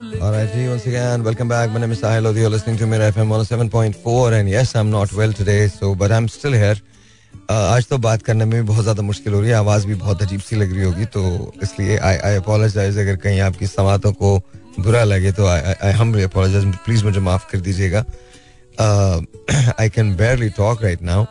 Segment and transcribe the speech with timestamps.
[0.00, 1.22] All right, see once again.
[1.22, 1.70] Welcome back.
[1.70, 4.32] My name is Sahil You're listening to me FM 107.4.
[4.32, 6.76] And yes, I'm not well today, so but I'm still here.
[7.50, 9.94] Uh, आज तो बात करने में भी बहुत ज़्यादा मुश्किल हो रही है आवाज़ भी
[9.94, 14.42] बहुत अजीब सी लग रही होगी तो इसलिए अगर कहीं आपकी समातों को
[14.78, 15.46] बुरा लगे तो
[16.84, 18.04] प्लीज़ मुझे माफ़ कर दीजिएगा
[19.80, 21.24] I can barely talk right now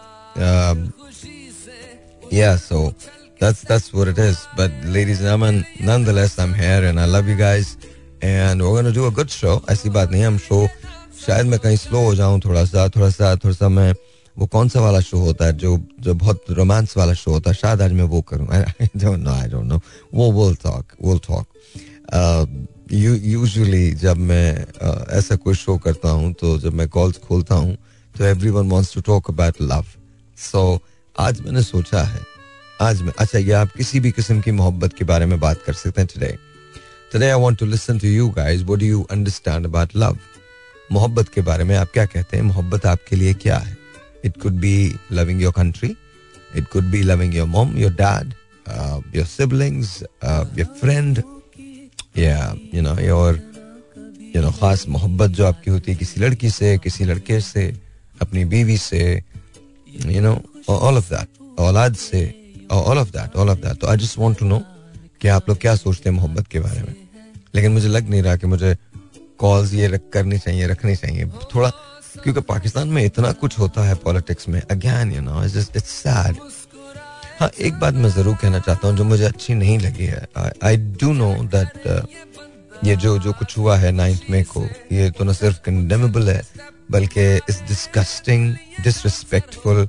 [2.58, 2.94] so
[3.42, 5.24] that's that's where it is but ladies
[8.22, 9.30] we're going to do a good
[9.70, 10.68] ऐसी बात नहीं है हम शो
[11.26, 13.94] शायद मैं कहीं स्लो हो जाऊँ थोड़ा सा थोड़ा सा थोड़ा सा मैं
[14.38, 17.56] वो कौन सा वाला शो होता है जो जो बहुत रोमांस वाला शो होता है
[17.56, 18.64] शायद आज मैं वो करूँ। I
[18.98, 19.82] don't know I don't know
[20.14, 21.48] वो will talk will talk
[22.94, 27.78] usually जब मैं uh, ऐसा कोई शो करता हूँ तो जब मैं कॉल्स खोलता हूँ
[28.18, 29.86] तो everyone wants to talk about love
[30.38, 30.80] so
[31.20, 32.22] आज मैंने सोचा है
[32.82, 35.74] आज मैं अच्छा ये आप किसी भी किस्म की मोहब्बत के बारे में बात कर
[35.74, 36.49] सकते हैं today
[37.12, 40.18] today I want to listen to you guys what do you understand about love
[40.92, 42.44] मोहब्बत के बारे में आप क्या कहते हैं?
[42.44, 43.78] मोहब्बत आपके लिए क्या है?
[44.26, 45.96] It could be loving your country
[46.56, 48.34] it could be loving your mom your dad
[49.16, 51.24] your siblings your friend
[52.18, 53.42] या you know your
[54.36, 57.82] you know खास मोहब्बत जो आपकी होती है किसी लड़की से, किसी लड़के से,
[58.22, 59.24] अपनी बीवी से
[60.06, 62.36] you know all of that औलाद से
[62.72, 64.64] all of that all of that तो I just want to know
[65.22, 66.96] कि आप लोग क्या सोचते हैं मोहब्बत के बारे में?
[67.56, 68.76] लेकिन मुझे लग नहीं रहा कि मुझे
[69.40, 71.26] कॉल्स ये रख करनी चाहिए, रखनी चाहिए।
[71.56, 71.70] थोड़ा,
[72.24, 76.38] क्योंकि पाकिस्तान में इतना कुछ होता है पॉलिटिक्स में। Again you know it's it's sad
[77.40, 80.26] हाँ एक बात मैं ज़रूर कहना चाहता हूँ जो मुझे अच्छी नहीं लगी है।
[80.64, 82.08] आई डू नो दैट
[82.84, 86.42] ये जो जो कुछ हुआ है नाइन्थ मे को, ये तो न सिर्फ़ कंडेमेबल है,
[86.92, 88.54] बल्कि इस डिस्कस्टिंग
[88.84, 89.88] डिसरिस्पेक्टफुल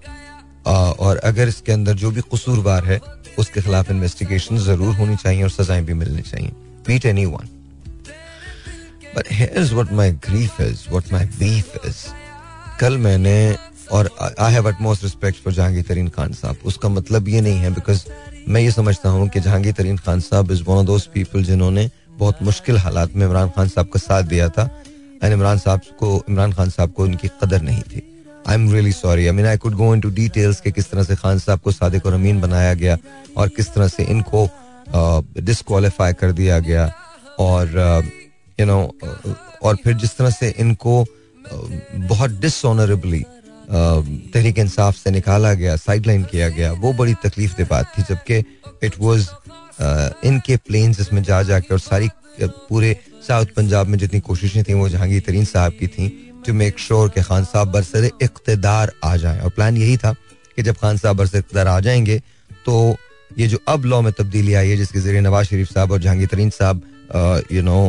[0.66, 3.00] और अगर इसके अंदर जो भी कसूरवार है,
[3.38, 6.50] उसके खिलाफ इन्वेस्टिगेशन ज़रूर होनी चाहिए और सजाएँ भी मिलनी चाहिए।
[6.86, 7.48] Beat anyone
[9.16, 9.92] but here's what
[10.26, 12.06] grief is what my beef is
[12.80, 13.56] कल मैंने,
[13.92, 16.56] और I have most respect for Jahangir Tareen Khan sahab.
[16.64, 18.04] उसका मतलब ये नहीं है बिकॉज़
[18.48, 21.88] मैं ये समझता हूँ कि Jahangir Tareen Khan sahab is one of those people जिन्होंने
[22.18, 24.68] बहुत मुश्किल हालात में इमरान खान साहब का साथ दिया था।
[25.22, 28.02] एंड इमरान साहब को, इमरान खान साहब को उनकी कदर नहीं थी।
[28.48, 31.16] I am really sorry I mean I could go into details के किस तरह से
[31.16, 32.96] खान साहब को सादिक और अमीन बनाया गया
[33.36, 34.48] और किस तरह से इनको
[35.40, 36.92] डिसक्वालीफाई कर दिया गया
[37.38, 37.76] और
[38.60, 38.80] यू नो
[39.62, 41.04] और फिर जिस तरह से इनको
[42.08, 43.24] बहुत डिसऑनरेबली
[43.70, 48.38] तहरीक इंसाफ से निकाला गया साइडलाइन किया गया, वो बड़ी तकलीफ़ दे बात थी जबकि
[48.86, 49.28] इट वॉज़
[50.26, 52.08] इनके प्लेन्स इसमें जा जाके और सारी
[52.42, 52.96] पूरे
[53.28, 57.08] साउथ पंजाब में जितनी कोशिशें थी वो जहांगीर तरीन साहब की थी। टू मेक श्योर
[57.08, 60.12] कि खान साहब बरसर इकतदार आ जाए। और प्लान यही था
[60.56, 62.18] कि जब खान साहब बरसर इकतदार आ जाएँगे
[62.66, 62.96] तो
[63.38, 66.28] ये जो अब लॉ में तब्दीली आई है, जिसके ज़रिए नवाज़ शरीफ साहब और जहांगीर
[66.28, 66.82] तरीन साहब
[67.52, 67.86] यू नो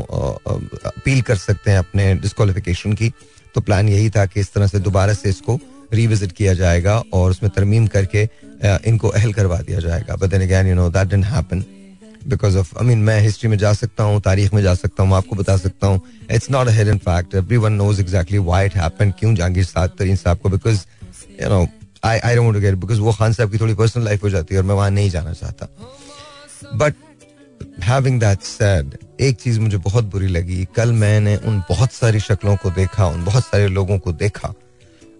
[0.86, 3.12] अपील कर सकते हैं अपने डिस्कालिफिकेशन की
[3.56, 5.60] तो प्लान यही था कि इस तरह से दोबारा से इसको
[5.94, 8.28] रिविजिट किया जाएगा और उसमें तरमीम करके
[8.88, 11.64] इनको अहल करवा दिया जाएगा। But then you know that didn't happen
[12.28, 15.16] because of I mean मैं हिस्ट्री में जा सकता हूँ, तारीख में जा सकता हूँ
[15.16, 16.02] आपको बता सकता हूँ।
[16.32, 20.16] It's not a hidden fact everyone knows exactly why it happened क्यों जहांगीर साहब तरीन
[20.16, 20.50] साहब को?
[20.50, 20.86] Because
[21.42, 21.68] you know
[22.06, 24.62] I I don't get because वो खान साहब की थोड़ी पर्सनल लाइफ हो जाती है
[24.62, 25.68] और मैं वहाँ नहीं जाना चाहता।
[26.76, 26.96] बट
[27.84, 32.56] हैविंग दैट सेड एक चीज़ मुझे बहुत बुरी लगी। कल मैंने उन बहुत सारी शक्लों
[32.56, 34.54] को देखा, उन बहुत सारे लोगों को देखा,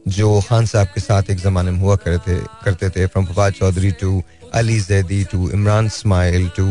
[0.08, 3.92] जो खान साहब के साथ एक जमाने में हुआ करते करते थे from Fawad Chaudhry
[3.92, 4.22] to
[4.54, 6.66] Ali Zaidi to Imran Ismail to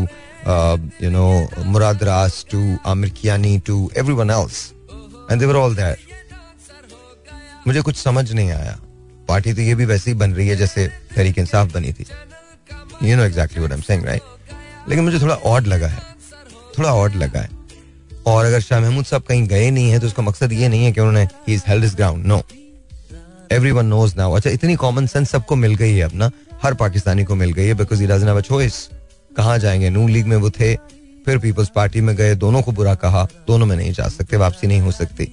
[1.03, 4.71] you know Murad Raj to Aamir Kiani to everyone else
[5.31, 5.99] and they were all that
[7.67, 8.79] मुझे कुछ समझ नहीं आया।
[9.29, 12.07] पार्टी तो ये भी वैसे ही बन रही है जैसे तहरीक इंसाफ बनी थी।
[13.03, 15.99] You know exactly what I am saying right लेकिन मुझे थोड़ा ऑड लगा है।
[16.79, 17.49] थोड़ा ऑड लगा है।
[18.27, 20.93] और अगर शाह महमूद साहब कहीं गए नहीं है तो उसका मकसद ये नहीं है
[20.93, 22.43] कि उन्होंने ही is held ground no
[23.71, 26.31] everyone knows now अच्छा इतनी कॉमन सेंस सबको मिल गई है अपना
[26.63, 28.89] हर पाकिस्तानी को मिल गई है बिकॉज़ हैव चॉइस
[29.37, 29.91] कहाँ जाएँगे?
[29.91, 30.75] नू लीग में वो थे,
[31.27, 34.67] फिर पीपल्स पार्टी में गए, दोनों को बुरा कहा, दोनों में नहीं जा सकते, वापसी
[34.67, 35.29] नहीं हो सकती।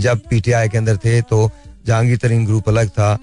[0.00, 1.50] जब पीटीआई के अंदर थे तो
[1.86, 3.16] जहांगीर तरीन ग्रुप अलग था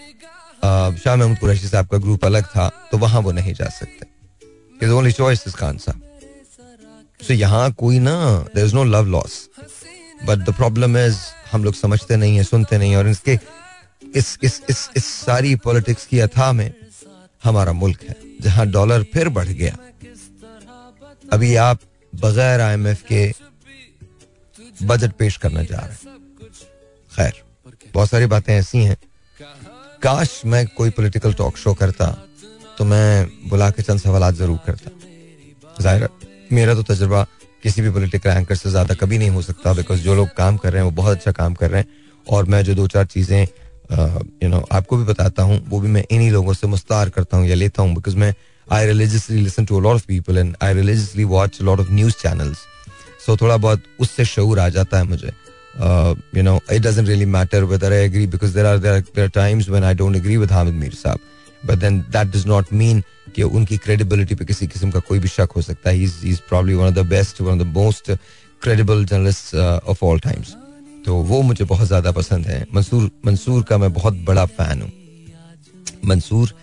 [0.95, 5.11] शाह महमूद कुरैशी साहब का ग्रुप अलग था तो वहाँ वो नहीं जा सकते। ओनली
[5.11, 6.01] चॉइस इज़ खान साहब
[7.19, 8.15] सो यहाँ कोई ना
[8.55, 9.33] there is no love lost
[10.25, 11.17] but the problem is
[11.51, 13.37] हम लोग समझते नहीं है, सुनते नहीं है, और इसके,
[14.15, 16.73] इस इस इस इस सारी पॉलिटिक्स की अथा में
[17.41, 19.77] हमारा मुल्क है, जहाँ डॉलर फिर बढ़ गया।
[21.29, 21.79] अभी आप
[22.13, 23.31] बगैर आईएमएफ के
[24.83, 26.19] बजट पेश करना जा रहे हैं।
[27.11, 27.33] खैर,
[27.93, 28.97] बहुत सारी बातें ऐसी हैं।
[30.01, 32.05] काश मैं कोई पॉलिटिकल टॉक शो करता
[32.77, 34.91] तो मैं बुला के चंद सवाल ज़रूर करता।
[35.81, 36.07] ज़ाहिर
[36.51, 37.23] मेरा तो तजर्बा
[37.63, 40.71] किसी भी पोलिटिकल एंकर से ज़्यादा कभी नहीं हो सकता बिकॉज़ जो लोग काम कर
[40.71, 41.87] रहे हैं, वो बहुत अच्छा काम कर रहे हैं,
[42.27, 43.47] और मैं जो दो चार चीज़ें
[43.91, 47.47] यू नो आपको भी बताता हूँ, वो भी मैं इन्हीं लोगों से मुस्तार करता हूँ
[47.47, 48.33] या लेता हूँ बिकॉज़ मैं
[48.67, 52.57] I religiously listen to lot of people and I religiously watch lot of news channels
[53.25, 55.31] so थोड़ा बहुत उससे शूर आ जाता है मुझे।
[56.37, 59.83] You know it doesn't really matter whether I agree because there are there times when
[59.83, 61.19] I don't agree with Hamid Mir sahab.
[61.65, 63.03] But then that does not mean
[63.35, 66.05] कि उनकी क्रेडिबिलिटी पे किसी किस्म का कोई भी शक हो सकता है।
[66.51, 68.11] One best one of the most
[68.61, 70.55] credible journalist of all times
[71.05, 74.91] तो वो मुझे बहुत ज़्यादा पसंद है। मंसूर मंसूर का मैं बहुत बड़ा फ़ैन हूँ।
[76.05, 76.53] Mansoor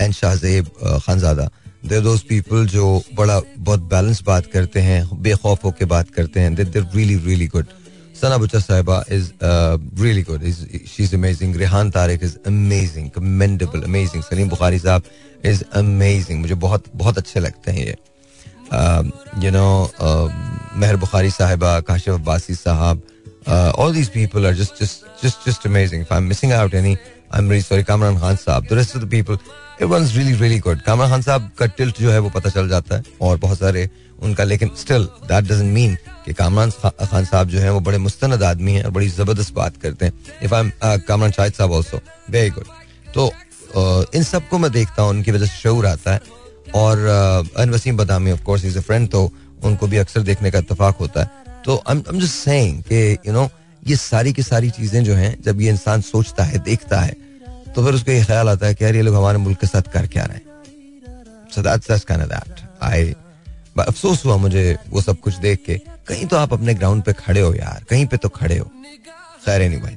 [0.00, 0.70] and Shahzeb
[1.06, 1.48] Khanzada
[1.84, 6.54] there those people जो बड़ा, बहुत बैलेंस बात करते हैं, बेखौफ होकर बात करते हैं।
[6.54, 7.66] There really really good
[8.20, 10.58] Sana Bucha sahiba is really good is
[10.88, 15.02] she is amazing Rehan Tariq is amazing commendable amazing Saleem Bukhari sahab
[15.44, 17.96] is amazing मुझे बहुत बहुत अच्छे लगते हैं ये।
[19.44, 19.68] You know
[20.76, 23.02] Mehar Bukhari sahiba, Kashif Abbasi sahab
[23.46, 27.50] people are just just just just amazing if I am missing out any I am
[27.50, 29.38] really sorry Kamran Khan sahab the rest of the people
[29.80, 32.68] it was really really good Kamran Khan sahab का tilt जो है वो पता चल
[32.68, 33.88] जाता है और बहुत सारे
[34.20, 38.42] उनका लेकिन स्टिल दैट डजंट मीन कि कामरान खान साहब जो है वो बड़े मुस्तनद
[38.44, 40.12] आदमी हैं और बड़ी ज़बरदस्त बात करते हैं
[40.42, 40.70] if I am
[41.06, 42.00] Kamran Shahid sahab also
[42.30, 42.66] very good
[43.14, 46.20] तो uh, इन सबको मैं देखता हूँ उनकी वजह से शौर आता है
[46.76, 47.06] और
[47.58, 49.30] अन Waseem Badami of course is a friend तो
[49.64, 53.32] उनको भी अक्सर देखने का इतफाक होता है तो आई एम जस्ट सेइंग कि यू
[53.32, 53.48] नो
[53.86, 57.12] ये सारी की सारी चीज़ें जो हैं जब ये इंसान सोचता है देखता है
[57.74, 59.92] तो फिर उसको ये ख्याल आता है कि यार ये लोग हमारे मुल्क के साथ
[59.92, 60.44] कर क्या रहे हैं।
[61.54, 63.14] So that's that's kind of that I
[63.78, 65.74] अफसोस हुआ मुझे वो सब कुछ देख के।
[66.08, 68.70] कहीं तो आप अपने ग्राउंड पे खड़े हो यार कहीं पे तो खड़े हो।
[69.44, 69.96] खैर नहीं भाई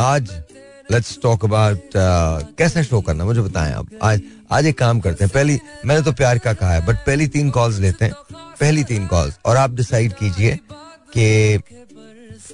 [0.00, 0.30] आज
[0.90, 1.90] लेट्स टॉक अबाउट
[2.58, 4.20] कैसे शो करना, मुझे बताएँ आप। आज
[4.52, 7.50] आज एक काम करते हैं। पहली, मैंने तो प्यार का कहा है बट पहली तीन
[7.50, 8.14] कॉल्स लेते हैं।
[8.60, 10.58] पहली तीन कॉल्स और आप डिसाइड कीजिए
[11.16, 11.60] कि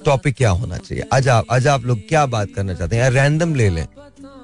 [0.05, 3.09] टॉपिक क्या होना चाहिए। आज आप आज आप लोग क्या बात करना चाहते हैं?
[3.09, 3.87] रैंडम ले लें।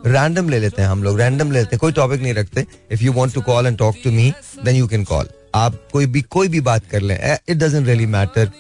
[0.05, 3.13] रैंडम ले लेते हैं हम लोग। रैंडम लेते हैं। कोई टॉपिक नहीं रखते। If you
[3.13, 4.31] want to call and talk to me
[4.65, 7.17] then you can call आप कोई भी कोई भी बात कर लें।
[7.49, 8.51] इट डजेंट रियली मैटर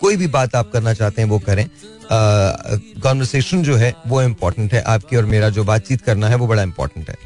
[0.00, 1.68] कोई भी बात आप करना चाहते हैं, वो करें।
[3.02, 6.62] कॉन्वर्सेशन जो है, वो इम्पोर्टेंट है। आपकी और मेरा जो बातचीत करना है, वो बड़ा
[6.62, 7.16] इंपॉर्टेंट है।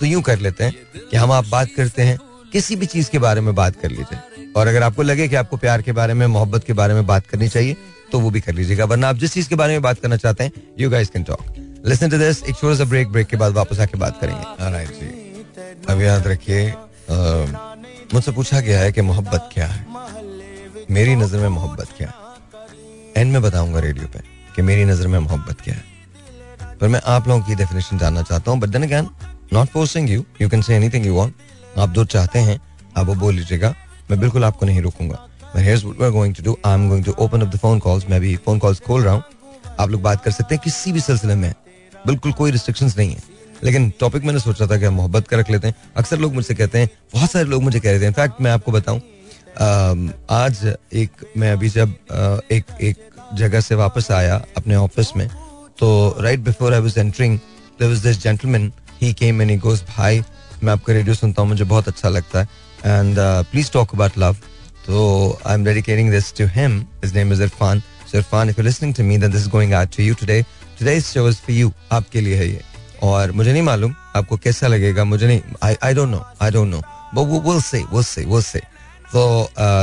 [0.00, 0.74] तो यूँ कर लेते हैं
[1.10, 2.18] कि हम आप बात करते हैं,
[2.52, 4.18] किसी भी चीज़ के बारे में बात कर लीजिए।
[4.52, 7.26] और अगर आपको लगे कि आपको प्यार के बारे में, मोहब्बत के बारे में बात
[7.26, 7.76] करनी चाहिए
[8.12, 10.44] तो वो भी कर लीजिएगा। वरना आप जिस चीज़ के बारे में बात करना चाहते
[10.44, 11.44] हैं you guys can talk
[11.86, 15.06] listen to this एक छोटा सा ब्रेक ब्रेक के बाद वापस आके बात करेंगे। जी,
[15.88, 16.66] अब याद रखिए
[18.14, 19.86] मुझसे पूछा गया है कि मोहब्बत क्या है?
[20.90, 22.14] मेरी नज़र में मोहब्बत क्या है?
[23.16, 24.20] एंड में बताऊँगा रेडियो पे
[24.56, 28.50] कि मेरी नज़र में मोहब्बत क्या है। पर मैं आप लोगों की डेफिनेशन जानना चाहता
[28.50, 29.08] हूँ but then again
[29.52, 31.34] not forcing you you can say anything you want
[31.78, 32.60] आप जो चाहते हैं,
[32.96, 33.74] आप वो बोल लीजिएगा।
[34.10, 35.26] मैं बिल्कुल आपको नहीं रोकूँगा।
[35.56, 38.58] Going to do I am going to open up the phone calls मैं भी फ़ोन
[38.58, 39.22] कॉल्स खोल रहा हूँ।
[39.80, 41.52] आप लोग बात कर सकते हैं, किसी भी सिलसिले में।
[42.06, 43.22] बिल्कुल कोई रिस्ट्रिक्शंस नहीं है।
[43.64, 46.54] लेकिन टॉपिक मैंने सोचा था कि हम मोहब्बत का रख लेते हैं। अक्सर लोग मुझसे
[46.54, 49.00] कहते हैं, बहुत सारे लोग मुझे कह रहे थे। इनफैक्ट मैं आपको बताऊँ
[49.58, 51.94] आज एक, मैं अभी जब
[52.52, 52.96] एक एक
[53.34, 55.28] जगह से वापस आया अपने ऑफ़िस में
[55.78, 59.82] तो right before I was entering there was this gentleman he came and he goes
[59.96, 60.22] भाई
[60.62, 62.48] मैं आपका रेडियो सुनता हूँ, मुझे बहुत अच्छा लगता है
[62.86, 63.16] and
[63.50, 64.36] please talk about love
[64.86, 67.80] तो I am dedicating this to him his name is Irfan
[68.12, 70.42] so Irfan if you listening to me then this is going out to you today
[70.78, 72.60] today's show is for you आपके लिए है ये।
[73.02, 76.68] और मुझे नहीं मालूम आपको कैसा लगेगा, मुझे नहीं I I don't know I don't
[76.68, 76.80] know
[77.14, 78.62] but वो will say will say will say
[79.12, 79.22] तो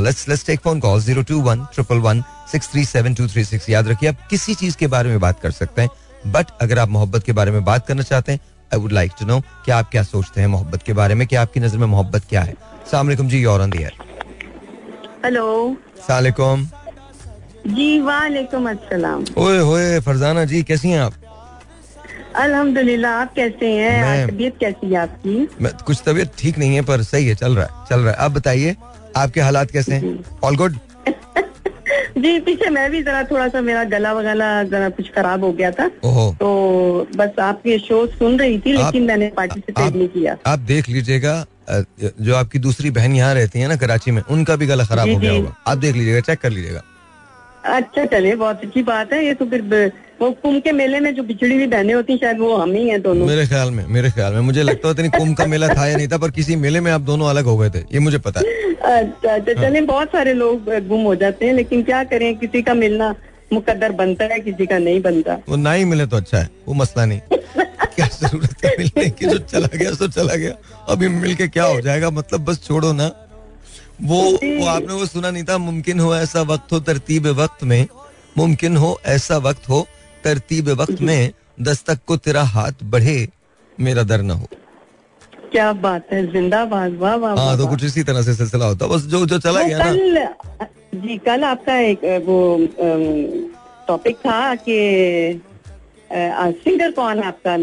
[0.03, 3.43] let's let's take phone call zero two one triple one six three seven two three
[3.45, 6.79] six याद रखिए आप किसी चीज़ के बारे में बात कर सकते हैं बट अगर
[6.79, 8.39] आप मोहब्बत के बारे में बात करना चाहते हैं
[8.73, 11.35] I would like to know कि आप क्या सोचते हैं मोहब्बत के बारे में कि
[11.35, 12.53] आपकी नज़र में मोहब्बत क्या है?
[12.91, 13.89] सलाम जी और ऑन द
[15.25, 16.67] हेलो सलाम
[17.67, 19.23] जी वालेकुम अस्सलाम.
[19.37, 21.13] ओए होए फरजाना जी कैसी हैं आप?
[22.35, 24.27] अल्हम्दुलिल्लाह आप कैसे हैं?
[24.27, 25.47] तबीयत कैसी है आपकी?
[25.61, 28.17] मैं कुछ तबीयत ठीक नहीं है पर सही है चल रहा है चल रहा है।
[28.25, 28.75] आप बताइए
[29.17, 30.19] आपके हालात कैसे हैं?
[30.43, 30.77] ऑल गुड
[32.17, 35.71] जी पीछे मैं भी जरा थोड़ा सा मेरा गला वगैरह जरा कुछ खराब हो गया
[35.71, 35.87] था।
[36.39, 41.45] तो बस आपके शो सुन रही थी लेकिन मैंने पार्टिसिपेट नहीं किया। आप देख लीजिएगा
[42.21, 45.17] जो आपकी दूसरी बहन यहाँ रहती है ना कराची में उनका भी गला खराब हो
[45.17, 46.81] गया होगा। आप देख लीजिएगा चेक कर लीजिएगा।
[47.75, 49.61] अच्छा चले बहुत अच्छी बात है। ये तो फिर
[50.21, 52.87] वो कुंभ के मेले में जो बिछड़ी हुई बहने होती हैं शायद वो हम ही
[52.89, 55.87] हैं दोनों। मेरे ख्याल में मेरे ख्याल में। मुझे लगता है कुंभ का मेला था
[55.87, 58.17] या नहीं था पर किसी मेले में आप दोनों अलग हो गए थे ये मुझे
[58.19, 58.45] पता है।
[58.75, 62.73] अच्छा अच्छा चले बहुत सारे लोग गुम हो जाते हैं लेकिन क्या करें किसी का
[62.73, 63.13] मिलना
[63.53, 66.73] मुकद्दर बनता है किसी का नहीं बनता। वो ना ही मिले तो अच्छा है वो
[66.73, 70.53] मसला नहीं। क्या ज़रूरत है मिलने की जो चला गया सो चला गया।
[70.89, 73.11] अभी मिल के क्या हो जाएगा मतलब बस छोड़ो ना।
[74.03, 77.85] वो वो आपने वो सुना नहीं था मुमकिन हो ऐसा वक्त हो तरतीब वक्त में
[78.37, 79.87] मुमकिन हो ऐसा वक्त हो
[80.27, 81.31] तरतीब वक्त में
[81.63, 83.17] दस्तक को तेरा हाथ बढ़े
[83.77, 84.47] मेरा दर न हो।
[85.51, 89.01] क्या बात है जिंदाबाद वाह वाह हाँ तो कुछ इसी तरह से सिलसिला होता बस
[89.11, 90.65] जो जो चला गया ना।
[90.95, 92.37] जी कल आपका एक वो
[93.87, 94.77] टॉपिक था कि
[96.11, 97.55] सिंगर कौन आपका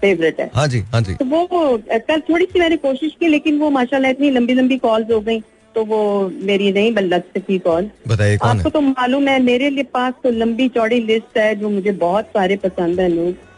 [0.00, 0.50] फेवरेट है?
[0.54, 1.46] हाँ जी हाँ जी। तो वो
[1.90, 5.38] कल थोड़ी सी मैंने कोशिश की लेकिन वो माशाल्लाह इतनी लंबी लंबी कॉल्स हो गई।
[5.74, 5.98] तो वो
[6.42, 8.70] मेरी नहीं बल लग सकी कॉल बताइए कौन आपको है?
[8.70, 12.56] तो मालूम है मेरे लिए पास तो लंबी चौड़ी लिस्ट है जो मुझे बहुत सारे
[12.64, 13.48] पसंद है लोग।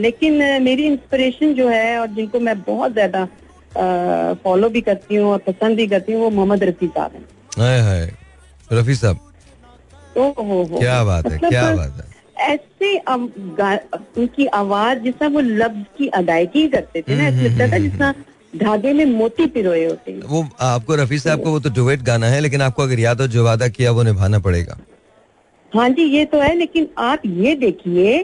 [0.00, 3.26] लेकिन मेरी इंस्पिरेशन जो है और जिनको मैं बहुत ज़्यादा
[4.44, 7.24] फॉलो भी करती हूँ और पसंद भी करती हूँ वो मोहम्मद रफी साहब हैं।
[8.70, 9.20] रफी साहब।
[10.16, 12.14] क्या बात है मतलब क्या बात है।
[12.44, 12.96] ऐसे
[14.20, 18.12] उनकी आवाज़ जिसना वो लफ्ज की अदायगी करते थे ना ऐसा लगता था जिसना
[18.58, 22.26] धागे में मोती पिरोए होते हैं। वो आपको रफी साहब को वो तो डुवेट गाना
[22.26, 24.78] है लेकिन आपको अगर याद हो जो वादा किया वो निभाना पड़ेगा।
[25.72, 28.22] हाँ जी ये तो है लेकिन आप ये देखिए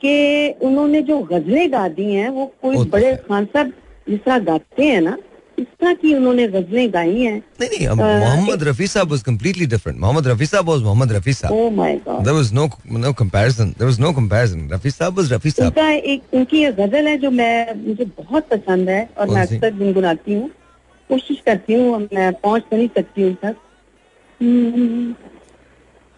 [0.00, 3.72] कि उन्होंने जो गजलें गा दी हैं वो कोई तो बड़े खान साहब
[4.08, 5.16] जिस तरह गाते हैं ना
[5.58, 9.98] इस तरह की उन्होंने गजलें गाई हैं। नहीं नहीं Mohammad Rafi sahab was completely different
[10.00, 11.54] Mohammad Rafi sahab was Mohammad Rafi sahab.
[11.54, 12.68] Oh my God there was no
[12.98, 16.74] no comparison there was no comparison Rafi sahab was Rafi साहब। उनका एक उनकी एक
[16.76, 20.48] गज़ल है जो मैं मुझे बहुत पसंद है और मैं अक्सर गुनगुनाती हूँ।
[21.10, 23.56] कोशिश करती हूँ मैं पहुँच नहीं सकती हूँ तक।
[24.40, 25.12] हम्म,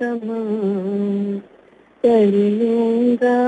[0.00, 1.38] तमाम
[2.04, 3.38] कर लूँगा।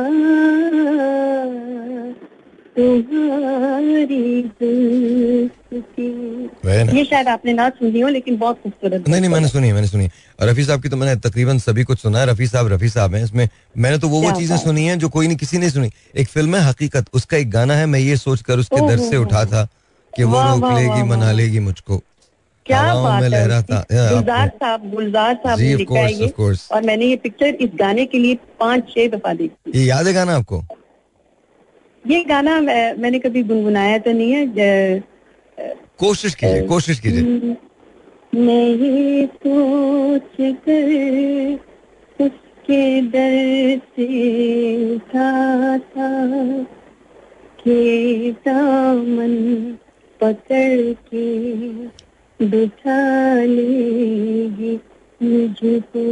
[2.76, 4.42] तुम्हारी
[5.74, 10.08] ये शायद आपने ना सुनी हो लेकिन बहुत खूबसूरत नहीं नहीं मैंने सुनी मैंने सुनी
[10.42, 13.22] रफी साहब की तो मैंने तकरीबन सभी कुछ सुना है। रफी साहब रफी साहब हैं
[13.24, 16.28] इसमें। मैंने तो वो वो चीज़ें सुनी हैं जो कोई नहीं किसी ने सुनी। एक
[16.28, 19.44] फ़िल्म है हकीकत। उसका एक गाना है मैं ये सोच कर उसके दर से उठा
[19.44, 19.64] था
[20.12, 22.02] कि वो रोक लेगी मना लेगी मुझको।
[22.66, 26.28] क्या बात में लहरा था। गुलजार साहब गुलजार साहब ने लिखा है ये।
[26.72, 30.12] और मैंने ये पिक्चर इस गाने के लिए पाँच छह दफ़ा देखी। ये याद है
[30.12, 30.64] गाना आपको?
[32.04, 35.02] ये गाना मैंने कभी गुनगुनाया तो नहीं है
[35.98, 37.22] कोशिश कीजिए कोशिश कीजिए।
[38.34, 40.36] नहीं सोच
[40.68, 46.10] कर उसके दर से था था
[47.60, 49.34] के दामन
[50.20, 51.26] पकड़ के
[52.40, 53.00] बिठा
[53.44, 54.74] लेगी
[55.22, 56.04] मुझको।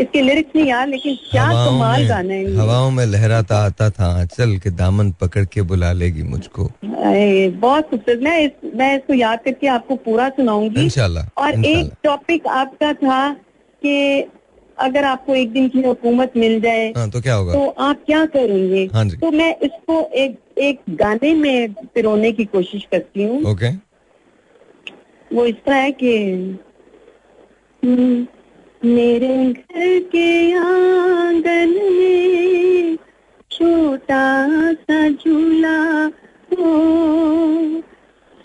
[0.00, 4.56] इसके लिरिक्स नहीं यार लेकिन क्या कमाल गाना है हवाओं में लहराता आता था चल
[4.58, 9.66] के दामन पकड़ के बुला लेगी मुझको। बहुत खूबसूरत। मैं इस, मैं इसको याद करके
[9.68, 13.32] आपको पूरा सुनाऊँगी। इंशाल्लाह और एक टॉपिक आपका था
[13.82, 14.24] कि
[14.78, 17.52] अगर आपको एक दिन की हुकूमत मिल जाए हाँ, तो क्या होगा?
[17.52, 18.88] तो आप क्या करेंगे?
[18.94, 23.70] हाँ तो मैं इसको एक एक गाने में पिरोने की कोशिश करती हूँ। ओके।
[25.30, 26.14] वो इस तरह है कि
[27.82, 28.26] हम्म,
[28.84, 32.98] मेरे घर के आँगन में
[33.50, 36.04] छोटा सा झूला
[36.52, 37.82] हो।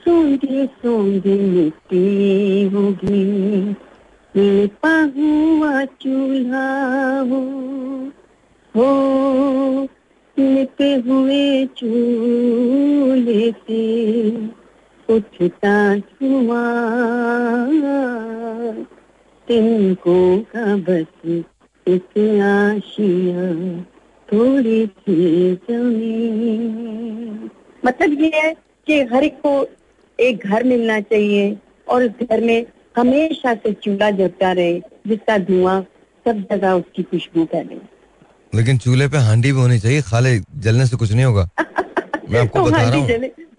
[0.06, 3.75] सोंगे सोंगे मिट्टी होगी
[4.36, 7.42] लिपा हुआ चूल्हा हो।
[8.75, 9.88] हो
[10.39, 14.36] लिपे हुए चूल्हे से
[15.10, 18.14] उठता धुआँ।
[19.47, 21.43] तिनको का बस
[21.87, 23.81] एक आशिया
[24.33, 27.49] थोड़ी सी ज़मीन
[27.85, 28.55] मतलब ये है
[28.87, 29.67] कि हर एक को
[30.19, 32.65] एक घर मिलना चाहिए और उस घर में
[32.97, 35.81] हमेशा से चूल्हा जलता रहे जिसका धुआँ
[36.27, 37.75] सब जगह उसकी खुशबू फैले।
[38.57, 41.49] लेकिन चूल्हे पे हांडी भी होनी चाहिए खाले जलने से कुछ नहीं होगा।
[42.29, 43.09] मैं आपको तो बता रहा हूँ।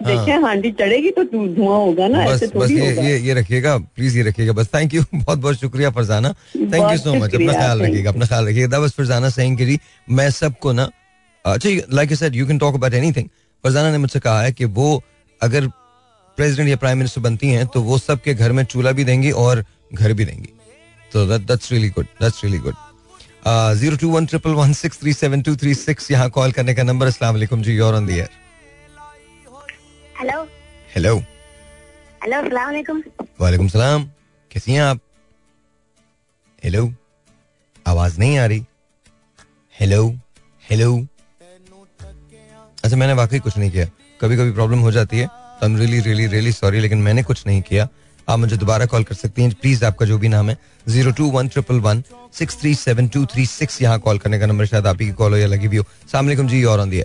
[0.06, 4.16] हाँ। हांडी चढ़ेगी तो धुआँ होगा ना बस ऐसे बस ये ये ये रखिएगा प्लीज़
[4.18, 6.32] ये रखिएगा। बस थैंक यू बहुत बहुत शुक्रिया Farzana.
[6.56, 10.30] Thank you so much अपना ख्याल रखिएगा अपना ख्याल रखिएगा। बस फरजाना सेइंग कि मैं
[10.30, 10.90] सबको ना
[11.44, 13.28] अच्छा like I said you can talk about anything
[13.64, 15.02] Farzana ने मुझसे कहा है कि वो
[15.40, 15.66] अगर
[16.38, 19.64] प्रेसिडेंट या प्राइम मिनिस्टर बनती हैं तो वो सबके घर में चूल्हा भी देंगी और
[19.94, 20.52] घर भी देंगी।
[21.12, 22.75] तो that's really good that's really good
[23.78, 26.82] zero two one triple one six three seven two three six यहाँ कॉल करने का
[26.82, 28.28] नंबर असला जी और on the air
[30.20, 30.42] hello
[30.94, 31.14] hello
[32.23, 33.02] hello अस्सलाम वालेकुम
[33.40, 34.04] वालेकुम सलाम
[34.50, 35.00] कैसी हैं आप?
[36.64, 36.82] हेलो
[37.87, 38.64] आवाज़ नहीं आ रही.
[39.75, 39.99] हेलो
[40.70, 40.88] हेलो
[42.85, 43.87] अच्छा मैंने वाकई कुछ नहीं किया.
[44.20, 45.26] कभी कभी प्रॉब्लम हो जाती है.
[45.26, 47.88] तो I am really really really sorry लेकिन मैंने कुछ नहीं किया.
[48.28, 49.52] आप मुझे दोबारा कॉल कर सकती हैं.
[49.61, 50.56] प्लीज़ आपका जो भी नाम है
[50.88, 52.02] zero two one triple one
[52.38, 55.12] six three seven two three six यहाँ कॉल करने का नंबर शायद आप ही की
[55.20, 55.85] कॉल हो या लगी भी हो.
[56.12, 57.04] सलाम जी और दिया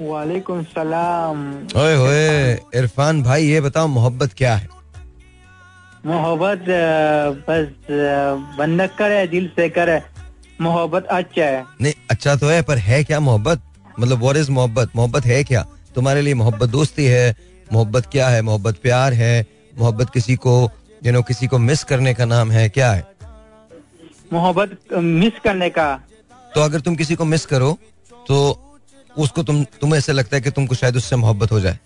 [0.00, 1.42] वालेकुम सलाम।
[1.76, 4.68] ओए होए इरफान भाई ये बताओ मोहब्बत क्या है?
[6.06, 6.64] मोहब्बत
[7.48, 7.68] बस
[8.58, 10.00] बंदा करे दिल से करे।
[10.60, 13.62] मोहब्बत अच्छा है। नहीं अच्छा तो है पर है क्या मोहब्बत?
[14.00, 14.90] मतलब वॉट इज़ मोहब्बत?
[14.96, 15.66] मोहब्बत है क्या?
[15.94, 17.36] तुम्हारे लिए मोहब्बत दोस्ती है?
[17.72, 18.42] मोहब्बत क्या है?
[18.42, 19.46] मोहब्बत प्यार है?
[19.78, 20.70] मोहब्बत किसी को
[21.06, 22.68] यू नो किसी को मिस करने का नाम है?
[22.68, 23.06] क्या है?
[24.32, 25.88] मोहब्बत मिस करने का।
[26.54, 27.76] तो अगर तुम किसी को मिस करो
[28.28, 28.36] तो
[29.18, 31.78] उसको तुम तुम्हें ऐसे लगता है कि तुमको शायद उससे मोहब्बत हो जाए?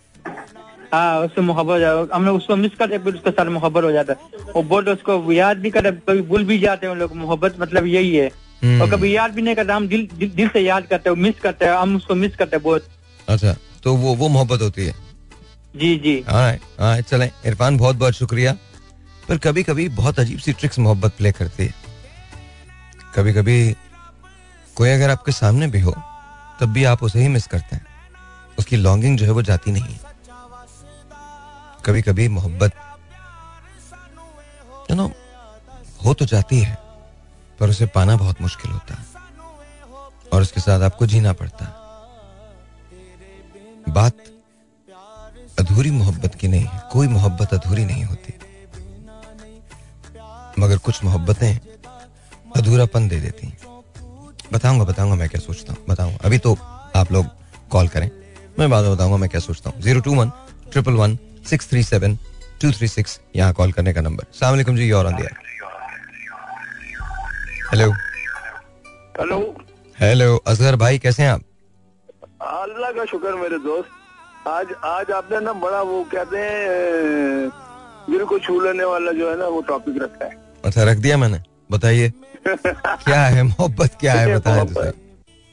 [0.94, 4.18] हाँ उससे मोहब्बत हम लोग उसको मिस करते फिर उसके साथ मोहब्बत हो जाता है।
[4.52, 8.30] और उसको याद भी करते कभी भूल भी जाते हैं लोग। मोहब्बत मतलब यही है।
[8.62, 11.16] हम्म। और कभी याद भी नहीं करते हम दिल दिल, दिल से याद करते हैं
[11.16, 12.88] मिस करते हैं हम उसको मिस करते हैं बहुत।
[13.28, 14.94] अच्छा तो वो वो मोहब्बत होती है?
[15.76, 18.56] जी जी। हाँ चले। इरफान बहुत बहुत शुक्रिया।
[19.28, 21.74] पर कभी कभी बहुत अजीब सी ट्रिक्स मोहब्बत प्ले करती है।
[23.16, 23.76] कभी कभी
[24.74, 25.94] कोई अगर आपके सामने भी हो
[26.60, 27.86] तब भी आप उसे ही मिस करते हैं।
[28.58, 29.98] उसकी लॉन्गिंग जो है वो जाती नहीं
[31.84, 32.72] कभी कभी मोहब्बत
[34.90, 35.12] यू नो
[36.04, 36.74] हो तो जाती है,
[37.60, 39.06] पर उसे पाना बहुत मुश्किल होता है।
[40.32, 41.72] और उसके साथ आपको जीना पड़ता है।
[43.94, 44.12] बात
[45.58, 48.34] अधूरी मोहब्बत की नहीं है। कोई मोहब्बत अधूरी नहीं होती।
[50.58, 51.58] मगर कुछ मोहब्बतें
[52.56, 53.67] अधूरापन दे देती हैं।
[54.52, 56.56] बताऊँगा बताऊँगा मैं क्या सोचता हूँ। बताऊँगा। अभी तो
[56.96, 57.26] आप लोग
[57.70, 58.10] कॉल करें।
[58.58, 60.30] मैं बाद में बताऊँगा मैं क्या सोचता हूँ। Zero two one
[60.72, 61.18] triple one
[61.50, 62.16] six three seven
[62.62, 65.28] two three six यहाँ कॉल करने का नंबर। सलामकुम जी और दिया
[67.72, 67.90] हेलो
[69.20, 69.38] हेलो
[69.96, 71.42] हेलो असगर भाई कैसे हैं आप?
[72.42, 77.48] अल्लाह का शुक्र मेरे दोस्त। आज आज आपने ना बड़ा वो कहते हैं
[78.10, 80.30] दिल को छू लेने वाला जो है ना वो टॉपिक रखा है।
[80.64, 81.38] अच्छा रख दिया मैंने।
[81.70, 82.12] बताइए।
[82.46, 83.42] क्या है?
[83.42, 84.38] मोहब्बत क्या है?
[84.38, 84.92] बताएँ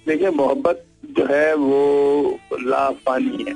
[0.05, 0.83] देखिए मोहब्बत
[1.17, 1.79] जो है वो
[2.61, 3.53] लाफानी है।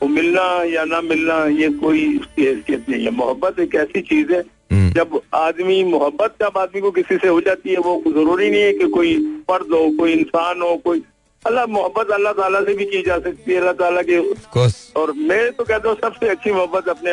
[0.00, 4.32] वो मिलना या ना मिलना ये कोई उसकी हैसियत नहीं है। मोहब्बत एक ऐसी चीज़
[4.32, 4.40] है
[4.72, 8.62] हम्म। जब आदमी मोहब्बत जब आदमी को किसी से हो जाती है वो ज़रूरी नहीं
[8.62, 9.16] है कि कोई
[9.50, 11.02] फर्द हो कोई इंसान हो कोई
[11.42, 14.18] अल्लाह मोहब्बत अल्लाह ताला से भी की जा सकती है अल्लाह ताला के
[15.00, 17.12] और मैं तो कहता हूँ सबसे अच्छी मोहब्बत अपने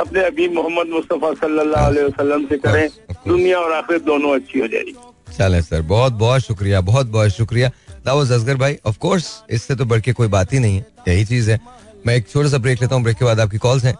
[0.00, 2.88] अपने अभी मोहम्मद मुस्तफ़ा सल्लल्लाहु अलैहि वसल्लम से करें
[3.28, 4.94] दुनिया और आखिर दोनों अच्छी हो जाएगी।
[5.32, 7.70] चले सर बहुत बहुत शुक्रिया बहुत बहुत शुक्रिया।
[8.06, 11.50] असगर भाई ऑफ़ कोर्स इससे तो बढ़ के कोई बात ही नहीं है यही चीज़
[11.50, 11.58] है।
[12.06, 13.94] मैं एक छोटा सा ब्रेक लेता हूँ ब्रेक के बाद आपकी कॉल्स हैं।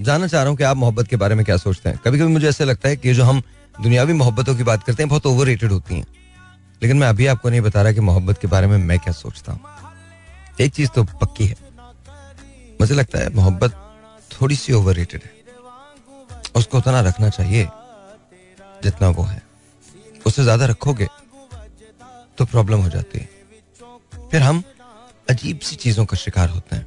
[0.00, 2.32] जानना चाह रहा हूँ कि आप मोहब्बत के बारे में क्या सोचते हैं। कभी कभी
[2.32, 3.42] मुझे ऐसा लगता है कि जो हम
[3.82, 6.06] दुनियावी मोहब्बतों की बात करते हैं बहुत ओवर होती हैं।
[6.82, 9.52] लेकिन मैं अभी आपको नहीं बता रहा कि मोहब्बत के बारे में मैं क्या सोचता
[9.52, 9.60] हूँ।
[10.60, 11.56] एक चीज़ तो पक्की है।
[12.80, 13.74] मुझे लगता है मोहब्बत
[14.40, 15.32] थोड़ी सी ओवर रेटेड है।
[16.56, 17.68] उसको उतना रखना चाहिए
[18.82, 19.42] जितना वो है।
[20.26, 21.06] उससे ज़्यादा रखोगे
[22.38, 23.28] तो प्रॉब्लम हो जाती है।
[24.30, 24.62] फिर हम
[25.30, 26.86] अजीब सी चीज़ों का शिकार होते हैं।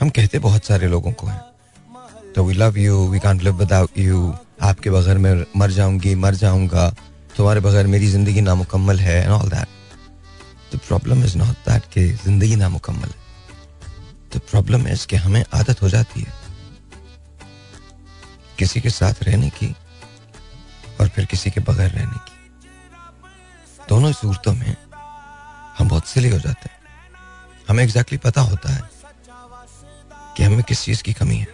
[0.00, 1.40] हम कहते बहुत सारे लोगों को हैं।
[2.34, 6.34] तो we love you we can't live without you आपके बगैर मैं मर जाऊँगी, मर
[6.34, 6.88] जाऊँगा,
[7.36, 12.08] तुम्हारे बगैर मेरी ज़िंदगी नामुकम्मल है and all that the problem is not that कि
[12.14, 13.23] ज़िंदगी नामुकम्मल है।
[14.38, 16.32] प्रॉब्लम इज़ कि हमें आदत हो जाती है।
[18.58, 19.76] किसी के साथ रहने की
[21.00, 22.50] और फिर किसी के बगैर रहने की।
[23.88, 24.76] दोनों सूरतों में
[25.78, 26.80] हम बहुत सिली हो जाते हैं।
[27.68, 28.90] हमें एग्जैक्टली exactly पता होता है
[30.36, 31.48] कि हमें किस चीज़ की कमी है।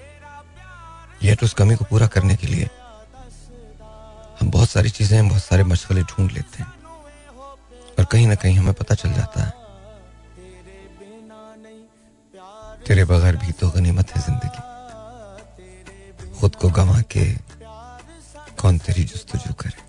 [1.23, 2.71] यह तो उस कमी को पूरा करने के लिए
[4.41, 6.73] हम बहुत सारी चीज़ें, बहुत सारे मशगले ढूंढ लेते हैं।
[7.99, 9.60] और कहीं ना कहीं हमें पता चल जाता है
[12.87, 14.63] तेरे बगैर भी तो गनीमत है ज़िंदगी।
[16.41, 17.25] खुद को गंवा के
[18.61, 19.81] कौन तेरी जस्तजू करे?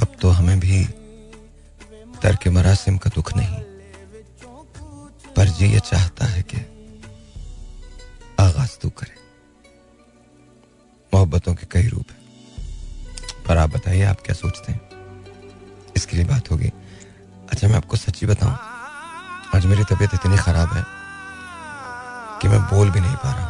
[0.00, 0.84] अब तो हमें भी
[2.22, 3.60] तर के मरासिम का दुख नहीं।
[5.36, 6.58] पर जी ये चाहता है कि
[8.40, 9.16] आगाज़ तू करे।
[11.14, 12.16] मोहब्बतों के कई रूप है।
[13.46, 14.80] पर आप बताइए, आप क्या सोचते हैं?
[15.96, 16.70] इसके लिए बात होगी।
[17.50, 18.71] अच्छा मैं आपको सच्ची बताऊँ
[19.54, 20.82] आज मेरी तबीयत इतनी खराब है
[22.40, 23.48] कि मैं बोल भी नहीं पा रहा।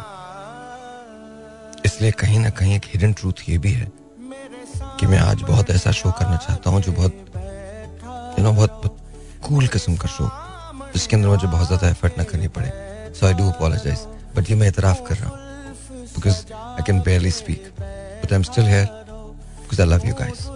[1.85, 3.87] इसलिए कहीं ना कहीं एक हिडन ट्रूथ ये भी है
[4.99, 7.13] कि मैं आज बहुत ऐसा शो करना चाहता हूँ जो बहुत
[8.39, 8.97] यू नो बहुत,
[9.47, 10.29] कूल किस्म का शो
[10.93, 12.69] जिसके अंदर मुझे बहुत ज़्यादा एफर्ट ना करनी पड़े।
[13.19, 15.37] So I do apologise but ये मैं इतराफ कर रहा हूँ
[16.15, 20.47] because I can barely speak but I am still here because I love you guys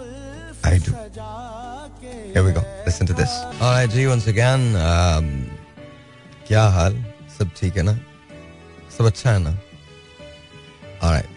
[0.68, 0.92] I do.
[2.32, 2.62] Here we go.
[2.86, 3.30] Listen to this.
[3.60, 4.64] All right, जी once again.
[4.76, 5.26] Um,
[6.46, 6.94] क्या हाल?
[7.38, 7.92] सब ठीक है ना?
[8.98, 9.50] सब अच्छा है ना?
[11.02, 11.30] All right.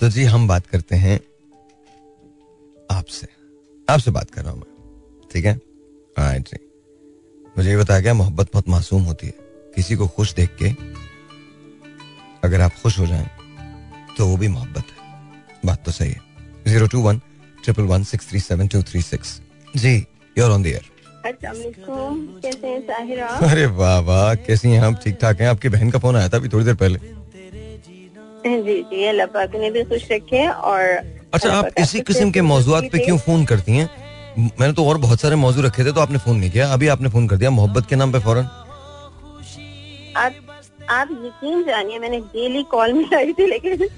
[0.00, 1.18] तो जी हम बात करते हैं
[2.90, 3.28] आपसे।
[3.88, 5.54] आपसे बात कर रहा हूँ मैं। ठीक है?
[6.18, 6.58] All right, जी
[7.56, 9.34] मुझे ये बताया गया मोहब्बत बहुत मासूम होती है।
[9.74, 10.70] किसी को खुश देख के
[12.44, 13.30] अगर आप खुश हो जाएँ
[14.16, 16.20] तो वो भी मोहब्बत है। बात तो सही है।
[16.66, 17.20] Zero two one
[17.64, 19.40] triple one six three seven two three six
[19.76, 19.94] ji
[20.36, 20.92] you're on the air
[21.26, 25.00] कैसे हैं अरे वाह वाह कैसी हैं आप?
[25.04, 25.48] ठीक ठाक हैं?
[25.48, 26.98] आपकी बहन का फ़ोन आया था अभी थोड़ी देर पहले।
[28.46, 30.82] जी जी अल्लाह पाक ने भी खुश रखे और
[31.34, 33.88] अच्छा आप इसी किस्म के मौजूद पे क्यों फ़ोन करती हैं?
[34.38, 37.08] मैंने तो और बहुत सारे मौजूद रखे थे तो आपने फ़ोन नहीं किया। अभी आपने
[37.08, 38.44] फ़ोन कर दिया मोहब्बत के नाम पे फ़ौरन।
[40.16, 40.32] आप
[40.90, 43.88] आप यकीन जानिए मैंने डेली कॉल मिलाई थी लेकिन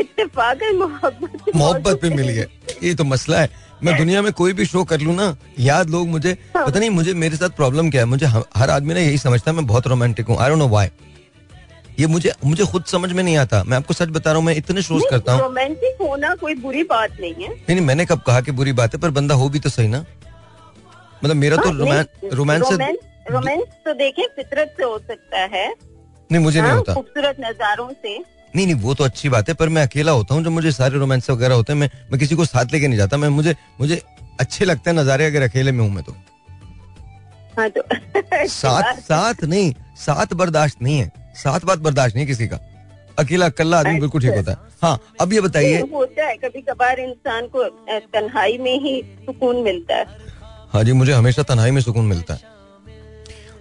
[0.00, 2.46] इत्तेफाक मोहब्बत मोहब्बत पे मिली है।
[2.82, 3.48] ये तो मसला है।
[3.84, 6.90] मैं दुनिया में कोई भी शो कर लूँ ना याद लोग मुझे हाँ। पता नहीं
[6.90, 8.06] मुझे मेरे साथ प्रॉब्लम क्या है?
[8.06, 10.88] मुझे हर आदमी ना यही समझता है मैं बहुत रोमांटिक हूँ। आई डोंट नो व्हाई
[11.98, 14.54] ये मुझे मुझे खुद समझ में नहीं आता। मैं आपको सच बता रहा हूँ मैं
[14.56, 18.20] इतने शोज़ करता हूँ। रोमांटिक होना कोई बुरी बात नहीं है। नहीं नहीं मैंने कब
[18.20, 20.04] कहा कि बुरी बात है पर बंदा हो भी तो सही ना।
[21.24, 22.70] मतलब मेरा तो हाँ, रोमांस रोमांस
[23.30, 25.66] रोमांस तो देखें फितरत से हो सकता है।
[26.30, 28.16] नहीं मुझे नहीं हाँ, होता। खूबसूरत नजारों से।
[28.56, 30.98] नहीं नहीं वो तो अच्छी बात है पर मैं अकेला होता हूँ जब मुझे सारे
[30.98, 34.02] रोमांस वगैरह होते हैं मैं मैं किसी को साथ लेके नहीं जाता मैं मुझे मुझे
[34.40, 36.14] अच्छे लगते हैं नजारे अगर अकेले में हूँ मैं तो।
[37.58, 37.82] हाँ तो
[38.46, 42.58] साथ साथ नहीं साथ बर्दाश्त नहीं है साथ बात बर्दाश्त नहीं है किसी का।
[43.18, 47.00] अकेला अकेला आदमी बिल्कुल ठीक होता है। हाँ अब ये बताइए होता है कभी कभार
[47.00, 47.64] इंसान को
[48.14, 50.06] तन्हाई में ही सुकून मिलता है।
[50.72, 52.48] हाँ जी मुझे हमेशा तन्हाई में सुकून मिलता है।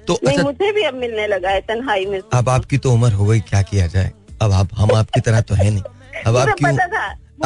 [0.08, 3.26] तो अच्छा मुझे भी अब मिलने लगा है तन्हाई में अब आपकी तो उम्र हो
[3.26, 4.12] गई क्या किया जाए?
[4.42, 5.84] अब आप हम आपकी तरह तो है नहीं।
[6.28, 6.66] अब आपकी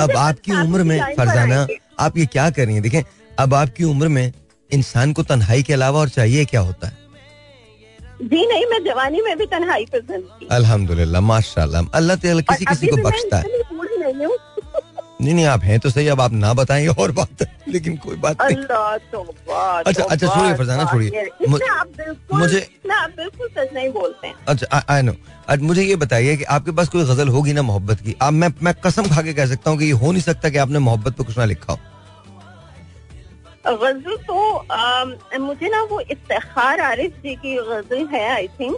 [0.02, 1.68] अब आपकी उम्र में फरजाना
[2.06, 2.84] आप ये क्या कर रही हैं?
[2.84, 3.02] देखें
[3.40, 4.32] अब आपकी उम्र में
[4.72, 6.98] इंसान को तन्हाई के अलावा और चाहिए क्या होता है?
[8.22, 12.16] जी नहीं मैं जवानी में भी तन्हाई पसंद अलहमदुल्ला अल्हम्दुलिल्लाह माशाल्लाह अल्लाह
[12.52, 13.44] किसी किसी को बख्शता है
[15.22, 18.16] नहीं नहीं आप हैं तो सही अब आप ना बताएँगे और बात है लेकिन कोई
[18.24, 21.70] बात नहीं। अल्लाह तौबा अच्छा, अच्छा, छोड़िए फरजाना, छोड़िए। मुझे-
[23.18, 25.14] बिल्कुल सच नहीं बोलते हैं। अच्छा आई नो
[25.50, 28.16] आज मुझे ये बताइए कि आपके पास कोई गज़ल होगी ना मोहब्बत की?
[28.22, 30.58] आप मैं मैं कसम खा के कह सकता हूँ कि ये हो नहीं सकता कि
[30.58, 31.80] आपने मोहब्बत पे कुछ ना लिखा हो।
[33.66, 38.78] गज़ल तो मुझे ना वो इफ्तार आरिफ जी की गज़ल है आई थिंक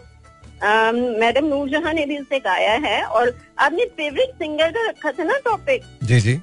[0.63, 5.38] मैडम नूरजहां ने भी उसे गाया है और आपने फेवरेट सिंगर का रखा था ना
[5.46, 6.36] टॉपिक जी जी।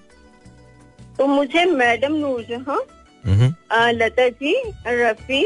[1.19, 2.79] तो मुझे मैडम नूरजहां
[3.25, 3.55] हम्म।
[3.97, 4.55] लता जी
[4.87, 5.45] रफी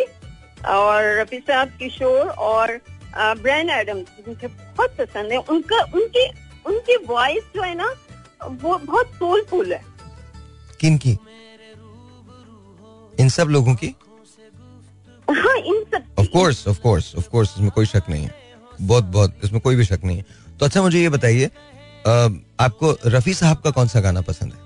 [0.69, 2.81] और रफी साहब किशोर और
[3.17, 6.27] ब्रैन एडम्स मुझे बहुत पसंद है। उनका उनकी
[6.67, 7.95] उनकी वॉइस जो है ना
[8.43, 9.85] वो बहुत सोलफुल है।
[10.81, 11.17] किन की?
[13.21, 13.95] इन सब लोगों की?
[15.29, 18.46] हाँ इन सब of course of course of course इसमें कोई शक नहीं है।
[18.81, 20.25] बहुत बहुत इसमें कोई भी शक नहीं है।
[20.61, 21.51] तो अच्छा मुझे ये बताइए
[22.61, 24.65] आपको रफी साहब का कौन सा गाना पसंद है?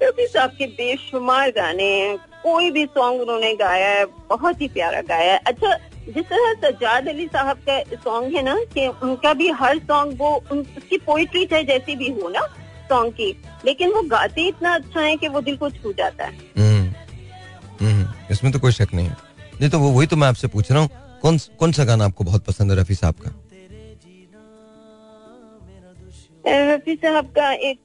[0.00, 5.00] रफी साहब के बेशुमार गाने हैं। कोई भी सॉन्ग उन्होंने गाया है बहुत ही प्यारा
[5.08, 9.48] गाया है। अच्छा जिस तरह सज्जाद अली साहब का सॉन्ग है ना कि उनका भी
[9.60, 12.46] हर सॉन्ग वो उसकी पोइट्री चाहे जैसी भी हो ना
[12.90, 16.32] सॉन्ग की लेकिन वो गाते इतना अच्छा है कि वो दिल को छू जाता है।
[16.58, 16.86] हम्म,
[17.80, 19.16] हम्म, इसमें तो कोई शक नहीं है।
[19.60, 20.88] नहीं तो वो वही तो मैं आपसे पूछ रहा हूँ
[21.22, 23.30] कौन कौन सा गाना आपको बहुत पसंद है रफी साहब का?
[26.46, 27.80] रफी साहब का एक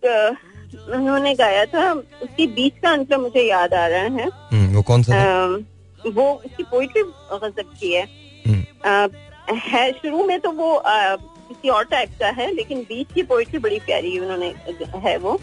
[0.89, 5.03] उन्होंने गाया था उसकी बीच का अंतर मुझे याद आ रहा है। हम्म, वो कौन
[5.03, 5.43] सा था?
[5.43, 5.65] अम,
[6.11, 8.07] वो उसकी पोइट्री गजब की है।
[8.47, 9.07] हम्म, अ,
[9.51, 13.59] है शुरू में तो वो अ, किसी और टाइप का है लेकिन बीच की पोइट्री
[13.59, 14.55] बड़ी प्यारी उन्होंने
[14.95, 15.41] है वो।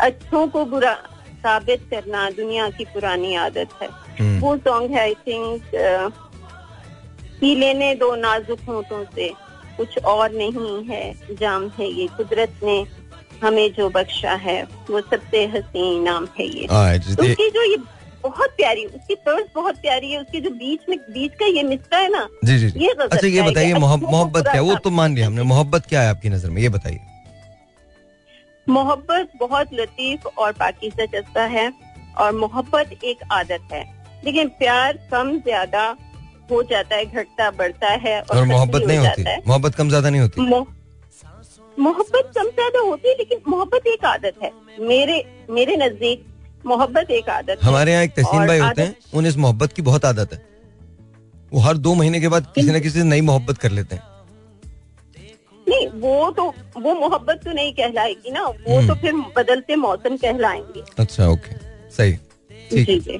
[0.00, 0.94] अच्छों को बुरा
[1.32, 5.62] साबित करना दुनिया की पुरानी आदत है। हम्म, वो सॉन्ग है आई थिंक
[7.42, 9.28] पी लेने दो नाजुक होठों से।
[9.76, 12.84] कुछ और नहीं है जाम है ये। कुदरत ने
[13.42, 17.76] हमें जो बख्शा है वो सबसे हसीन नाम है ये। हाँ, उसकी जो ये
[18.22, 21.98] बहुत प्यारी उसकी तर्ज बहुत प्यारी है उसकी जो बीच में बीच का ये मिसरा
[21.98, 24.60] है ना जी जी। ये अच्छा ये बताइए अच्छों मोहब्बत क्या है?
[24.60, 26.62] वो तो मान लिया हमने। मोहब्बत क्या है आपकी नज़र में?
[26.62, 27.00] ये बताइए।
[28.66, 31.72] मोहब्बत बहुत लतीफ और पाकिजा जज्बा है
[32.18, 33.84] और मोहब्बत एक आदत है।
[34.24, 35.84] लेकिन प्यार कम ज़्यादा
[36.52, 39.24] हो जाता है घटता बढ़ता है और, और मोहब्बत नहीं होती?
[39.48, 40.40] मोहब्बत कम ज़्यादा नहीं होती?
[41.76, 46.24] मोहब्बत कम ज़्यादा होती है लेकिन मोहब्बत एक आदत है। मेरे मेरे नज़दीक
[46.66, 49.82] मोहब्बत एक आदत है। हमारे यहाँ एक तहसीन भाई होते हैं उन्हें इस मोहब्बत की
[49.82, 50.40] बहुत आदत है।
[51.52, 54.10] वो हर दो महीने के बाद किसी न किसी से नई मोहब्बत कर लेते हैं।
[55.66, 56.44] नहीं वो तो
[56.78, 61.56] वो मोहब्बत तो नहीं कहलाएगी ना। वो हम्म। तो फिर बदलते मौसम कहलाएँगे। अच्छा ओके।
[61.90, 62.12] सही।
[62.70, 63.18] ठीक है।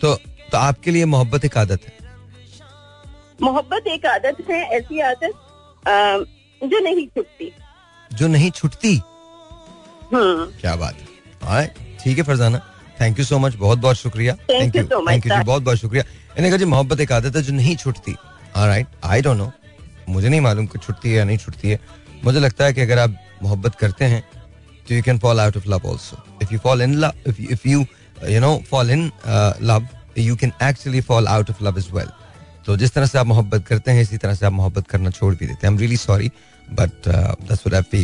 [0.00, 0.14] तो
[0.52, 1.92] तो आपके लिए मोहब्बत एक आदत है?
[3.42, 5.32] मोहब्बत एक आदत है ऐसी आदत
[6.62, 7.52] जो नहीं छुपती
[8.10, 8.94] जो नहीं छुटती?
[10.12, 10.96] हम्म। क्या बात
[11.44, 11.66] है।
[12.02, 12.58] ठीक है Farzana.
[13.00, 16.04] Thank you so much बहुत बहुत शुक्रिया। So much, थैंक यू जी बहुत बहुत शुक्रिया।
[16.30, 18.12] मैंने कहा जी मोहब्बत एक आदत है जो नहीं छुटती।
[18.56, 19.50] राइट आई डोंट नो
[20.08, 21.78] मुझे नहीं मालूम कि छुटती है या नहीं छुटती है।
[22.24, 24.22] मुझे लगता है कि अगर आप मोहब्बत करते हैं
[24.88, 27.84] तो you can fall out of love also if you fall in love if you
[28.28, 29.10] you know fall in
[29.62, 32.08] love you can actually fall out of love is well
[32.66, 35.34] तो जिस तरह से आप मोहब्बत करते हैं इसी तरह से आप मोहब्बत करना छोड़
[35.34, 36.30] भी देते हैं। रियली सॉरी
[36.72, 37.94] बट दैट्स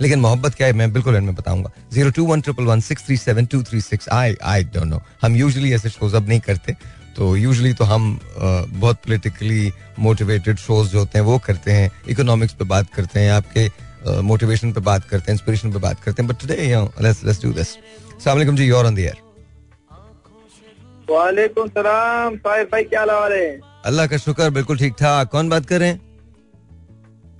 [0.00, 0.72] लेकिन मोहब्बत क्या है?
[0.72, 4.08] मैं बिल्कुल इनमें बताऊँगा। Zero two one triple one six three seven two three six
[4.08, 6.76] I I don't know हम यूजली ऐसे शोज़ अब नहीं करते।
[7.16, 11.90] तो यूजली तो हम uh, बहुत पोलिटिकली मोटिवेटेड शोज़ जो होते हैं वो करते हैं।
[12.08, 13.66] इकोनॉमिक्स पे बात करते हैं आपके
[14.22, 16.56] मोटिवेशन पे बात करते हैं इंस्पिरेशन पे बात करते हैं। But today
[17.02, 17.76] let's let's do this
[18.56, 19.27] ji you're on the air
[21.10, 23.48] वालेकुम सलाम साहिब भाई क्या हाल है?
[23.84, 26.00] अल्लाह का शुक्र बिल्कुल ठीक ठाक। कौन बात कर रहे हैं?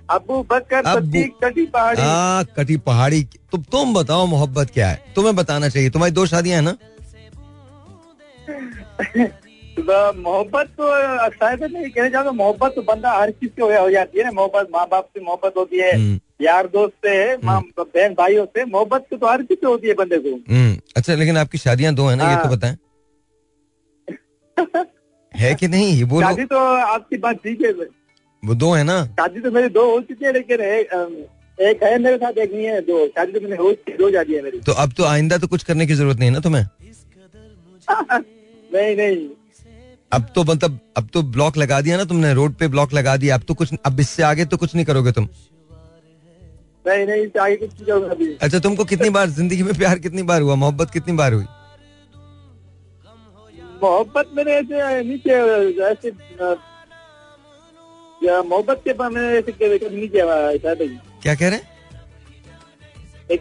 [0.09, 5.01] अबू बकर अबू- कटी पहाड़ी। आ, कटी पहाड़ी। तो तुम बताओ मोहब्बत क्या है?
[5.15, 6.75] तुम्हें बताना चाहिए। तुम्हारी दो शादियाँ हैं ना?
[10.15, 10.87] मोहब्बत तो
[11.29, 14.31] शायद नहीं कहना चाहता मोहब्बत तो बंदा हर चीज़ से हो हो जाती है ना।
[14.31, 17.13] मोहब्बत माँ बाप से मोहब्बत होती है हम्म, यार दोस्त से
[17.45, 21.15] माँ बहन भाइयों से मोहब्बत तो हर चीज़ से होती है बंदे को। हम्म, अच्छा
[21.15, 22.77] लेकिन आपकी शादियाँ दो है ना ये तो हाँ। बताएँ।
[25.33, 25.93] है कि नहीं?
[25.93, 27.71] ये बोलो। शादी तो आपकी बात ठीक है
[28.43, 29.03] वो दो है ना?
[29.19, 32.79] शादी तो मेरी दो हो चुकी है लेकिन एक, है मेरे साथ एक नहीं है
[32.81, 35.47] दो। शादी तो मैंने हो चुकी दो शादी है मेरी। तो अब तो आइंदा तो
[35.47, 36.65] कुछ करने की ज़रूरत नहीं है ना तुम्हें?
[38.73, 39.27] नहीं नहीं।
[40.11, 43.35] अब तो मतलब अब तो ब्लॉक लगा दिया ना तुमने रोड पे ब्लॉक लगा दिया।
[43.35, 45.27] अब तो कुछ अब इससे आगे तो कुछ नहीं करोगे तुम।
[46.85, 50.23] नहीं नहीं आगे कुछ नहीं करूँगा अभी। अच्छा तुमको कितनी बार ज़िंदगी में प्यार कितनी
[50.23, 50.55] बार हुआ?
[50.55, 51.45] मोहब्बत कितनी बार हुई?
[53.83, 55.33] मोहब्बत मैंने ऐसे नीचे
[55.91, 56.09] ऐसे
[58.27, 60.25] या मोहब्बत के बाद मैंने ऐसे कभी कभी नहीं किया
[60.57, 60.87] शायद भाई
[61.23, 61.67] क्या कह रहे हैं?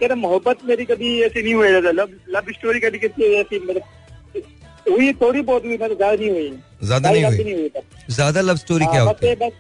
[0.01, 4.43] कह रहे मोहब्बत मेरी कभी ऐसी नहीं हुई लव लव स्टोरी कभी कितनी ऐसी मतलब
[4.91, 7.71] हुई थोड़ी बहुत हुई मतलब ज़्यादा नहीं हुई ज़्यादा नहीं हुई।
[8.11, 9.35] ज़्यादा लव स्टोरी हाँ, क्या होती है?
[9.37, 9.53] बस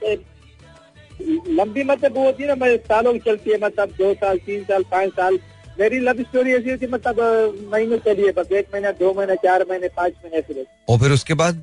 [1.58, 4.62] लंबी मतलब वो होती है ना मतलब सालों की चलती है मतलब दो साल तीन
[4.64, 5.38] साल पाँच साल
[5.80, 7.18] मेरी लव स्टोरी ऐसी है मतलब
[7.72, 10.98] महीनों चली है बस एक महीना दो महीना चार महीने पाँच महीने ऐसे बस और
[10.98, 11.62] फिर उसके बाद?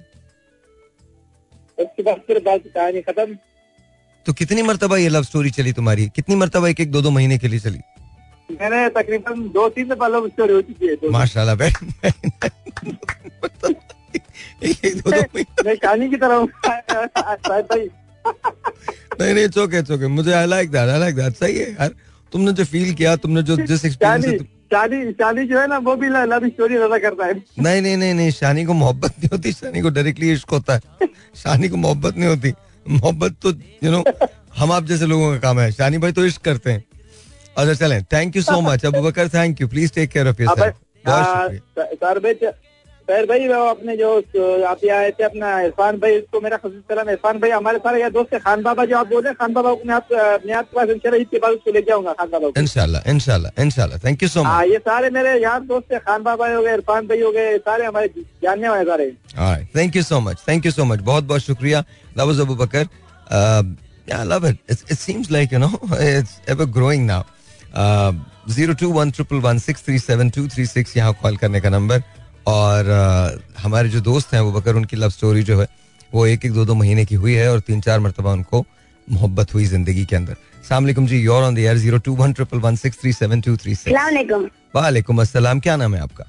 [1.77, 3.35] उसके बाद फिर बात कहानी खत्म।
[4.25, 6.07] तो कितनी मरतबा ये लव स्टोरी चली तुम्हारी?
[6.15, 7.79] कितनी मरतबा एक एक दो दो महीने के लिए चली?
[8.61, 11.83] मैंने तकरीबन दो तीन दफ़ा लव स्टोरी हो चुकी है माशाल्लाह बैठ
[14.63, 15.21] एक एक दो दो
[15.65, 16.47] मैं कहानी की तरह
[19.21, 21.91] नहीं नहीं चौके चौके मुझे I like that I like that सही है यार।
[22.35, 24.41] तुमने जो फील किया तुमने जो जिस एक्सपीरियंस.
[24.73, 28.13] शादी शादी जो है ना वो भी लव स्टोरी ज़्यादा करता है। नहीं नहीं नहीं
[28.13, 32.17] नहीं शानी को मोहब्बत नहीं होती शानी को डायरेक्टली इश्क होता है। शानी को मोहब्बत
[32.17, 32.53] नहीं होती।
[32.85, 33.51] मोहब्बत तो
[33.83, 34.03] यू नो
[34.57, 36.83] हम आप जैसे लोगों का काम है। शानी भाई तो इश्क करते हैं।
[37.57, 40.55] अच्छा चलें। थैंक यू सो मच अब Bakar thank you please take care of your
[40.59, 42.51] self बहुत शुक्रिया।
[43.07, 44.09] सर भाई वो अपने जो
[44.67, 48.11] आप यहाँ आए थे अपना इरफान भाई इसको मेरा सलाम इरफान भाई हमारे सारे यार
[48.11, 50.07] दोस्त है खान बाबा जो आप बोल रहे हैं खान बाबा को मैं आप
[50.45, 53.99] मैं आपके पास इंशाल्लाह ईद के बाद उसको लेके आऊँगा खान बाबा इंशाल्लाह इंशाल्लाह इंशाल्लाह।
[54.05, 56.73] थैंक यू सो हाँ मच ये सारे मेरे यार दोस्त है खान बाबा हो गए
[56.73, 58.07] इरफान भाई हो गए सारे हमारे
[58.43, 59.07] जानने वाले सारे।
[59.75, 61.83] Thank you so much thank you so much बहुत बहुत शुक्रिया।
[62.17, 62.87] Was Abu Bakar
[64.07, 64.57] yeah I love it.
[64.69, 67.23] It, it seems like you know it's ever growing now.
[69.85, 72.03] Three seven two three six यहाँ कॉल करने का number
[72.47, 75.67] और uh, हमारे जो दोस्त हैं वो बकर उनकी लव स्टोरी जो है
[76.13, 78.65] वो एक एक दो दो महीने की हुई है और तीन चार मरतबा उनको
[79.07, 80.35] मोहब्बत हुई ज़िंदगी के अंदर।
[80.67, 83.55] सलामकुम जी you're on the air zero two one triple one six three seven two
[83.57, 86.25] three six वालेकुम। अस्सलाम क्या नाम है आपका?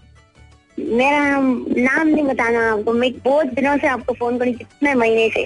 [0.79, 1.44] मेरा नाम
[1.76, 5.44] नाम नहीं बताना आपको मैं बहुत दिनों से आपको फ़ोन करी कितने महीने से?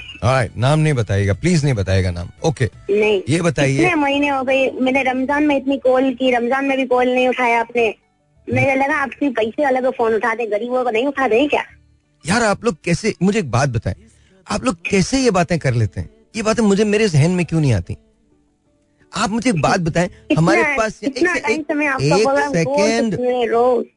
[0.56, 4.70] नाम नहीं बताइएगा प्लीज़ नहीं बताएगा नाम। ओके नहीं। ये बताइए। कितने महीने हो गए
[4.80, 7.94] मैंने रमज़ान में इतनी कॉल की रमज़ान में भी कॉल नहीं उठाया आपने।
[8.48, 11.64] मुझे लगा आपके पैसे अलग फ़ोन उठाते गरीबों को नहीं उठाते हैं क्या?
[12.24, 13.94] यार आप लोग कैसे मुझे एक बात बताएँ।
[14.46, 16.09] आप लोग कैसे ये बातें कर लेते हैं?
[16.37, 17.96] ये बातें मुझे मेरे जहन में क्यों नहीं आती?
[19.12, 23.14] आप मुझे एक बात बताएँ हमारे पास एक, एक रोज सेकेंड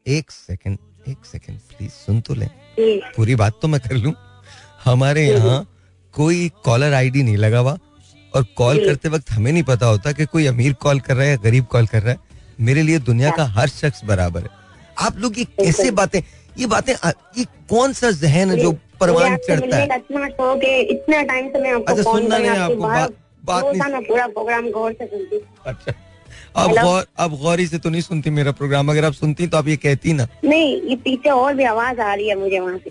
[0.08, 0.78] एक सेकेंड
[1.08, 2.46] एक सेकेंड प्लीज़ सुन तो ले।
[3.16, 4.12] पूरी बात तो मैं कर लूँ।
[4.84, 5.64] हमारे यहाँ
[6.14, 7.76] कोई कॉलर आईडी नहीं लगा हुआ
[8.34, 11.30] और कॉल करते वक्त हमें नहीं पता होता कि कोई अमीर कॉल कर रहा है
[11.30, 12.18] या गरीब कॉल कर रहा है।
[12.60, 14.48] मेरे लिए दुनिया का हर शख्स बराबर है।
[14.98, 16.20] आप लोग ये कैसे बातें
[16.58, 16.92] ये बातें
[17.38, 19.84] ये कौन सा जहन है जो परवान चढ़ता है?
[19.86, 23.14] इतना शौक इतना टाइम से मैं अच्छा सुनना नहीं आपको बात
[23.44, 25.92] बात नहीं। पूरा प्रोग्राम गौर से सुनती। अच्छा
[26.56, 29.68] अब गौर अब गौरी से तो नहीं सुनती मेरा प्रोग्राम अगर आप सुनती तो आप
[29.68, 32.90] ये कहती ना। नहीं ये पीछे और भी आवाज़ आ रही है मुझे वहाँ से।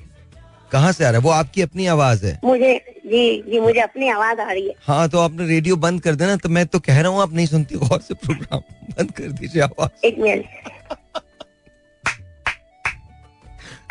[0.73, 1.23] कहाँ से आ रहा है?
[1.23, 2.73] वो आपकी अपनी आवाज़ है। मुझे
[3.05, 6.35] जी जी मुझे अपनी आवाज़ आ रही है। हाँ तो आपने रेडियो बंद कर देना
[6.35, 8.61] तो मैं तो कह रहा हूँ आप नहीं सुनती गौर से प्रोग्राम
[8.97, 10.45] बंद कर दीजिए आवाज़। एक मिनट।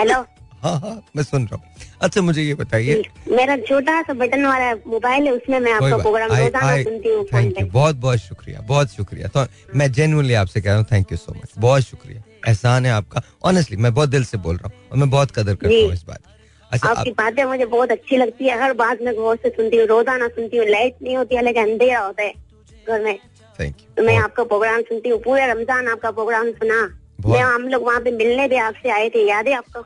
[0.00, 0.24] हेलो?
[0.62, 4.72] हाँ हाँ मैं सुन रहा हूँ। अच्छा मुझे ये बताइए। मेरा छोटा सा बटन वाला
[4.86, 8.92] मोबाइल है उसमें मैं आपका प्रोग्राम रोज़ाना सुनती हूँ थैंक यू बहुत बहुत शुक्रिया बहुत
[8.92, 9.46] शुक्रिया। तो
[9.78, 13.22] मैं जेनुअनली आपसे कह रहा हूँ थैंक यू सो मच बहुत शुक्रिया। एहसान है आपका
[13.44, 16.04] ऑनेस्टली मैं बहुत दिल से बोल रहा हूँ और मैं बहुत कदर करता हूँ इस
[16.04, 16.20] बात
[16.72, 19.86] अच्छा आपकी बातें मुझे बहुत अच्छी लगती है हर बात में गौर से सुनती हूँ
[19.86, 22.32] रोज़ाना सुनती हूँ लाइट नहीं होती है लेकिन अंधेरा होता है
[22.88, 23.18] घर में।
[23.58, 26.80] थैंक यू तो मैं आपका प्रोग्राम सुनती हूँ पूरे रमज़ान आपका प्रोग्राम सुना।
[27.26, 29.80] मैं हम लोग वहाँ पे मिलने भी आपसे आए थे याद है आपको?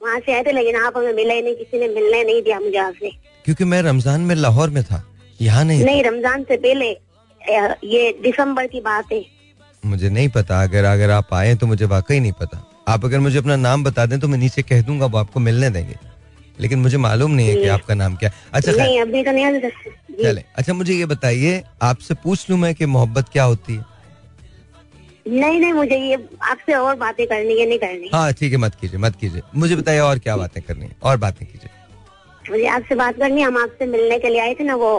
[0.00, 2.78] वहाँ से आए थे लेकिन आप हमें मिले नहीं किसी ने मिलने नहीं दिया मुझे
[2.78, 3.10] आपसे।
[3.44, 5.02] क्योंकि मैं रमज़ान में लाहौर में था
[5.40, 6.90] यहाँ नहीं नहीं रमज़ान से पहले
[7.88, 9.24] ये दिसंबर की बात है।
[9.82, 13.38] मुझे नहीं पता अगर अगर आप आए तो मुझे वाकई नहीं पता। आप अगर मुझे
[13.38, 15.96] अपना नाम बता दें तो मैं नीचे कह दूँगा वो आपको मिलने देंगे।
[16.62, 19.70] लेकिन मुझे मालूम नहीं है कि आपका नाम क्या अच्छा नहीं अभी तो नहीं
[20.22, 23.84] चले। अच्छा मुझे ये बताइए आपसे पूछ लू मैं कि मोहब्बत क्या होती है?
[25.28, 28.74] नहीं नहीं मुझे ये आपसे और बातें करनी है नहीं करनी। हाँ ठीक है मत
[28.80, 30.96] कीजिए मत कीजिए। मुझे बताइए और क्या बातें करनी है?
[31.02, 31.70] और बातें कीजिए।
[32.50, 34.94] मुझे आपसे बात करनी हम आपसे मिलने के लिए आए थे ना वो।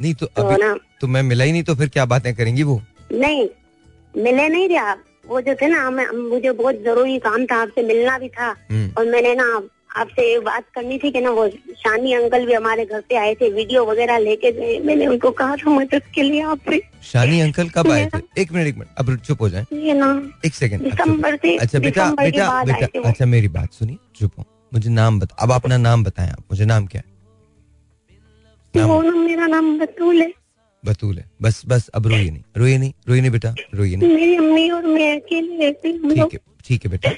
[0.00, 2.80] नहीं तो, तो अभी तो मैं मिला ही नहीं तो फिर क्या बातें करेंगी वो?
[3.12, 3.48] नहीं
[4.14, 8.18] मिले नहीं थे आप। वो जो थे ना मुझे बहुत ज़रूरी काम था आपसे मिलना
[8.18, 9.44] भी था। हम्म। और मैंने ना
[9.96, 13.50] आपसे बात करनी थी कि ना वो शानी अंकल भी हमारे घर पे आए थे
[13.52, 17.90] वीडियो वगैरह लेके गए। मैंने उनको कहा था मदद के लिए आपसे शानी अंकल कब
[17.90, 18.18] आए थे?
[18.40, 20.10] एक मिनट एक मिनट अब चुप हो जाए। ये ना
[20.46, 24.90] एक सेकंड दिसंबर से अच्छा बेटा बेटा बेटा अच्छा मेरी बात सुनिए चुप हो। मुझे
[24.90, 27.02] नाम बता अब अपना नाम बताएँ आप मुझे नाम क्या
[28.74, 28.84] है?
[28.84, 30.32] वो मेरा नाम बतूल है।
[30.84, 34.36] बतूल है। बस बस अब रोइए नहीं रोइए नहीं रोइए नहीं बेटा रोइए नहीं। मेरी
[34.36, 37.10] अम्मी और मैं अकेले रहती हूँ ठीक है ठीक है बेटा।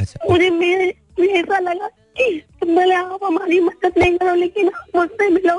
[0.00, 0.88] अच्छा। मुझे मेरे
[1.40, 1.88] ऐसा लगा
[2.66, 5.58] भले आप हमारी मदद नहीं करो लेकिन आप मुझसे मिलो।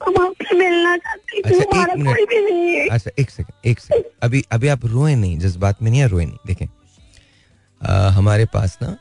[0.00, 3.80] हम आपसे मिलना चाहते हैं अच्छा एक मिनट। भी नहीं है। अच्छा एक सेकंड एक
[3.80, 6.66] सेकंड अभी अभी आप रोए नहीं जज्बात में नहीं रोए नहीं देखें।
[7.80, 8.96] आ, हमारे पास ना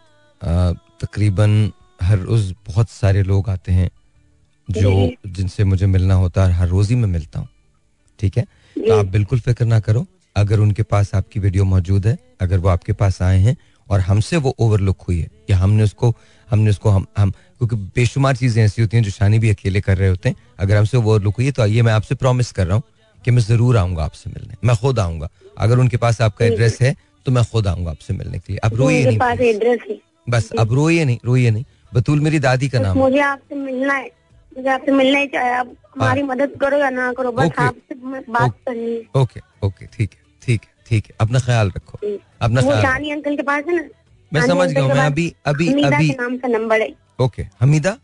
[1.01, 3.89] तकरीबन हर रोज बहुत सारे लोग आते हैं
[4.67, 4.91] जो
[5.27, 7.47] जिनसे मुझे मिलना होता है हर रोज ही मैं मिलता हूँ
[8.19, 8.43] ठीक है?
[8.75, 12.69] तो आप बिल्कुल फ़िक्र ना करो अगर उनके पास आपकी वीडियो मौजूद है अगर वो
[12.69, 13.55] आपके पास आए हैं
[13.91, 16.13] और हमसे वो ओवरलुक हुई है या हमने उसको
[16.47, 19.97] हमने उसको हम हम क्योंकि बेशुमार चीज़ें ऐसी होती हैं जो शानी भी अकेले कर
[19.97, 22.67] रहे होते हैं। अगर हमसे वो ओवरलुक हुई है तो ये मैं आपसे प्रॉमिस कर
[22.67, 22.83] रहा हूँ
[23.23, 26.95] कि मैं ज़रूर आऊँगा आपसे मिलने। मैं खुद आऊँगा। अगर उनके पास आपका एड्रेस है।
[27.25, 29.59] तो मैं खुद आऊँगा आपसे मिलने के लिए। अब रोइए नहीं
[30.29, 34.09] बस अब रोइए नहीं रोइए नहीं। बतूल मेरी दादी का नाम मुझे आपसे मिलना है।
[34.51, 37.95] मुझे आपसे मिलना ही चाहिए आप हमारी हाँ। मदद करो या ना करो बस आपसे
[38.31, 41.97] बात करनी ओके ओके ठीक है ठीक है। ठीक है अपना ख्याल रखो।
[42.41, 43.83] अपना ख्याल अंकल के पास है ना?
[44.31, 46.89] मैं समझ गया मैं अभी अभी अभी नाम का नंबर है।
[47.21, 47.97] ओके हमीदा?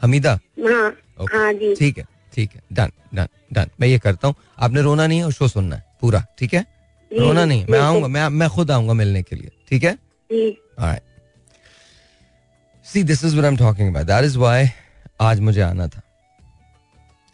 [0.00, 0.38] हमीदा?
[0.66, 0.90] हाँ
[1.32, 5.06] हाँ जी। ठीक है ठीक है डन डन डन। मैं ये करता हूँ आपने रोना
[5.06, 6.64] नहीं है और शो सुनना है पूरा ठीक है?
[7.10, 9.96] रोना नहीं मैं आऊँगा मैं मैं खुद आऊँगा मिलने के लिए ठीक है?
[12.86, 14.68] See this is what I am talking about that is why
[15.20, 16.02] आज मुझे आना था।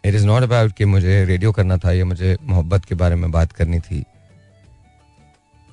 [0.03, 3.31] इट इज़ नॉट अबाउट कि मुझे रेडियो करना था या मुझे मोहब्बत के बारे में
[3.31, 4.03] बात करनी थी।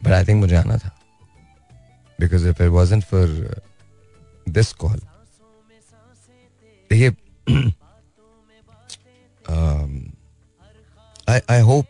[0.05, 0.91] बट आई थिंक मुझे आना था
[2.21, 3.27] because if it wasn't for
[4.49, 5.01] this call
[6.91, 7.11] देखिए
[11.29, 11.87] आई होप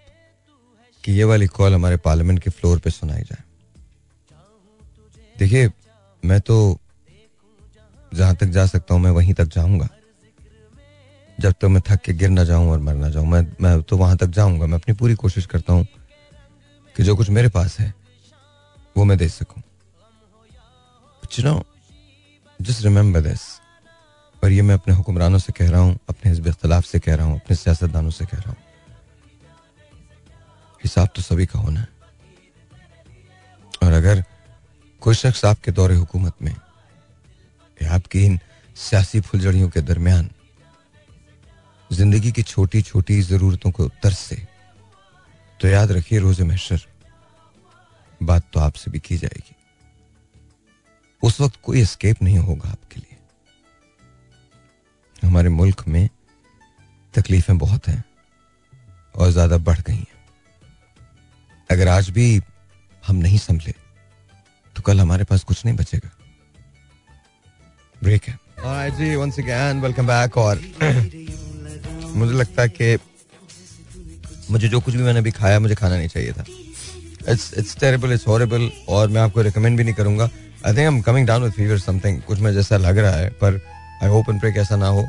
[1.04, 3.42] कि ये वाली कॉल हमारे पार्लियामेंट के फ्लोर पे सुनाई जाए।
[5.38, 5.70] देखिए,
[6.22, 6.78] मैं तो
[8.14, 9.88] जहाँ तक जा सकता हूँ, मैं वहीं तक जाऊँगा।
[11.40, 13.82] जब तक तो मैं थक के गिर ना जाऊँ और मर ना जाऊँ, मैं मैं
[13.82, 15.86] तो वहाँ तक जाऊँगा। मैं अपनी पूरी कोशिश करता हूँ
[16.96, 17.94] कि जो कुछ मेरे पास है
[18.96, 19.62] वो मैं दे सकूँ
[21.36, 21.62] know,
[22.60, 23.42] just remember this.
[24.42, 27.26] और ये मैं अपने हुक्मरानों से कह रहा हूँ अपने हिजब इख्तलाफ से कह रहा
[27.26, 28.62] हूँ अपने सियासतदानों से कह रहा हूँ
[30.84, 31.88] हिसाब तो सभी का होना है
[33.82, 34.22] और अगर
[35.02, 36.54] कोई शख्स आपके दौरे हुकूमत में
[37.78, 38.38] या आपकी इन
[38.76, 40.30] सियासी फुलझड़ियों के दरमियान
[41.90, 44.36] ज़िंदगी की छोटी छोटी जरूरतों को तर्स से
[45.60, 46.86] तो याद रखिए रोज़े महशर
[48.22, 49.54] बात तो आपसे भी की जाएगी।
[51.22, 53.16] उस वक्त कोई स्केप नहीं होगा आपके लिए।
[55.26, 56.08] हमारे मुल्क में
[57.14, 58.04] तकलीफें बहुत हैं
[59.14, 60.06] और ज़्यादा बढ़ गई हैं।
[61.70, 62.40] अगर आज भी
[63.04, 63.74] हम नहीं संभले
[64.76, 66.10] तो कल हमारे पास कुछ नहीं बचेगा।
[68.02, 68.38] ब्रेक है।
[68.90, 70.56] जी वंस अगेन वेलकम बैक और
[72.14, 72.96] मुझे लगता है कि
[74.50, 76.44] मुझे जो कुछ भी मैंने अभी खाया, मुझे खाना नहीं चाहिए था।
[77.30, 80.84] It's it's terrible it's horrible और मैं आपको रिकमेंड भी नहीं करूँगा। I think I
[80.84, 83.60] am coming down with fever something कुछ में जैसा लग रहा है पर
[84.02, 85.02] आई होप एंड प्रे कैसा ना हो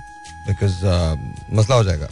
[0.47, 1.17] बिकॉज़ uh,
[1.57, 2.09] मसला हो जाएगा।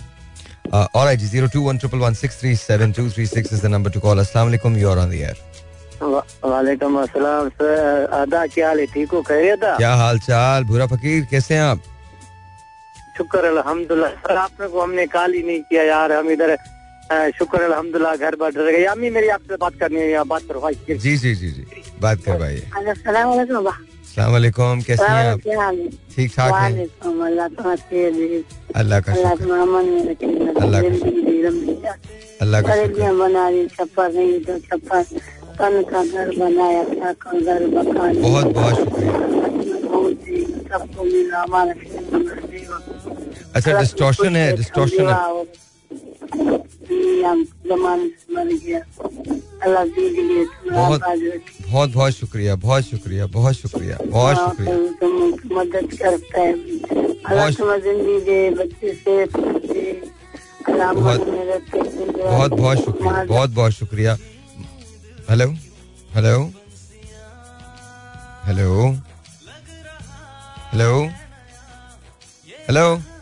[0.73, 3.61] और आई जी zero two one triple one six three seven two three six is
[3.61, 5.41] the number to call अस्सलाम वालेकुम you are on the air
[6.45, 10.63] वालेकुम अस्सलाम सर आदा क्या हाल है ठीक हो खैरियत क्या हाल चाल?
[10.63, 11.81] भूरा फकीर कैसे हैं आप?
[13.17, 16.57] शुक्र अल्हम्दुलिल्लाह सर आपने को हमने कॉल ही नहीं किया यार हम इधर
[17.11, 21.17] शुक्र अल्हम्दुलिल्लाह घर डर गए। अम्मी मेरी आपसे बात करनी है बात करो भाई जी
[21.17, 21.63] जी जी जी
[22.01, 25.39] बात कर भाई अस्सलाम वालेकुम बाबा अस्सलाम वालेकुम कैसे हैं आप?
[25.47, 25.87] है?
[26.15, 26.87] ठीक ठाक हैं?
[27.21, 27.47] अल्लाह
[27.91, 28.43] दे
[28.75, 29.11] अल्लाह का
[32.41, 35.03] अल्लाह का बना रही छप्पर नहीं तो छप्पर।
[35.57, 39.13] तन का घर बनाया था का घर मकान बहुत बहुत शुक्रिया।
[40.71, 41.73] सबको मिला हमारा
[43.55, 45.17] अच्छा डिस्टॉर्शन है डिस्टॉर्शन है।
[49.63, 49.85] अल्लाह
[50.71, 51.01] बहुत
[51.71, 54.75] बहुत बहुत शुक्रिया बहुत शुक्रिया बहुत शुक्रिया बहुत शुक्रिया।
[55.57, 56.53] मदद करता है।
[57.25, 57.49] अल्लाह
[58.51, 59.25] बच्चे से
[60.93, 61.19] बहुत-
[62.23, 64.17] बहुत बहुत शुक्रिया बहुत बहुत शुक्रिया।
[65.29, 65.47] Hello?
[66.15, 66.51] Hello?
[68.45, 68.97] Hello?
[70.73, 71.09] Hello?
[72.67, 73.12] Hello?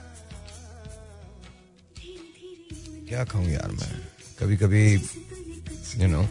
[3.11, 3.91] क्या खाऊं यार मैं?
[4.39, 4.81] कभी कभी
[6.01, 6.21] यू नो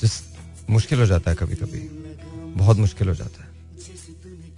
[0.00, 1.80] जस्ट मुश्किल हो जाता है कभी कभी
[2.54, 3.50] बहुत मुश्किल हो जाता है।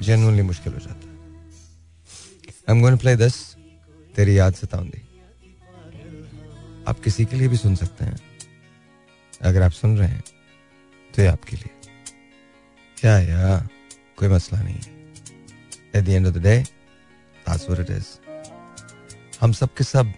[0.03, 1.17] जेनुअनली मुश्किल हो जाता है।
[2.69, 3.37] I am going play this
[4.17, 5.03] तेरी याद सताऊँगी
[6.89, 8.19] आप किसी के लिए भी सुन सकते हैं।
[9.43, 10.25] अगर आप सुन रहे हैं
[11.15, 11.71] तो ये आपके लिए।
[12.99, 13.69] क्या यार?
[14.17, 15.00] कोई मसला नहीं है।
[15.97, 18.09] At the end of the day that's what it is
[19.41, 20.12] हम सब के सब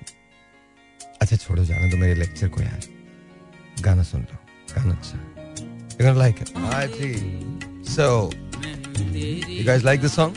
[1.22, 2.80] अच्छा छोड़ो जाने दो मेरे लेक्चर को यार।
[3.82, 4.38] गाना सुन लो
[4.74, 7.12] गाना अच्छा you gonna like it alright जी
[7.94, 8.04] so
[9.54, 10.32] you guys like this song?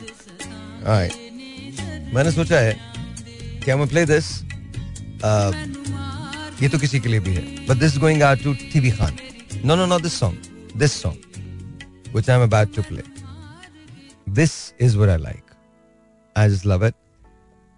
[0.85, 1.13] Alright.
[2.13, 2.73] मैंने सोचा है
[3.63, 4.27] कि हम प्ले दिस
[6.61, 9.17] ये तो किसी के लिए भी है। But this going out to TV Khan
[9.65, 13.03] no no no this song this song which I am about to play
[14.27, 15.43] this is what I like.
[16.35, 16.95] I just love it.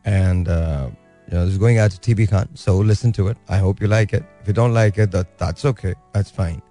[0.06, 0.90] And, uh,
[1.28, 2.50] you know, it's going out to TB Khan.
[2.56, 3.38] So listen to it.
[3.50, 4.24] I hope you like it.
[4.42, 5.94] If you don't like it, that, that's okay.
[6.14, 6.62] That's fine.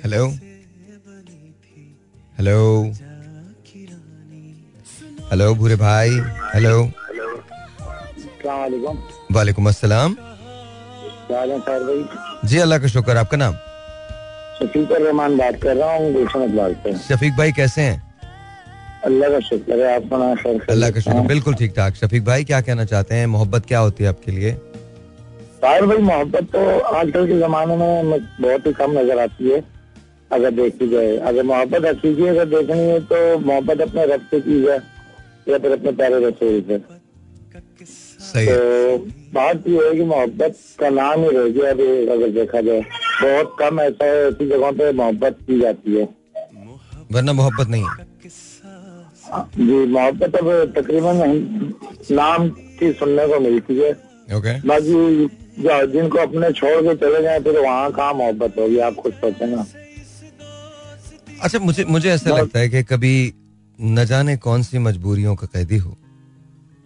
[0.04, 0.26] Hello
[2.38, 2.58] hello
[5.30, 6.10] hello भूरे भाई.
[6.54, 6.78] Hello
[9.32, 10.14] वालेकुम अस्सलाम.
[11.30, 11.98] भाई.
[12.48, 13.54] जी अल्लाह का शुक्र आपका नाम?
[14.58, 16.96] शफीकर रहमान बात कर रहा हूँ गुलशन इकबाल से.
[16.98, 18.02] शफीक भाई कैसे हैं?
[19.04, 21.94] अल्लाह का शुक्र है आप सुना सर अल्लाह का शुक्र बिल्कुल ठीक ठाक.
[22.02, 23.26] शफीक भाई क्या कहना चाहते हैं?
[23.38, 24.52] मोहब्बत क्या होती है आपके लिए?
[25.62, 29.64] साहिर भाई मोहब्बत तो आजकल के जमाने में बहुत ही कम नज़र आती है
[30.32, 31.16] अगर देखी जाए.
[31.28, 34.80] अगर मोहब्बत हकीकी अगर देखनी है तो मोहब्बत अपने रब से की जाए.
[35.48, 36.78] या फिर अपने प्यारे रसूल से
[38.22, 38.98] सही तो
[39.34, 42.80] बात ये है कि मोहब्बत का नाम ही रह गया अभी अगर देखा जाए।
[43.22, 46.08] बहुत कम ऐसा है ऐसी जगहों पे मोहब्बत की जाती है।
[47.12, 48.08] वरना मोहब्बत नहीं है।
[49.56, 51.16] जी मोहब्बत अब तकरीबन
[52.12, 53.90] नाम की सुनने को मिलती है।
[54.36, 55.26] ओके बाकी
[55.58, 58.78] जो जिनको अपने छोड़ के चले जाए फिर वहाँ कहाँ मोहब्बत होगी?
[58.80, 59.66] आप खुद सोचे ना।
[61.42, 63.14] अच्छा मुझे मुझे ऐसा लगता है कि कभी
[63.80, 65.96] न जाने कौन सी मजबूरियों का कैदी हो।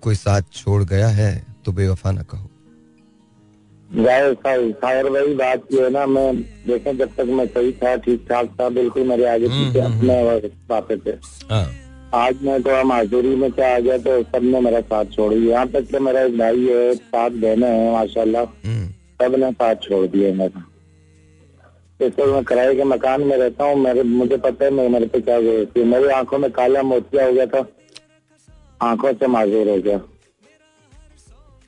[0.03, 1.31] कोई साथ छोड़ गया है
[1.65, 2.49] तो बेवफा न कहो।
[3.91, 6.35] साहिर भाई बात ये है ना मैं
[6.67, 10.97] देखें जब तक मैं सही था ठीक ठाक था बिल्कुल मेरे आगे पीछे अपने पाते
[10.97, 11.17] थे।
[11.51, 11.67] हाँ।
[12.15, 15.69] आज मैं थोड़ा माजूरी में क्या आ गया तो सबने मेरा साथ छोड़ दिया। यहाँ
[15.69, 18.87] तक कि मेरा एक भाई है सात बहने हैं माशाल्लाह। हम्म,
[19.23, 20.65] सबने साथ छोड़ दिया मेरा।
[22.01, 25.41] वक्त मैं किराए के मकान में रहता हूँ मेरे मुझे पता है मेरे पे क्या
[25.41, 27.67] ज़रूरत है। मेरी आँखों में काला मोतिया हो गया था
[28.83, 29.99] आँखों से माजूर हो गया।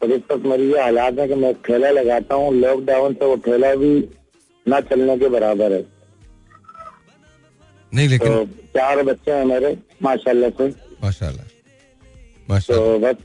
[0.00, 3.36] और इस वक्त मेरी ये हालात है कि मैं ठेला लगाता हूँ लॉकडाउन से वो
[3.46, 3.92] ठेला भी
[4.66, 5.84] ना चलने के बराबर है।
[7.92, 8.44] नहीं लेकिन तो
[8.76, 10.68] चार बच्चे हैं मेरे माशाल्लाह से।
[11.02, 11.46] माशाल्लाह।
[12.48, 13.18] माशाल्लाह। तो बस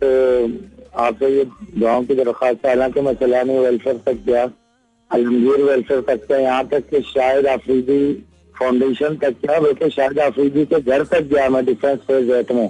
[1.01, 1.43] आपसे ये
[1.77, 4.45] दुआओं की दरख्वास्त हालाँकि मैं सैलानी वेलफेयर तक गया।
[5.12, 8.01] अलमगीर वेलफेयर तक गया यहाँ तक कि शायद आफरीदी
[8.55, 12.70] फाउंडेशन तक गया बल्कि शायद आफरीदी के घर तक गया मैं डिफेंस फ़ेज़ एट में।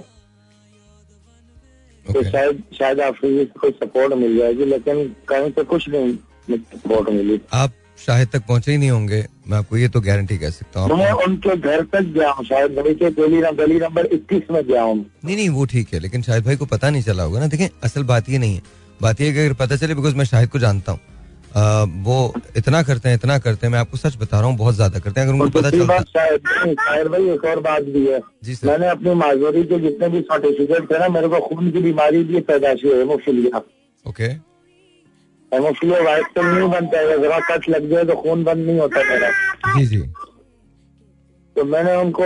[2.06, 7.10] तो शायद शायद आफरीदी से कोई सपोर्ट मिल जाएगी लेकिन कहीं से कुछ नहीं सपोर्ट
[7.10, 10.80] मिली। आप शाहिद तक पहुँचे ही नहीं होंगे मैं आपको ये तो गारंटी कह सकता
[10.80, 14.62] हूँ मैं उनके घर तक गया हूँ शायद गली के गली गली नंबर इक्कीस में
[14.66, 17.40] गया हूँ। नहीं नहीं वो ठीक है लेकिन शाहिद भाई को पता नहीं चला होगा
[17.40, 18.62] ना। देखें असल बात ये नहीं है।
[19.02, 21.00] बात ये अगर पता चले बिकॉज़ मैं शाहिद को जानता हूँ।
[21.54, 24.74] आ, वो इतना करते हैं इतना करते हैं मैं आपको सच बता रहा हूँ बहुत
[24.74, 25.98] ज़्यादा करते हैं। अगर उनको पता चलता
[27.08, 30.90] भाई एक और बात भी है। जी सर। मैंने अपनी माजूरी के जितने भी सर्टिफिकेट
[30.90, 33.58] थे ना मेरे को खून की बीमारी भी पैदाशी haemophilia
[34.04, 34.28] okay.
[35.52, 39.02] Haemophilia white cell नहीं बनता है जरा कट लग जाए तो खून बंद नहीं होता
[39.04, 39.30] मेरा।
[39.76, 40.02] जी जी।
[41.56, 42.24] तो मैंने उनको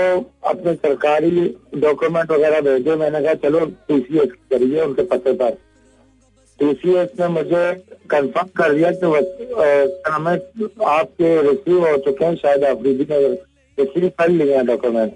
[0.48, 1.30] अपने सरकारी
[1.76, 5.56] डॉक्यूमेंट वगैरह भेजे मैंने कहा चलो टीसीएस करिए उनके पते पर।
[6.58, 7.64] टीसीएस ने मुझे
[8.10, 10.36] कंफर्म कर दिया कि वो, अ, क्या नाम है,
[10.86, 13.18] आपके रिसीव हो चुके हैं शायद अफरीदी ने
[13.78, 15.12] रिसीव कर लिए हैं डॉक्यूमेंट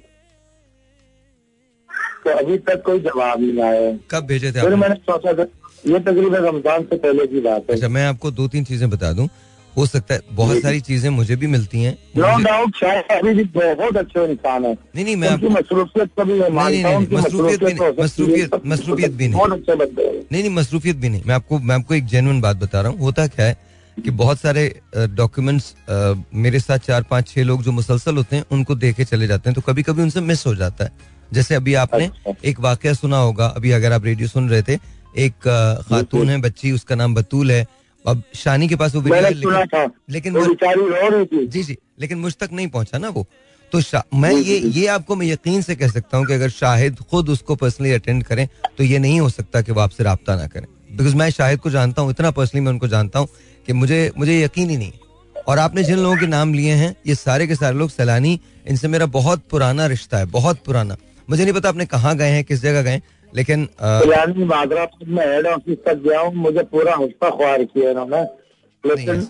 [2.24, 5.46] तो अभी तक कोई जवाब नहीं आया। है कब भेजे थे फिर मैंने सोचा था
[5.86, 9.12] ये तकरीबन रमज़ान से पहले की बात है। अच्छा मैं आपको दो तीन चीज़ें बता
[9.12, 9.28] दूँ।
[9.76, 13.96] हो सकता है बहुत सारी चीज़ें मुझे भी मिलती हैं नो डाउट अभी भी बहुत
[13.96, 19.10] अच्छे इंसान है। नहीं नहीं मैं मसरूफियत कभी नहीं, नहीं, मसरूफियत भी नहीं, मसरूफियत- मसरूफियत
[19.12, 22.06] भी नहीं। बहुत अच्छे बंदे नहीं नहीं मसरूफियत भी नहीं। मैं आपको मैं आपको एक
[22.06, 23.56] जेनुअन बात बता रहा हूँ। होता क्या है
[23.96, 24.62] कि बहुत सारे
[24.96, 25.74] डॉक्यूमेंट्स
[26.34, 29.54] मेरे साथ चार पाँच छह लोग जो मुसलसल होते हैं उनको देके चले जाते हैं
[29.54, 30.92] तो कभी कभी उनसे मिस हो जाता है।
[31.32, 34.78] जैसे अभी आपने अच्छा। एक वाक्य सुना होगा। अभी अगर आप रेडियो सुन रहे थे
[35.18, 35.34] एक
[35.88, 37.66] खातून है बच्ची उसका नाम बतूल है
[38.04, 42.18] अब शानी के पास वो वीडियो लेकिन लेकिन वो वो रही थी। जी जी लेकिन
[42.18, 43.26] मुझ तक नहीं पहुँचा ना वो।
[43.72, 43.80] तो
[44.14, 47.56] मैं ये ये आपको मैं यकीन से कह सकता हूँ कि अगर शाहिद खुद उसको
[47.56, 48.46] पर्सनली अटेंड करें
[48.78, 51.70] तो ये नहीं हो सकता कि वो आपसे रहा ना करें। बिकॉज़ मैं शाहिद को
[51.70, 53.28] जानता हूँ इतना पर्सनली मैं उनको जानता हूँ
[53.66, 54.92] कि मुझे मुझे यकीन ही नहीं
[55.48, 58.38] और आपने जिन लोगों के नाम लिए हैं ये सारे के सारे लोग सैलानी
[58.68, 60.96] इनसे मेरा बहुत पुराना रिश्ता है बहुत पुराना।
[61.28, 63.00] मुझे नहीं पता आपने कहाँ गए हैं किस जगह गए
[63.34, 63.68] लेकिन
[65.20, 68.22] हेड ऑफ़िस तक गया हूँ मुझे पूरा हफ़्ता ख्वार किया इन्होंने।
[68.84, 69.20] लेकिन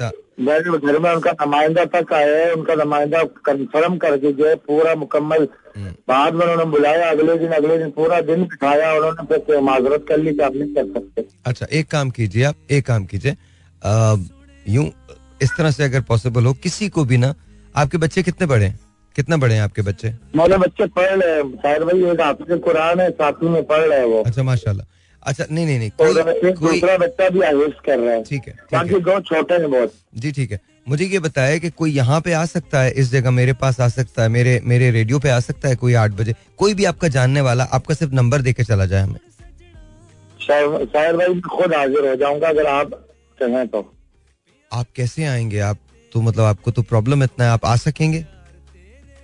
[0.79, 5.47] घर में उनका नुमाइंदा तक आया है उनका नुमाइंदा कंफर्म करके गए पूरा मुकम्मल।
[5.77, 10.05] हम्म। बाद में उन्होंने बुलाया अगले दिन अगले दिन पूरा दिन बिठाया उन्होंने फिर माजरत
[10.09, 13.37] कर ली आप नहीं कर सकते। अच्छा एक काम कीजिए आप एक काम कीजिए।
[14.67, 14.91] यूँ
[15.43, 17.35] इस तरह से अगर पॉसिबल हो किसी को भी ना
[17.77, 18.79] आपके बच्चे कितने बड़े हैं?
[19.17, 20.09] कितना बड़े हैं आपके बच्चे?
[20.37, 23.99] मेरे बच्चे पढ़ रहे हैं। शायद भाई एक हाफिज कुरान है सातवीं में पढ़ रहे
[23.99, 24.87] हैं वो। अच्छा माशाल्लाह।
[25.23, 28.55] अच्छा नहीं नहीं नहीं कोई कोई दूसरा बच्चा भी आयुष कर रहा है। ठीक है
[28.73, 32.33] बाकी दो छोटे हैं बहुत। जी ठीक है। मुझे ये बताया कि कोई यहाँ पे
[32.33, 35.41] आ सकता है इस जगह मेरे पास आ सकता है मेरे मेरे रेडियो पे आ
[35.41, 36.35] सकता है कोई आठ बजे?
[36.59, 39.19] कोई भी आपका जानने वाला आपका सिर्फ़ नंबर दे के चला जाए हमें।
[40.41, 42.91] शायद भाई खुद हाजिर हो जाऊँगा अगर आप
[43.41, 43.93] चाहें तो।
[44.71, 45.59] आप कैसे आएँगे?
[45.61, 45.79] आप
[46.13, 48.25] तो मतलब आपको तो प्रॉब्लम इतना है आप आ सकेंगे?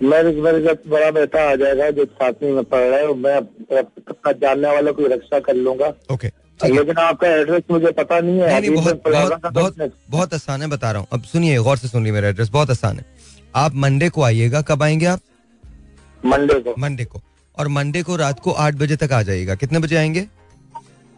[0.03, 4.31] मेरे मेरे जब बड़ा बेटा आ जाएगा जो सातवीं में पढ़ रहा है मैं अपना
[4.31, 6.31] जानने वाला कोई रक्षा कर लूँगा। ओके
[6.63, 10.67] लेकिन आपका एड्रेस मुझे पता नहीं है नहीं नहीं बहुत बहुत बहुत बहुत आसान है
[10.67, 13.05] बता रहा हूँ। अब सुनिए गौर से सुन सुनिए मेरा एड्रेस बहुत आसान है।
[13.55, 15.19] आप मंडे को आइएगा कब आएँगे आप?
[16.25, 17.21] मंडे को। मंडे को।
[17.57, 20.27] और मंडे को रात को आठ बजे तक आ जाइएगा। कितने बजे आएँगे?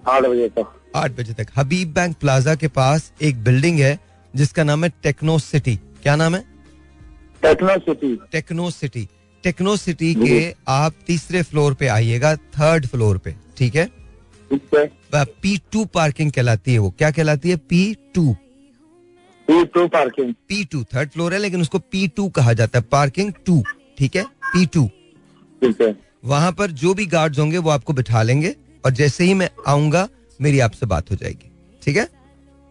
[0.07, 3.99] आठ बजे तक। आठ बजे तक। हबीब बैंक प्लाजा के पास एक बिल्डिंग है
[4.35, 6.43] जिसका नाम है टेक्नो सिटी क्या नाम है?
[7.43, 9.07] Techno city techno city
[9.43, 13.89] techno city के आप तीसरे फ्लोर पे आइएगा थर्ड फ्लोर पे ठीक है?
[14.51, 17.57] पी टू पार्किंग कहलाती है वो। क्या कहलाती है?
[17.57, 18.33] P two
[19.47, 22.85] P two parking P two third floor है लेकिन उसको पी टू कहा जाता है।
[22.91, 23.63] पार्किंग टू
[23.97, 24.23] ठीक है?
[24.23, 24.85] पी टू
[25.61, 29.33] ठीक है। वहाँ पर जो भी गार्ड्स होंगे वो आपको बिठा लेंगे और जैसे ही
[29.33, 30.07] मैं आऊँगा
[30.39, 31.97] मेरी आपसे बात हो जाएगी। ठीक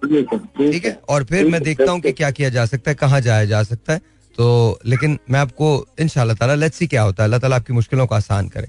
[0.02, 0.38] ठीक है
[0.70, 0.92] ठीक है?
[1.08, 3.92] और फिर मैं देखता हूँ कि क्या किया जा सकता है कहाँ जाया जा सकता
[3.92, 4.00] है।
[4.38, 5.68] तो लेकिन मैं आपको
[6.00, 8.68] इन ताला लेट्स सी क्या होता है। अल्लाह ताला आपकी मुश्किलों को आसान करे।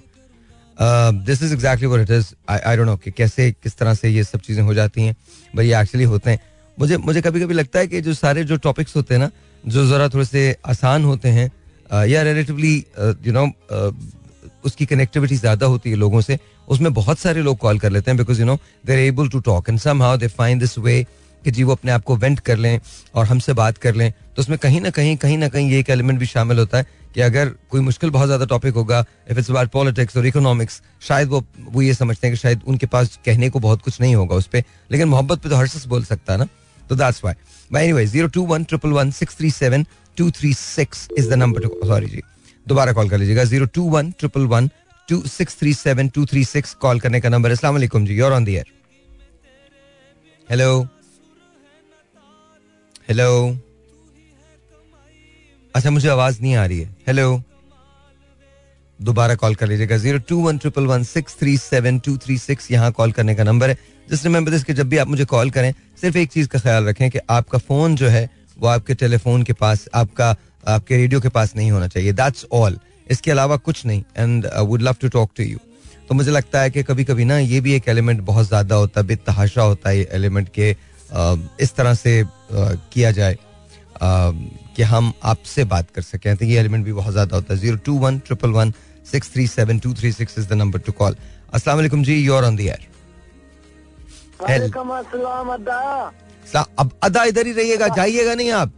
[1.26, 4.24] This is exactly what it is I don't know कि कैसे किस तरह से ये
[4.24, 5.16] सब चीज़ें हो जाती हैं।
[5.56, 6.40] बट ये एक्चुअली होते हैं।
[6.78, 9.30] मुझे मुझे कभी कभी लगता है कि जो सारे जो टॉपिक्स होते हैं ना
[9.64, 11.50] जो जरा थोड़े से आसान होते हैं
[11.92, 12.76] uh, या रिलेटिवली
[13.26, 13.46] यू नो
[14.66, 18.18] उसकी कनेक्टिविटी ज़्यादा होती है लोगों से उसमें बहुत सारे लोग कॉल कर लेते हैं
[18.18, 21.06] because you know they're able to talk and somehow they find this way
[21.44, 22.80] कि जी वो अपने आप को वेंट कर लें
[23.16, 25.90] और हमसे बात कर लें तो उसमें कहीं ना कहीं कहीं ना कहीं ये एक
[25.90, 29.50] एलिमेंट भी शामिल होता है कि अगर कोई मुश्किल बहुत ज़्यादा टॉपिक होगा इफ़ इट्स
[29.50, 33.50] अबाउट पॉलिटिक्स और इकोनॉमिक्स शायद वो वो ये समझते हैं कि शायद उनके पास कहने
[33.50, 36.34] को बहुत कुछ नहीं होगा उस पर लेकिन मोहब्बत पे तो हर शख्स बोल सकता
[36.34, 36.48] है ना?
[36.90, 37.34] तो that's why
[37.72, 39.86] by anyway zero two one triple one six three seven
[40.18, 42.22] two three six is the number to sorry जी,
[42.68, 44.70] दोबारा कॉल कर लीजिएगा। Zero two one triple one
[45.10, 48.46] two six three seven two three six call करने का number असला जी you're on
[48.46, 48.66] the air
[50.52, 50.88] hello
[53.10, 53.58] hello
[55.76, 57.42] अच्छा मुझे आवाज़ नहीं आ रही है। हेलो
[59.00, 62.70] दोबारा कॉल कर लीजिएगा। Zero two one triple one six three seven two three six
[62.72, 65.50] यहाँ कॉल करने का नंबर है। जिस रिमेंबर दिस कि जब भी आप मुझे कॉल
[65.50, 68.30] करें, सिर्फ़ एक चीज़ का ख्याल रखें कि आपका फ़ोन जो है,
[68.60, 70.36] वो आपके टेलीफोन के पास, आपका,
[70.68, 74.66] आपके रेडियो के पास नहीं होना चाहिए। दैट्स ऑल इसके अलावा कुछ नहीं। And I
[74.66, 75.58] would love to talk to you
[76.10, 79.02] तो मुझे लगता है कि कभी कभी ना ये भी एक एलिमेंट बहुत ज़्यादा होता
[79.02, 80.76] है, बेतहाशा होता है ये एलिमेंट के
[81.14, 83.38] इस तरह से किया जाए
[84.04, 87.78] कि हम आपसे बात कर सकें। तो ये एलिमेंट भी बहुत ज़्यादा होता है। Zero
[87.78, 88.74] two one triple one
[89.12, 91.16] six three seven two three six is the number to call
[91.54, 92.88] अस्सलाम जी योर ऑन द एयर
[96.80, 98.72] अब अदा इधर ही रहिएगा जाइएगा नहीं आप?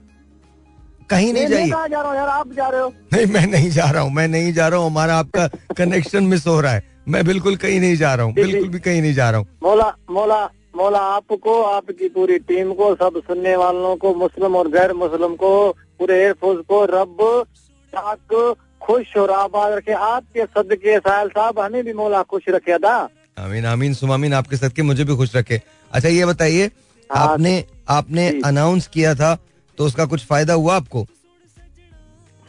[1.09, 2.27] कहीं नहीं जाइए। जा रहा यार?
[2.29, 4.89] आप जा रहे हो। नहीं मैं नहीं जा रहा हूँ मैं नहीं जा रहा हूँ।
[4.89, 8.69] हमारा आपका कनेक्शन मिस हो रहा है। मैं बिल्कुल कहीं नहीं जा रहा हूँ बिल्कुल
[8.69, 10.49] भी कहीं नहीं जा रहा हूँ। मौला मौला
[10.81, 15.51] मौला आपको आपकी पूरी टीम को सब सुनने वालों को मुस्लिम और गैर मुस्लिम को
[15.99, 17.17] पूरे एयरफोर्स को रब
[18.81, 22.93] खुश और आबाद रखे। आपके सदके साहल साहब हमें भी मौला खुश रखे अदा।
[23.39, 25.61] आमीन आमीन सुमामीन आपके सदके मुझे भी खुश रखे।
[25.91, 27.53] अच्छा ये बताइए हाँ, आपने
[27.89, 29.35] आपने अनाउंस किया था
[29.77, 31.03] तो उसका कुछ फ़ायदा हुआ आपको?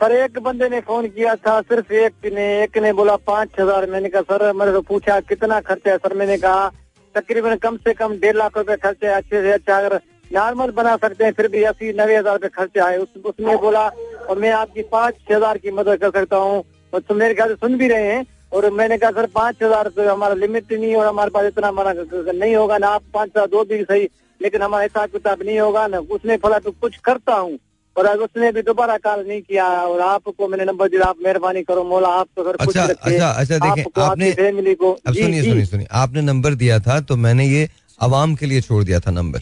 [0.00, 3.90] सर एक बंदे ने फ़ोन किया था सिर्फ़ एक ने एक ने बोला पाँच हज़ार।
[3.90, 5.96] मैंने कहा सर मैंने तो पूछा कितना खर्चा है?
[5.98, 6.70] सर मैंने कहा
[7.14, 10.00] तकरीबन कम से कम डेढ़ लाख रुपए खर्चे अच्छे से अच्छा अगर
[10.30, 13.86] नॉर्मल बना सकते हैं फिर भी अस्सी नब्बे हज़ार रुपए खर्चा है उस, उसने बोला
[14.28, 17.48] और मैं आपकी पाँच छह हज़ार की मदद कर सकता हूँ। और तो मेरे ख्याल
[17.48, 20.94] से सुन भी रहे हैं और मैंने कहा सर पाँच हज़ार तो हमारा लिमिट नहीं
[20.96, 24.08] और हमारे पास इतना हमारा नहीं होगा ना आप पाँच हज़ार दो भी सही
[24.40, 27.58] लेकिन हमारा हिसाब किताब नहीं होगा ना उसने बोला तो कुछ करता हूँ।
[27.96, 31.62] और आज उसने भी दोबारा कॉल नहीं किया और आपको मैंने नंबर दिया आप मेहरबानी
[31.62, 35.86] करो मोला आप तो सर अच्छा अच्छा अच्छा देखिए आपने फैमिली को सुनिए सुनिए सुनिए
[36.02, 37.68] आपने नंबर दिया था तो मैंने ये
[38.00, 39.40] आवाम के लिए छोड़ दिया था नंबर।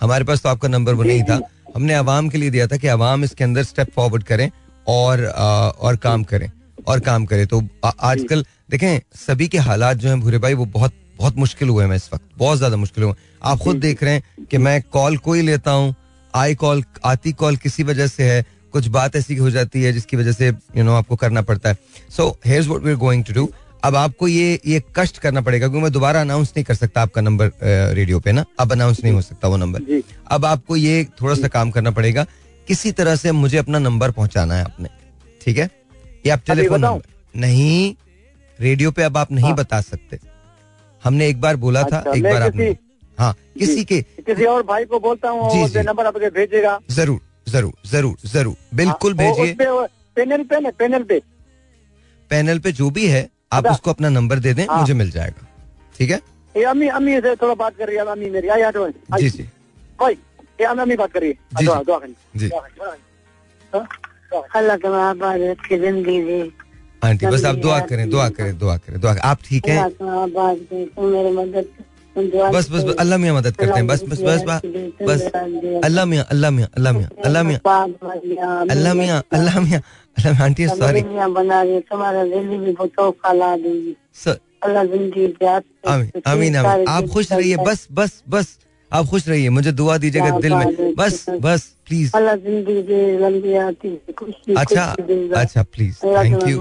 [0.00, 1.40] हमारे पास तो आपका नंबर वो नहीं था।
[1.74, 4.50] हमने आवाम के लिए दिया था कि अवाम इसके अंदर स्टेप फॉरवर्ड करें
[4.86, 6.50] और और काम करें
[6.88, 10.92] और काम करें। तो आजकल देखें सभी के हालात जो हैं भूरे भाई वो बहुत
[11.18, 14.46] बहुत मुश्किल हुए हैं इस वक्त बहुत ज़्यादा मुश्किल हुए आप खुद देख रहे हैं
[14.50, 15.94] कि मैं कॉल कोई लेता हूँ
[16.36, 20.16] आई कॉल आती कॉल किसी वजह से है कुछ बात ऐसी हो जाती है जिसकी
[20.16, 21.76] वजह से यू you नो know, आपको करना पड़ता है।
[22.16, 23.48] So here what we are going to do
[23.84, 27.20] अब आपको ये ये कष्ट करना पड़ेगा क्योंकि मैं दोबारा अनाउंस नहीं कर सकता आपका
[27.22, 27.50] नंबर
[27.94, 28.44] रेडियो पे ना?
[28.60, 30.02] अब अनाउंस नहीं हो सकता वो नंबर
[30.36, 32.26] अब आपको ये थोड़ा सा काम करना पड़ेगा
[32.68, 34.88] किसी तरह से मुझे अपना नंबर पहुंचाना है आपने
[35.40, 35.70] ठीक है?
[36.26, 37.94] ये आप टेलीफोन नंबर नहीं
[38.58, 40.18] रेडियो पे अब आप नहीं हाँ। बता सकते।
[41.02, 42.74] हमने एक बार बोला अच्छा, था एक बार आपने हाँ
[43.56, 48.56] किसी के किसी और भाई को बोलता हूँ नंबर आपके भेजेगा ज़रूर ज़रूर ज़रूर ज़रूर।
[48.74, 49.54] बिल्कुल हाँ, भेजिए।
[50.16, 51.20] पैनल पे पैनल पे।
[52.30, 55.46] पैनल पे जो भी है आप उसको अपना नंबर दे दें हाँ। मुझे मिल जाएगा।
[55.98, 56.20] ठीक है?
[56.54, 58.88] ये अम्मी अम्मी से थोड़ा बात कर रही है अम्मी मेरी आई तो
[59.18, 59.48] जी जी।
[59.98, 60.12] कोई
[60.60, 61.66] ये अम्मी बात कर रही है जी।
[62.38, 62.50] जी
[64.56, 66.40] अल्लाह तुम्हारा की ज़िंदगी दे
[67.04, 69.76] आंटी बस आप दुआ करें दुआ करें दुआ करें दुआ आप ठीक है?
[69.84, 71.66] मेरी मदद
[72.16, 74.40] बस बस अल्लाह मियाँ मदद करते हैं। बस बस बस
[75.02, 75.20] बस
[75.84, 77.60] अल्लाह मियाँ अल्लाह मियाँ अल्लाह मियाँ अल्लाह मियाँ।
[78.70, 79.80] अल्लाह मियाँ अल्लाह मियाँ
[80.18, 82.72] अल्लाह आंटी सॉरी बना रही तुम्हारा दिल्ली भी
[83.22, 83.94] खला देगी।
[85.86, 86.56] आमीन आमीन
[86.88, 88.46] आप खुश रहिए बस बस बस।
[88.92, 92.10] आप खुश रहिए मुझे दुआ दीजिएगा दिल में बस बस प्लीज़
[94.56, 94.84] अच्छा
[95.36, 96.58] अच्छा please thank you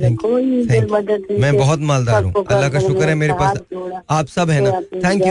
[0.00, 3.58] thank you मैं बहुत मालदार हूँ। अल्लाह का शुक्र है मेरे पास
[4.10, 4.70] आप सब है ना।
[5.04, 5.26] थैंक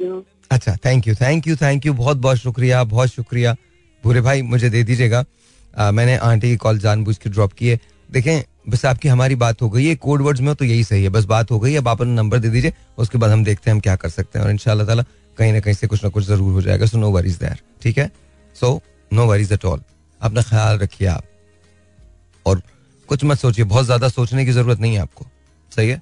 [0.00, 3.56] यू अच्छा thank you thank you thank you बहुत बहुत शुक्रिया बहुत शुक्रिया।
[4.04, 5.24] भूरे भाई मुझे दे दीजिएगा।
[5.92, 7.78] मैंने आंटी की कॉल जानबूझ के ड्रॉप की है।
[8.08, 11.08] देखें बस आपकी हमारी बात हो गई है। कोड वर्ड्स में तो यही सही है।
[11.08, 13.80] बस बात हो गई अब आप नंबर दे दीजिए। उसके बाद हम देखते हैं हम
[13.80, 15.04] क्या कर सकते हैं। और इनशाला ताला
[15.38, 17.98] कहीं ना कहीं से कुछ ना कुछ ज़रूर हो जाएगा सो नो वरीज देयर ठीक
[17.98, 18.10] है?
[18.56, 19.82] So no worries at all
[20.20, 21.24] अपना ख्याल रखिए आप।
[22.46, 22.62] और
[23.08, 25.26] कुछ मत सोचिए बहुत ज़्यादा सोचने की ज़रूरत नहीं है आपको।
[25.72, 26.00] सही है?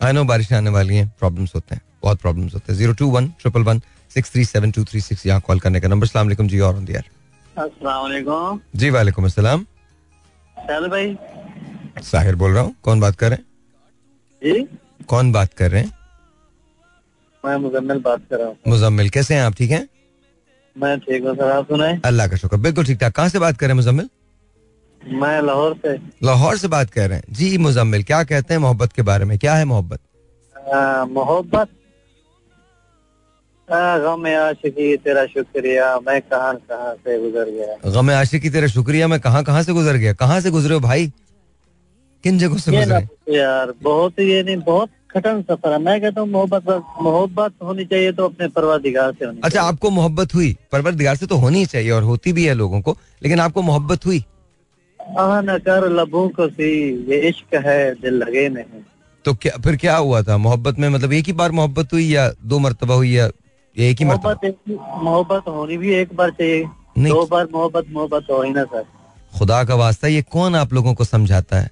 [0.00, 3.10] आई नो बारिश आने वाली है प्रॉब्लम्स होते हैं बहुत प्रॉब्लम्स होते हैं। Zero two
[3.10, 3.80] one triple one
[4.10, 6.80] six three seven two three six यहाँ कॉल करने का नंबर सलाम जी और
[8.76, 9.64] जी वालेकुम असलम
[10.88, 11.16] भाई।
[12.04, 14.66] साहिर बोल रहा हूँ कौन बात कर रहे हैं?
[15.08, 15.92] कौन बात कर रहे हैं?
[17.46, 19.54] मैं मुजम्मिल बात कर रहा हूँ। मुजम्मिल कैसे हैं आप?
[19.58, 19.86] ठीक हैं?
[20.76, 22.00] मैं ठीक हूँ सर आप सुनाए?
[22.04, 24.08] अल्लाह का शुक्र बिल्कुल ठीक ठाक कहाँ से बात कर रहे हैं मुजम्मिल?
[25.02, 28.92] मैं लाहौर से। लाहौर से बात कर रहे हैं। जी मुजम्मिल क्या कहते हैं मोहब्बत
[28.92, 29.38] के बारे में?
[29.38, 30.00] क्या है मोहब्बत?
[31.16, 31.68] मोहब्बत?
[33.68, 37.90] गम आशिकी तेरा शुक्रिया मैं कहाँ कहाँ से गुजर गया?
[37.92, 40.12] गम आशिकी तेरा शुक्रिया मैं कहाँ कहाँ से गुजर गया?
[40.12, 41.12] कहाँ से गुजरे हो भाई?
[42.24, 43.36] किन जगहों से गुजरे?
[43.38, 48.12] यार बहुत ये नहीं बहुत कठिन सफ़र है। मैं कहता हूँ मोहब्बत मोहब्बत होनी चाहिए
[48.12, 50.56] तो अपने परवादिगार से होनी अच्छा आपको मोहब्बत हुई?
[50.72, 54.06] परवरदिगार से तो होनी ही चाहिए और होती भी है लोगों को लेकिन आपको मोहब्बत
[54.06, 54.24] हुई?
[55.00, 56.70] आह न कर लबों को सी
[57.10, 58.82] ये इश्क है दिल लगे नहीं।
[59.24, 60.36] तो क्या फिर क्या हुआ था?
[60.38, 63.30] मोहब्बत में मतलब एक ही बार मोहब्बत हुई या दो मरतबा हुई या
[63.76, 64.30] एक ही मरतबा?
[64.30, 66.64] मोहब्बत मोहब्बत होनी भी एक बार चाहिए।
[66.98, 68.84] दो बार मोहब्बत मोहब्बत हो ही ना सर
[69.32, 71.70] खुदा का वास्ता ये कौन आप लोगों को समझाता है?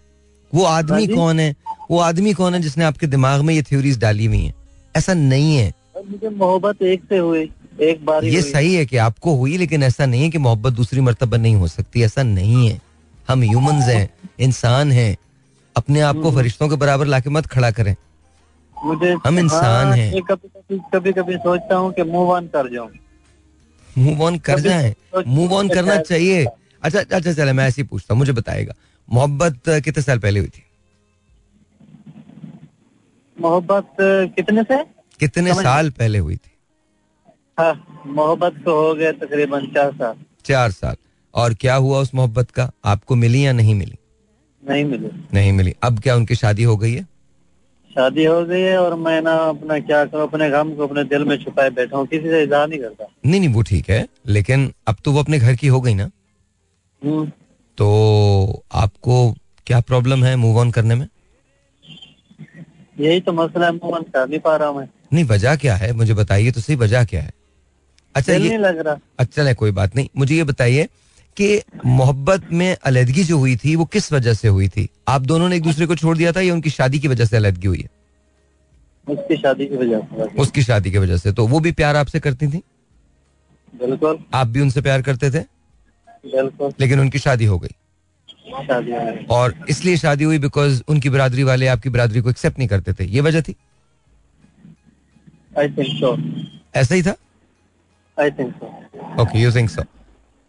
[0.52, 1.54] वो आदमी कौन है?
[1.90, 4.54] वो आदमी कौन है जिसने आपके दिमाग में ये थ्योरीज डाली हुई हैं?
[4.96, 5.72] ऐसा नहीं है।
[6.10, 9.82] मुझे मोहब्बत एक से हुई एक बार ये हुई। सही है कि आपको हुई लेकिन
[9.82, 12.80] ऐसा नहीं है कि मोहब्बत दूसरी मरतबा नहीं हो सकती ऐसा नहीं है।
[13.28, 14.08] हम ह्यूमंस हैं
[14.40, 15.16] इंसान हैं।
[15.76, 17.94] अपने आप को फरिश्तों के बराबर लाके मत खड़ा करें।
[18.76, 22.72] मुझे हम इंसान हाँ, हैं। कभी कभी कभी कभी सोचता हूँ कि मूव ऑन कर
[22.72, 22.90] जाऊँ।
[23.98, 24.94] मूव ऑन कर जाए?
[25.26, 26.44] मूव ऑन करना चाहिए।
[26.82, 28.74] अच्छा अच्छा चले मैं ऐसे ही पूछता हूँ मुझे बताएगा।
[29.08, 30.62] मोहब्बत कितने साल पहले हुई थी?
[33.36, 33.96] मोहब्बत
[34.36, 34.82] कितने से?
[35.20, 36.50] कितने साल पहले हुई थी?
[37.58, 40.14] हाँ मोहब्बत को हो गए तकरीबन चार साल।
[40.44, 40.96] चार साल।
[41.34, 42.70] और क्या हुआ उस मोहब्बत का?
[42.84, 43.96] आपको मिली या नहीं मिली?
[44.62, 47.02] नहीं मिली। नहीं मिली। अब क्या उनकी शादी हो गई है?
[47.90, 51.24] शादी हो गई है और मैं ना अपना क्या करूँ अपने गम को अपने दिल
[51.24, 54.72] में छुपाए बैठा हूँ किसी से इजहार नहीं करता। नहीं नहीं वो ठीक है लेकिन
[54.88, 56.10] अब तो वो अपने घर की हो गई ना?
[57.02, 57.26] हम्म,
[57.78, 59.34] तो आपको
[59.66, 61.06] क्या प्रॉब्लम है मूव ऑन करने में?
[63.00, 65.92] यही तो मसला है मूव कर नहीं पा रहा हूँ मैं। नहीं वजह क्या है?
[65.92, 67.32] मुझे बताइए तो सही वजह क्या है?
[68.14, 70.88] अच्छा ये नहीं लग रहा। अच्छा है कोई बात नहीं। मुझे ये बताइए
[71.36, 74.88] कि मोहब्बत में अलहदगी जो हुई थी वो किस वजह से हुई थी?
[75.08, 77.36] आप दोनों ने एक दूसरे को छोड़ दिया था या उनकी शादी की वजह से
[77.36, 77.88] अलहदगी हुई है?
[79.08, 82.20] उसकी शादी की वजह से। उसकी शादी की वजह से। तो वो भी प्यार आपसे
[82.20, 82.62] करती थी?
[83.74, 85.38] बिल्कुल। आप भी उनसे प्यार करते थे?
[86.24, 87.74] बिल्कुल। लेकिन उनकी शादी हो गई।
[89.30, 93.04] और इसलिए शादी हुई बिकॉज़ उनकी बिरादरी वाले आपकी बिरादरी को एक्सेप्ट नहीं करते थे।
[93.04, 93.54] ये वजह थी?
[95.58, 96.16] आई थिंक सो
[96.76, 97.14] ऐसा ही था?
[98.18, 99.82] I think so okay you think so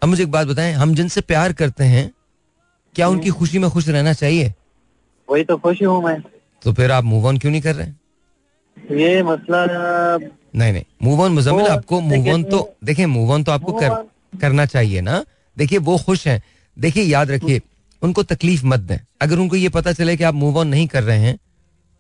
[0.02, 2.10] अब मुझे एक बात बताएँ हम जिनसे प्यार करते हैं
[2.96, 4.54] क्या उनकी खुशी में खुश रहना चाहिए?
[5.30, 6.20] वही तो खुशी हूँ मैं।
[6.64, 8.00] तो फिर आप मूव ऑन क्यों नहीं कर रहे हैं?
[8.91, 9.66] ये मसला
[10.56, 13.89] नहीं नहीं मूव ऑन मुजम्मिल आपको मूव ऑन तो देखिए मूव ऑन तो आपको कर
[14.41, 15.24] करना चाहिए ना।
[15.58, 16.41] देखिए वो खुश हैं।
[16.78, 17.62] देखिए याद रखिए
[18.06, 21.03] उनको तकलीफ़ मत दें। अगर उनको ये पता चले कि आप मूव ऑन नहीं कर
[21.03, 21.38] रहे हैं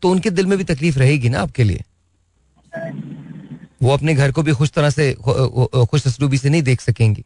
[0.01, 1.83] तो उनके दिल में भी तकलीफ़ रहेगी ना आपके लिए।
[3.83, 7.23] वो अपने घर को भी खुश तरह से खुश असलूबी से नहीं देख सकेंगी।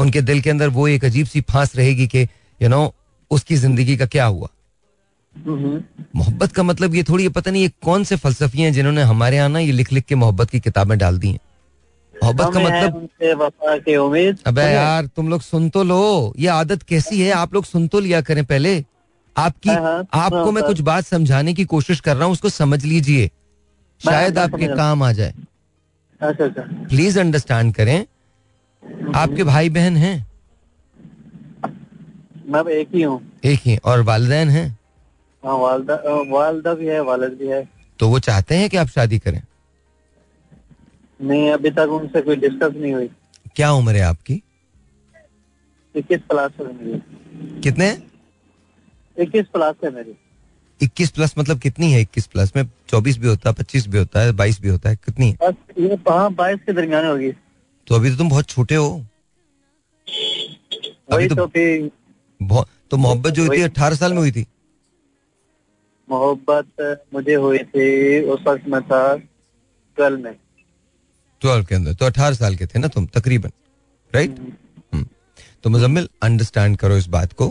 [0.00, 2.22] उनके दिल के अंदर वो एक अजीब सी फांस रहेगी कि
[2.60, 2.92] यू नो
[3.30, 4.48] उसकी ज़िंदगी का क्या हुआ।
[5.36, 9.36] मोहब्बत का मतलब ये थोड़ी ये पता नहीं ये कौन से फलसफी हैं जिन्होंने हमारे
[9.36, 11.38] यहाँ ना ये लिख लिख के मोहब्बत की किताबें डाल दी हैं।
[12.22, 16.48] मोहब्बत का मतलब उनसे वफा की उम्मीद। अबे यार तुम लोग सुन तो लो ये
[16.48, 17.30] आदत कैसी है?
[17.32, 18.84] आप लोग सुन तो लिया करें पहले।
[19.36, 22.48] आपकी हाँ, हाँ, सुन आपको मैं कुछ बात समझाने की कोशिश कर रहा हूँ उसको
[22.48, 23.30] समझ लीजिए।
[24.00, 25.34] शायद आपके काम आ जाए।
[26.20, 27.98] अच्छा अच्छा। प्लीज़ अंडरस्टैंड करें।
[29.14, 30.26] आपके भाई बहन हैं?
[32.46, 34.78] मैं एक ही हूँ। एक ही। और वालदेन हैं?
[35.42, 35.94] हाँ वालदा
[36.30, 37.68] वालदा भी है वालिद भी है।
[37.98, 39.42] तो वो चाहते हैं कि आप शादी करें?
[41.22, 43.10] नहीं अभी तक उनसे कोई डिस्कस नहीं हुई।
[43.56, 44.42] क्या उम्र है आपकी?
[45.96, 46.98] इक्कीस प्लस है मेरी।
[47.60, 48.02] कितने?
[49.18, 50.14] इक्कीस प्लस है मेरी।
[50.82, 54.20] इक्कीस प्लस मतलब कितनी है इक्कीस प्लस में चौबीस भी होता है पच्चीस भी होता
[54.20, 55.50] है बाईस भी होता है कितनी है?
[55.78, 57.32] ये हाँ बाईस के दरमियान होगी।
[57.86, 59.06] तो अभी तो तुम बहुत छोटे हो।
[61.12, 64.46] अभी तो- तो तो मोहब्बत जो हुई थी अठारह साल में हुई थी?
[66.10, 69.16] मोहब्बत मुझे हुई थी उस वक्त मैं था
[69.96, 70.36] ट्वेल्व में।
[71.42, 73.50] ट्वेल्व के अंदर तो अठारह साल के थे ना तुम तकरीबन
[74.12, 74.38] राइट
[75.64, 77.48] तो मुजम्मिल अंडरस्टैंड करो इस बात को।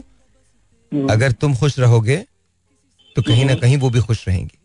[0.92, 2.18] अगर तुम खुश रहोगे
[3.16, 4.58] तो कहीं ना कहीं वो भी खुश रहेंगी।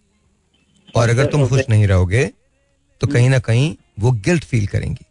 [0.95, 2.25] और अगर तुम खुश नहीं रहोगे
[3.01, 5.05] तो कहीं ना कहीं वो गिल्ट फील करेंगी।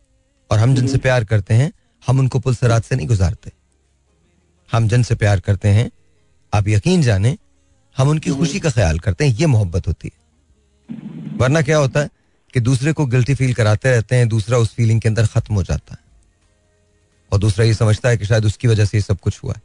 [0.50, 1.72] और हम जिनसे प्यार करते हैं
[2.04, 3.52] हम उनको पुलसरात से नहीं गुजारते।
[4.70, 5.90] हम जिनसे प्यार करते हैं
[6.54, 7.38] आप यकीन जाने
[7.96, 12.10] हम उनकी खुशी का ख्याल करते हैं ये मोहब्बत होती है। वरना क्या होता है
[12.54, 15.64] कि दूसरे को गिल्टी फील कराते रहते हैं दूसरा उस फीलिंग के अंदर खत्म हो
[15.64, 16.00] जाता है।
[17.32, 19.62] और दूसरा ये समझता है कि शायद उसकी वजह से ये सब कुछ हुआ है।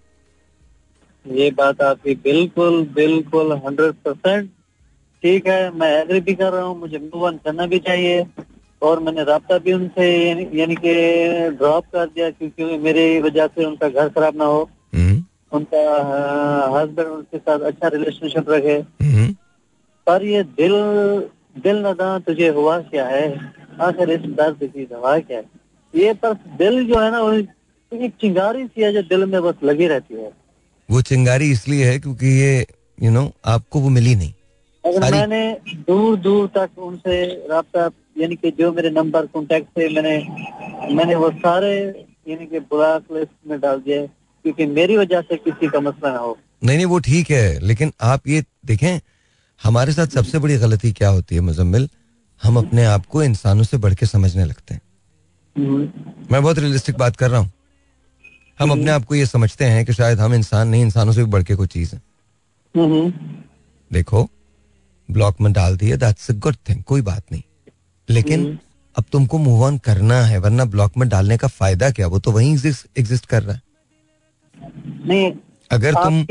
[1.36, 4.50] ये बात आपकी बिल्कुल बिल्कुल हंड्रेड परसेंट
[5.22, 8.26] ठीक है। मैं एग्री भी कर रहा हूँ मुझे मूव ऑन करना भी चाहिए।
[8.82, 10.06] और मैंने रबता भी उनसे
[10.54, 10.92] यानी कि
[11.50, 14.62] ड्रॉप कर दिया क्योंकि मेरी वजह से उनका घर खराब ना हो।
[14.94, 15.80] हम्म, उनका
[16.74, 19.32] हस्बैंड उनके साथ अच्छा रिलेशनशिप रखे। हम्म,
[20.06, 20.72] पर ये दिल
[21.58, 23.26] दिल नदा तुझे हुआ क्या है?
[23.82, 25.44] आखिर इस दर्द की दवा क्या है?
[25.94, 29.64] ये पर दिल जो है ना वो एक चिंगारी सी है जो दिल में बस
[29.64, 30.30] लगी रहती है।
[30.88, 32.66] वो चिंगारी इसलिए है क्योंकि ये
[32.98, 34.32] यू नो आपको वो मिली नहीं।
[34.84, 35.40] अगर मैंने
[35.86, 37.22] दूर दूर तक उनसे
[38.20, 40.16] यानी कि जो मेरे नंबर कॉन्टेक्ट थे मैंने
[40.94, 41.74] मैंने वो सारे
[42.28, 46.18] यानी कि ब्लॉक लिस्ट में डाल दिए क्योंकि मेरी वजह से किसी का मसला ना
[46.18, 48.98] हो। नहीं नहीं वो ठीक है लेकिन आप ये देखें
[49.60, 51.88] हमारे साथ सबसे बड़ी गलती क्या होती है मुजम्मिल?
[52.42, 54.80] हम अपने आप को इंसानों से बढ़ के समझने लगते हैं।
[56.32, 57.50] मैं बहुत रियलिस्टिक बात कर रहा हूँ।
[58.58, 61.30] हम अपने आप को ये समझते हैं कि शायद हम इंसान नहीं इंसानों से भी
[61.30, 62.02] बढ़ के कोई चीज़ है।
[63.90, 64.28] देखो
[65.08, 67.42] ब्लॉक में डाल दिए दैट्स अ गुड थिंग कोई बात नहीं।
[68.08, 68.58] लेकिन
[68.96, 72.06] अब तुमको मूव ऑन करना है वरना ब्लॉक में डालने का फ़ायदा क्या?
[72.06, 73.62] वो तो वही एग्जिस्ट कर रहा है।
[75.06, 75.32] नहीं
[75.70, 76.22] अगर तुम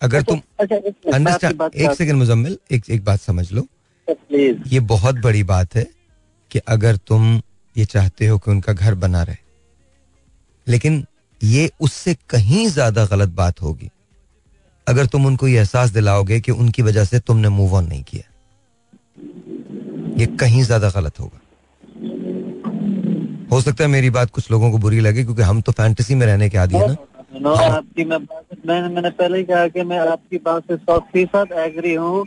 [0.00, 3.66] अगर तुम अच्छा एक मिनट, मैं अंडरस्टैंड एक सेकंड मुजम्मिल एक एक बात समझ लो।
[4.66, 5.86] ये बहुत बड़ी बात है
[6.50, 7.40] कि अगर तुम
[7.76, 9.36] ये चाहते हो कि उनका घर बना रहे
[10.66, 11.04] लेकिन
[11.40, 13.90] ये उससे कहीं ज़्यादा गलत बात होगी।
[14.86, 18.22] अगर तुम उनको ये एहसास दिलाओगे कि उनकी वजह से तुमने मूव ऑन नहीं किया
[20.18, 21.40] ये कहीं ज़्यादा गलत होगा।
[23.52, 26.26] हो सकता है मेरी बात कुछ लोगों को बुरी लगे क्योंकि हम तो फैंटेसी में
[26.26, 26.96] रहने के आदि है ना।
[27.30, 30.98] नो आपकी मैं बात मैंने मैंने पहले ही कहा कि मैं आपकी बात से सौ
[31.12, 32.26] फ़ीसद एग्री हूँ।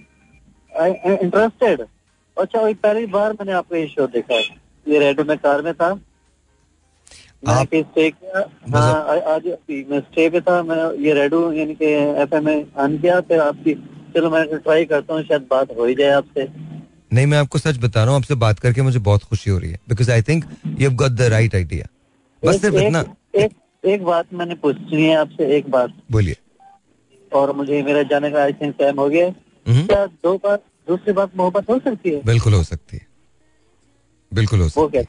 [0.71, 1.81] इंटरेस्टेड
[2.37, 4.41] अच्छा वही पहली बार मैंने आपका ये शो देखा। है
[4.87, 8.43] ये रेडियो में कार में था। मैं आप- कहीं स्टे किया?
[8.73, 11.85] हाँ आज मैं स्टे पे था। मैं ये रेडियो यानी कि
[12.23, 12.47] एफ़ एम
[12.83, 13.73] ऑन किया। फिर आपकी
[14.15, 16.47] चलो मैं ट्राई करता हूँ शायद बात हो ही जाए आपसे।
[17.13, 19.71] नहीं मैं आपको सच बता रहा हूँ आपसे बात करके मुझे बहुत खुशी हो रही
[19.71, 20.45] है। Because I think
[20.79, 21.87] you got the right idea
[22.43, 23.03] बस सिर्फ़ इतना
[23.35, 23.51] एक
[23.85, 26.35] एक बात मैंने पूछनी है आपसे एक बात। बोलिए।
[27.33, 29.27] और मुझे मेरा जाने का आई थिंक टाइम हो गया।
[29.67, 30.57] हम्म, क्या दो बार
[30.87, 32.21] दूसरी बात मोहब्बत हो सकती है?
[32.25, 33.07] बिल्कुल हो सकती है।
[34.33, 35.05] बिल्कुल हो सकती है।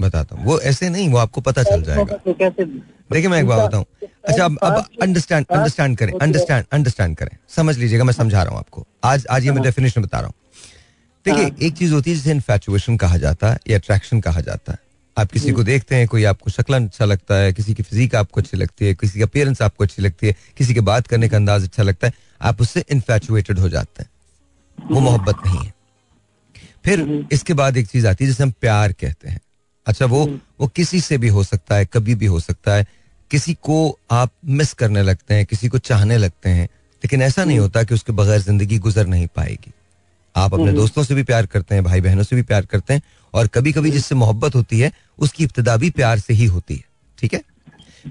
[0.00, 3.68] बताता हूँ। वो ऐसे नहीं वो आपको पता चल जाएगा। कैसे देखिए मैं एक बात
[3.68, 3.84] बताऊँ।
[4.24, 8.58] अच्छा अब अब अंडरस्टैंड अंडरस्टैंड करें अंडरस्टैंड अंडरस्टैंड करें। समझ लीजिएगा मैं समझा रहा हूँ
[8.58, 10.34] आपको। आज आज ये मैं डेफिनेशन बता रहा हूँ।
[11.26, 14.78] देखिए एक चीज़ होती है जिसे इन्फैचुएशन कहा जाता है या अट्रैक्शन कहा जाता है।
[15.20, 18.40] आप किसी को देखते हैं कोई आपको शक्ल अच्छा लगता है किसी की फिजिक आपको
[18.40, 21.36] अच्छी लगती है किसी की अपियरेंस आपको अच्छी लगती है किसी के बात करने का
[21.36, 22.12] अंदाज अच्छा लगता है
[22.42, 24.10] आप उससे इन्फैचुएटेड हो जाते हैं।
[24.78, 25.72] वो मोहब्बत नहीं है।
[26.84, 29.40] फिर इसके बाद एक चीज़ आती है जिसे हम प्यार कहते हैं।
[29.86, 30.24] अच्छा वो
[30.60, 32.86] वो किसी से भी हो सकता है कभी भी हो सकता है
[33.30, 37.58] किसी को आप मिस करने लगते हैं किसी को चाहने लगते हैं लेकिन ऐसा नहीं
[37.58, 39.72] होता कि उसके बगैर ज़िंदगी गुजर नहीं पाएगी।
[40.34, 43.02] आप अपने दोस्तों से भी प्यार करते हैं भाई बहनों से भी प्यार करते हैं
[43.34, 46.84] और कभी कभी जिससे मोहब्बत होती है उसकी इब्तदा भी प्यार से ही होती है।
[47.18, 47.42] ठीक है?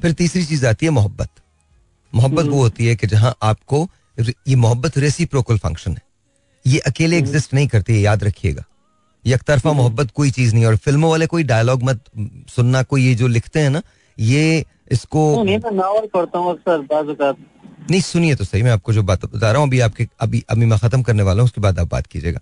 [0.01, 1.29] फिर तीसरी चीज़ आती है मोहब्बत।
[2.13, 3.89] मोहब्बत वो होती है कि जहाँ आपको
[4.19, 6.01] ये मोहब्बत रेसी रेसिप्रोकल फ़ंक्शन है।
[6.65, 8.63] ये अकेले एग्जिस्ट नहीं करती है याद रखिएगा।
[9.25, 12.03] एक तरफा मोहब्बत कोई चीज़ नहीं और फ़िल्मों वाले कोई डायलॉग मत
[12.55, 13.81] सुनना कोई ये जो लिखते हैं ना
[14.19, 15.43] ये इसको
[17.91, 20.65] नहीं सुनिए तो सही मैं आपको जो बात बता रहा हूँ अभी आपके अभी अभी
[20.65, 22.39] मैं खत्म करने वाला हूँ उसके बाद आप बात कीजिएगा।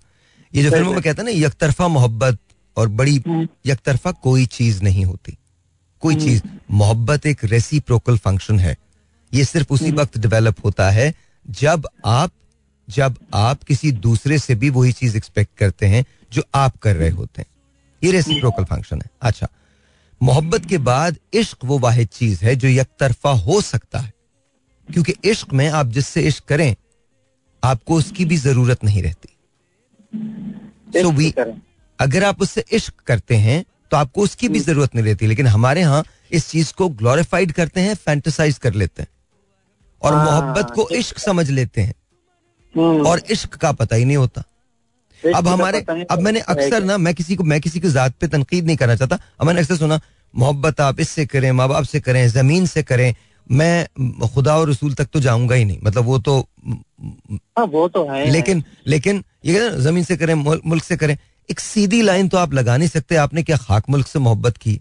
[0.54, 2.38] ये जो फ़िल्मों में कहते हैं ना एक तरफा मोहब्बत
[2.78, 3.16] और बड़ी
[3.66, 5.36] एक तरफा कोई चीज़ नहीं होती।
[6.00, 8.76] कोई चीज़ मोहब्बत एक रेसिप्रोकल फ़ंक्शन है।
[9.34, 11.14] ये सिर्फ़ उसी वक्त डेवलप होता है
[11.50, 12.30] जब आप
[12.88, 17.10] जब आप किसी दूसरे से भी वही चीज़ एक्सपेक्ट करते हैं जो आप कर रहे
[17.10, 17.48] होते हैं।
[18.04, 19.48] ये रेसिप्रोकल फ़ंक्शन है। अच्छा
[20.22, 24.12] मोहब्बत के बाद इश्क वो वाहिद चीज़ है जो एक तरफा हो सकता है।
[24.88, 26.76] क्योंकि इश्क में आप जिससे इश्क करें
[27.64, 29.28] आपको उसकी भी ज़रूरत नहीं रहती।
[31.02, 31.34] सो वी
[31.98, 35.80] अगर आप उससे इश्क करते हैं तो आपको उसकी भी ज़रूरत नहीं रहती। लेकिन हमारे
[35.80, 39.08] यहाँ इस चीज़ को ग्लोरिफाइड करते हैं फैंटेसाइज कर लेते हैं।
[40.02, 41.94] और हाँ, मोहब्बत को इश्क समझ लेते हैं।
[42.74, 44.42] हम्म, और इश्क का पता ही नहीं होता।
[45.22, 45.80] अब हमारे
[46.10, 48.94] अब मैंने अक्सर ना मैं किसी को मैं किसी की जात पे तनकीद नहीं करना
[48.96, 50.00] चाहता। अब मैंने अक्सर सुना
[50.34, 53.14] मोहब्बत आप इससे करें माँ बाप से करें ज़मीन से करें।
[53.46, 56.38] मैं खुदा और रसूल तक तो जाऊँगा ही नहीं। मतलब वो तो
[57.58, 61.16] हाँ वो तो है। लेकिन लेकिन ये हैं ज़मीन से करें मुल्क से करें।
[61.50, 64.80] एक सीधी लाइन तो आप लगा नहीं सकते आपने क्या खाक मुल्क से मोहब्बत की?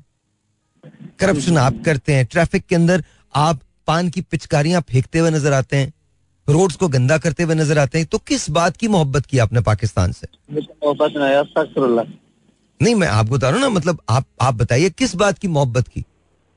[1.20, 3.03] करप्शन आप करते हैं ट्रैफ़िक के अंदर
[3.36, 5.93] आप पान की पिचकारियाँ फेंकते हुए नज़र आते हैं
[6.47, 9.61] रोड्स को गंदा करते हुए नज़र आते हैं तो किस बात की मोहब्बत की आपने
[9.61, 10.28] पाकिस्तान से?
[12.82, 15.88] नहीं मैं आपको बता रहा हूँ ना मतलब आप आप बताइए किस बात की मोहब्बत
[15.88, 16.03] की?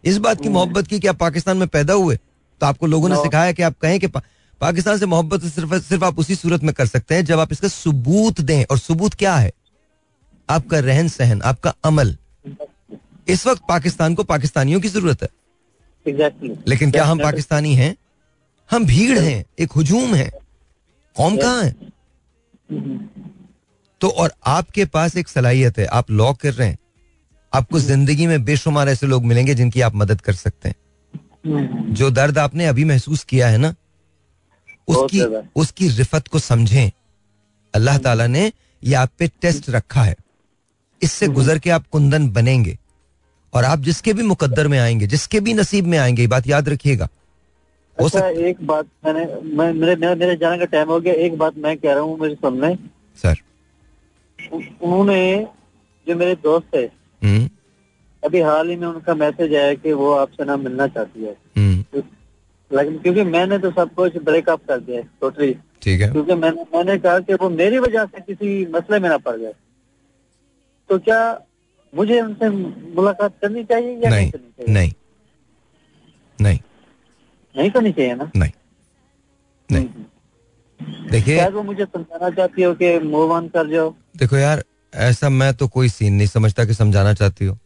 [0.05, 3.17] इस बात की मोहब्बत की कि आप पाकिस्तान में पैदा हुए तो आपको लोगों ने
[3.17, 4.23] सिखाया कि आप कहें कि पा,
[4.61, 7.69] पाकिस्तान से मोहब्बत सिर्फ़ सिर्फ़ आप उसी सूरत में कर सकते हैं जब आप इसका
[7.69, 9.53] सबूत दें और सबूत क्या है?
[10.51, 12.17] आपका रहन सहन आपका अमल।
[13.29, 15.29] इस वक्त पाकिस्तान को पाकिस्तानियों की ज़रूरत है।
[16.69, 17.95] लेकिन क्या हम पाकिस्तानी हैं?
[18.71, 20.31] हम भीड़ हैं एक हुजूम है।
[21.17, 21.75] कौम कहाँ है?
[24.01, 26.79] तो और आपके पास एक सलाहियत है आप लॉ कर रहे हैं।
[27.53, 32.39] आपको ज़िंदगी में बेशुमार ऐसे लोग मिलेंगे जिनकी आप मदद कर सकते हैं। जो दर्द
[32.39, 33.75] आपने अभी महसूस किया है ना
[34.89, 35.21] उसकी
[35.57, 36.91] उसकी रिफत को समझें।
[37.75, 40.17] अल्लाह ताला ने ये आप पे टेस्ट रखा है।
[41.03, 42.79] इससे गुजर के आप कुंदन बनेंगे
[43.55, 47.09] और आप जिसके भी मुकद्दर में आएँगे जिसके भी नसीब में आएँगे बात याद रखिएगा।
[48.01, 49.25] हो अच्छा, एक बात मैंने
[49.57, 52.19] मैं मेरे मेरे, मेरे जाने का टाइम हो गया। एक बात मैं कह रहा हूँ
[52.19, 52.75] मेरे सामने।
[53.17, 53.37] सर।
[54.53, 55.47] उन्होंने
[56.09, 56.85] जो मेरे दोस्त है
[57.23, 57.49] हम्म।
[58.25, 62.03] अभी हाल ही में उनका मैसेज आया कि वो आपसे ना मिलना चाहती है। हम्म।
[62.71, 66.99] लेकिन क्योंकि मैंने तो सब कुछ ब्रेकअप कर दिया टोटली ठीक है। क्योंकि मैंने मैंने
[66.99, 69.53] कहा कि वो मेरी वजह से किसी मसले में ना पड़ जाए।
[70.91, 71.47] तो क्या
[71.95, 72.49] मुझे उनसे
[72.95, 74.75] मुलाकात करनी चाहिए या नहीं करनी चाहिए?
[74.75, 74.93] नहीं।
[76.41, 76.59] नहीं।
[77.57, 78.31] नहीं करनी चाहिए ना?
[78.37, 78.53] नहीं।
[79.73, 79.89] नहीं।
[81.11, 84.65] देखिए वो मुझे समझाना चाहती हो कि मूव ऑन कर जाओ। देखो यार
[84.95, 87.59] ऐसा मैं तो कोई सीन नहीं समझता कि समझाना चाहती हो।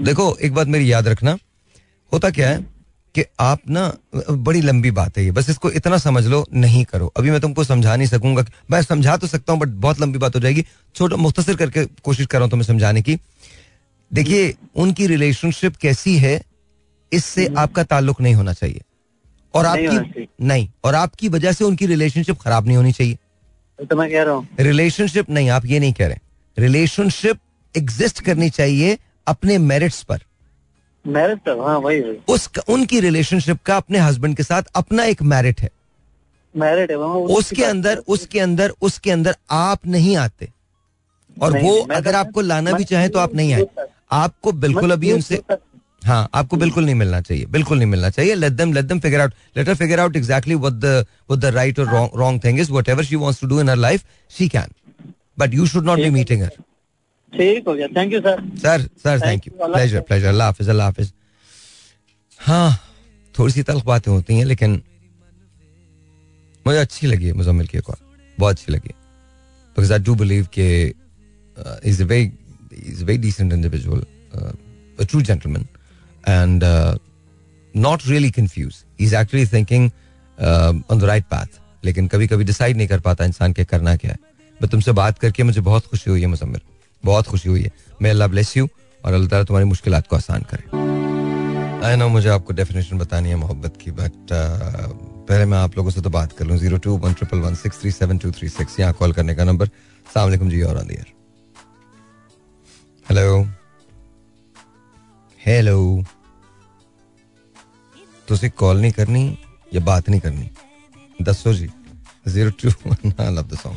[0.00, 1.38] देखो एक बात मेरी याद रखना।
[2.12, 2.79] होता क्या है
[3.14, 3.92] कि आप ना
[4.30, 7.64] बड़ी लंबी बात है ये। बस इसको इतना समझ लो नहीं करो। अभी मैं तुमको
[7.64, 11.16] समझा नहीं सकूँगा। मैं समझा तो सकता हूँ बट बहुत लंबी बात हो जाएगी। छोटा
[11.16, 13.18] मुख्तसर करके कोशिश कर रहा हूँ तुम्हें समझाने की।
[14.10, 16.40] देखिए उनकी रिलेशनशिप कैसी है
[17.12, 18.80] इससे हम्म। आपका ताल्लुक नहीं होना चाहिए।
[19.54, 23.18] और आपकी नहीं और आपकी वजह से उनकी रिलेशनशिप खराब नहीं होनी चाहिए।
[23.78, 26.18] तो मैं कह रहा हूँ। रिलेशनशिप नहीं आप ये नहीं कह रहे।
[26.58, 27.38] रिलेशनशिप
[27.74, 30.20] एग्जिस्ट करनी चाहिए अपने मेरिट्स पर।
[31.04, 35.22] मैरिट तो हाँ वही वही उस उनकी रिलेशनशिप का अपने हस्बैंड के साथ अपना एक
[35.24, 35.70] मैरिट है।
[36.54, 40.48] मैरिट है उसके अंदर उसके अंदर उसके अंदर आप नहीं आते।
[41.36, 43.66] और वो अगर आपको लाना भी चाहे तो आप नहीं आए।
[44.12, 45.42] आपको बिल्कुल अभी उनसे
[46.02, 49.20] हाँ आपको बिल्कुल नहीं मिलना चाहिए बिल्कुल नहीं मिलना चाहिए। Let them let them figure
[49.20, 52.70] out let her figure out exactly what the what the right और wrong thing is
[52.72, 54.04] whatever she wants to do in her life
[54.38, 54.98] she can
[55.38, 56.50] but you should not be meeting her
[57.36, 60.86] ठीक हो गया। Thank you sir sir sir thank you pleasure pleasure अल्लाह हाफिज अल्लाह
[60.86, 61.12] हाफिज
[62.40, 62.70] हाँ
[63.34, 64.80] थोड़ी सी तल्ख बातें होती हैं लेकिन
[66.66, 67.96] मुझे अच्छी लगी मुजम्मिल की कॉल
[68.38, 70.70] बहुत अच्छी लगी। बिकॉज़ आई डू बिलीव के
[71.90, 72.32] is a very
[72.86, 74.04] is very decent individual
[75.10, 75.62] true gentleman.
[76.26, 76.96] And uh,
[77.74, 78.80] not really confused.
[78.98, 79.86] He's actually thinking
[80.38, 81.46] uh, on the
[81.84, 84.18] लेकिन कभी कभी डिसाइड नहीं कर पाता इंसान के करना क्या है।
[84.60, 86.60] मैं तुमसे बात करके मुझे बहुत खुशी हुई है मुजम्मिल।
[87.04, 87.70] बहुत खुशी हुई है।
[88.02, 88.68] मैं अल्लाह ब्लेस यू
[89.04, 90.64] और अल्लाह ताला तुम्हारी मुश्किल को आसान करे।
[91.86, 94.90] आई नो मुझे आपको डेफिनेशन बतानी है मोहब्बत की बट uh,
[95.28, 97.80] पहले मैं आप लोगों से तो बात कर लूँ। Zero two one triple one six
[97.80, 99.66] three seven two three six यहाँ कॉल करने का नंबर
[100.06, 100.84] सलामकुम जी और
[103.06, 103.42] हेलो
[105.40, 106.04] हेलो
[108.28, 109.22] तुझे कॉल नहीं करनी
[109.74, 110.50] या बात नहीं करनी?
[111.18, 111.68] दसो जी।
[112.26, 113.76] Zero two I love the song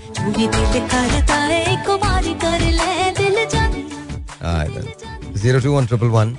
[5.37, 6.35] zero two one triple one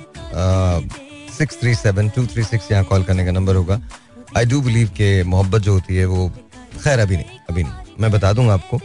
[1.37, 3.79] six three seven two three six यहाँ कॉल करने का नंबर होगा।
[4.37, 6.29] आई डू बिलीव के मोहब्बत जो होती है वो
[6.83, 8.79] खैर अभी नहीं अभी नहीं। मैं बता दूँगा आपको।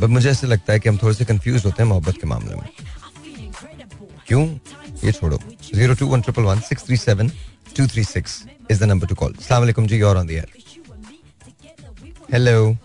[0.00, 2.54] बट मुझे ऐसे लगता है कि हम थोड़े से कंफ्यूज होते हैं मोहब्बत के मामले
[2.54, 2.68] में।
[4.28, 4.46] क्यों?
[5.04, 5.38] ये छोड़ो।
[5.74, 7.28] Zero two one triple one six three seven
[7.76, 10.48] two three six is the number to call सलाम जी you're on the air
[12.32, 12.76] hello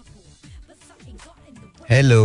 [1.89, 2.19] hello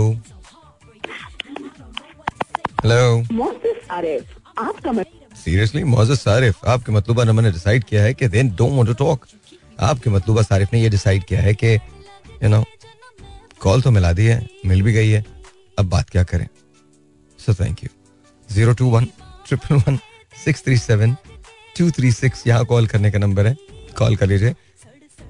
[2.85, 3.25] hello
[5.35, 8.95] seriously Moses सारिफ आपके मतलूबा नमन ने डिसाइड किया है कि then don't want to
[8.95, 9.27] talk
[9.81, 12.63] आपके मतलूबा सारिफ ने ये डिसाइड किया है कि यू नो
[13.61, 15.25] कॉल तो मिला दी है मिल भी गई है।
[15.79, 16.47] अब बात क्या करें?
[17.39, 17.89] So thank you
[18.49, 19.05] zero two one
[19.49, 19.99] triple one
[20.45, 21.17] six three seven
[21.79, 23.57] two three six यहाँ कॉल करने का नंबर है।
[23.99, 24.55] कॉल कर लीजिए।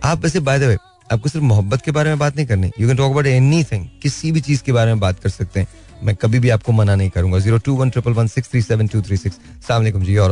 [0.04, 0.76] आप वैसे बाय द वे
[1.12, 3.26] आपको सिर्फ़ मोहब्बत के बारे में बात नहीं करनी। You can talk about
[3.64, 5.68] anything किसी भी चीज़ के बारे में बात कर सकते हैं।
[6.04, 8.86] मैं कभी भी आपको मना नहीं करूँगा। Zero two one triple one six three seven
[8.88, 9.38] two three six
[9.68, 10.30] सलाम जी और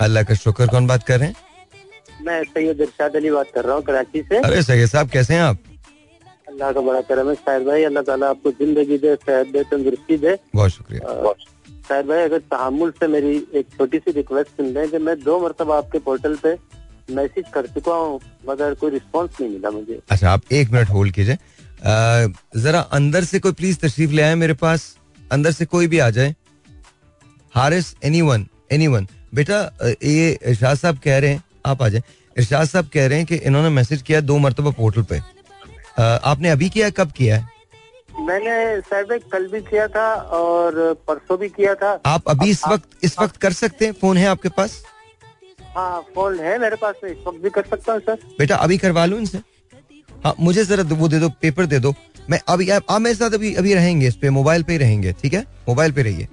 [0.00, 1.34] अल्लाह का शुक्र कौन बात कर रहे हैं?
[2.26, 5.42] मैं सैयद इरशाद अली बात कर रहा हूँ कराची से। अरे सैयद साहब कैसे हैं
[5.42, 5.58] आप?
[6.48, 10.16] अल्लाह का बड़ा करम है शायद भाई अल्लाह ताला आपको ज़िंदगी दे सेहत दे तंदुरुस्ती
[10.18, 11.32] दे। बहुत शुक्रिया।
[11.88, 15.38] शायद भाई अगर तहमुल से मेरी एक छोटी सी रिक्वेस्ट सुन लें कि मैं दो
[15.40, 16.54] मरतबा आपके पोर्टल पे
[17.10, 21.14] मैसेज कर चुका हूँ मगर कोई रिस्पॉन्स नहीं मिला मुझे। अच्छा आप एक मिनट होल्ड
[21.14, 21.36] कीजिए।
[22.62, 24.94] जरा अंदर से कोई प्लीज़ तशरीफ़ ले आए मेरे पास।
[25.30, 26.34] अंदर से कोई भी आ जाए।
[27.54, 32.02] Haris anyone anyone बेटा ये इरशाद साहब कह रहे हैं आप आ जाए।
[32.36, 35.20] इरशाद साहब कह रहे हैं कि इन्होंने मैसेज किया दो मरतबा पोर्टल पे।
[36.00, 37.48] आपने अभी किया कब किया है?
[38.20, 40.72] मैंने सर कल भी किया था और
[41.08, 43.92] परसों भी किया था। आप अभी इस वक्त इस वक्त कर सकते हैं?
[43.92, 44.82] फ़ोन है आपके पास?
[45.76, 48.78] हाँ फ़ोन है मेरे पास में इस वक्त भी कर सकता हूँ सर बेटा अभी
[48.78, 49.38] करवा लू इनसे?
[50.24, 51.94] हाँ मुझे जरा वो दे दो पेपर दे दो।
[52.30, 55.12] मैं अभी आप, आप मेरे साथ अभी अभी रहेंगे इस पे मोबाइल पे ही रहेंगे
[55.22, 55.44] ठीक है?
[55.68, 56.28] मोबाइल पे रहिए।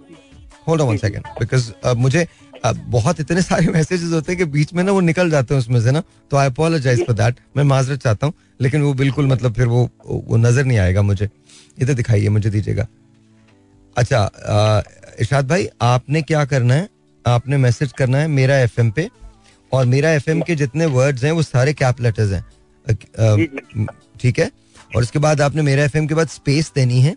[0.68, 2.26] Hold on one second because मुझे
[2.66, 5.60] अब बहुत इतने सारे मैसेजेस होते हैं कि बीच में ना वो निकल जाते हैं
[5.62, 9.28] उसमें से ना तो आई अपोलोजाइज फॉर दैट मैं माजरत चाहता हूँ लेकिन वो बिल्कुल
[9.28, 11.30] मतलब फिर वो वो नज़र नहीं आएगा मुझे।
[11.82, 12.88] इधर दिखाइए मुझे दीजिएगा।
[13.96, 14.82] अच्छा
[15.20, 16.90] इशाद भाई आपने क्या करना है?
[17.26, 19.10] आपने मैसेज करना है मेरा एफएम पे
[19.72, 22.46] और मेरा एफएम के जितने वर्ड्स हैं वो सारे कैप लेटर्स हैं।
[24.20, 24.50] ठीक है।
[24.96, 27.16] और उसके बाद आपने मेरा एफएम के बाद स्पेस देनी है।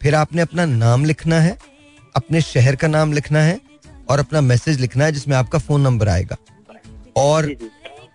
[0.00, 1.56] फिर आपने अपना नाम लिखना है
[2.14, 3.58] अपने शहर का नाम लिखना है
[4.08, 6.36] और अपना मैसेज लिखना है जिसमें आपका फ़ोन नंबर आएगा।
[7.16, 7.54] और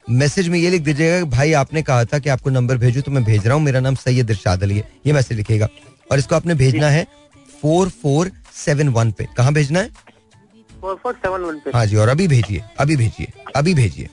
[0.09, 3.11] मैसेज में ये लिख दीजिएगा कि भाई आपने कहा था कि आपको नंबर भेजू तो
[3.11, 5.67] मैं भेज रहा हूँ। मेरा नाम सैयद इरशाद अली है। ये मैसेज लिखेगा
[6.11, 7.05] और इसको आपने भेजना है
[7.61, 9.89] फोर फोर सेवन वन पे। कहाँ भेजना है?
[11.73, 14.09] हाँ जी, और अभी भेजिए अभी भेजिए अभी भेजिए।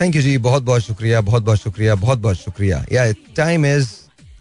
[0.00, 3.88] थैंक यू जी, बहुत बहुत शुक्रिया, बहुत बहुत शुक्रिया, बहुत बहुत शुक्रिया। या टाइम इज़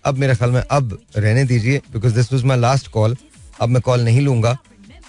[0.05, 3.15] अब मेरे ख्याल में अब रहने दीजिए because this was my last call
[3.61, 4.57] अब मैं कॉल नहीं लूँगा।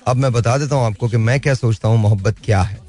[0.07, 2.81] अब मैं बता देता हूँ आपको कि मैं क्या सोचता हूँ, मोहब्बत क्या है।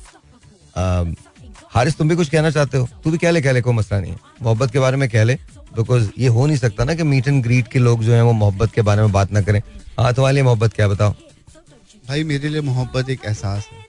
[1.73, 2.87] हारिस, तुम भी कुछ कहना चाहते हो?
[3.03, 5.23] तू भी कह ले कह ले, कोई मसला नहीं है। मोहब्बत के बारे में कह
[5.23, 5.35] ले
[5.75, 8.31] बिकॉज़ ये हो नहीं सकता ना कि मीट एंड ग्रीट के लोग जो है, वो
[8.33, 9.61] मोहब्बत के बारे में बात ना करें।
[9.99, 11.13] हाँ तुम्हारे लिए मोहब्बत क्या बताओ
[12.03, 13.81] भाई मेरे लिए मोहब्बत एक एहसास है।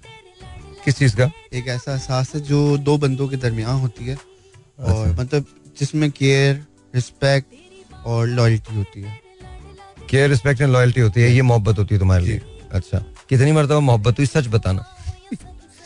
[0.85, 1.31] किस चीज़ का?
[1.53, 5.47] एक ऐसा एहसास है जो दो बंदों के दरमियान होती है और अच्छा। मतलब
[5.79, 9.19] जिसमें केयर रिस्पेक्ट और लॉयल्टी होती है।
[10.11, 12.41] केयर रिस्पेक्ट एंड लॉयल्टी होती है ये मोहब्बत होती है तुम्हारे लिए।
[12.73, 12.99] अच्छा।
[13.29, 14.85] कितनी मरतबा मोहब्बत हुई सच बताना।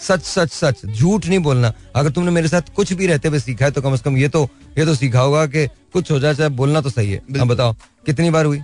[0.00, 3.64] सच सच सच। झूठ नहीं बोलना। अगर तुमने मेरे साथ कुछ भी रहते हुए सीखा
[3.64, 4.48] है तो कम से कम ये तो
[4.78, 7.74] ये तो सीखा होगा कि कुछ हो जाए चाहे बोलना तो सही है। हाँ बताओ
[8.06, 8.60] कितनी बार हुई?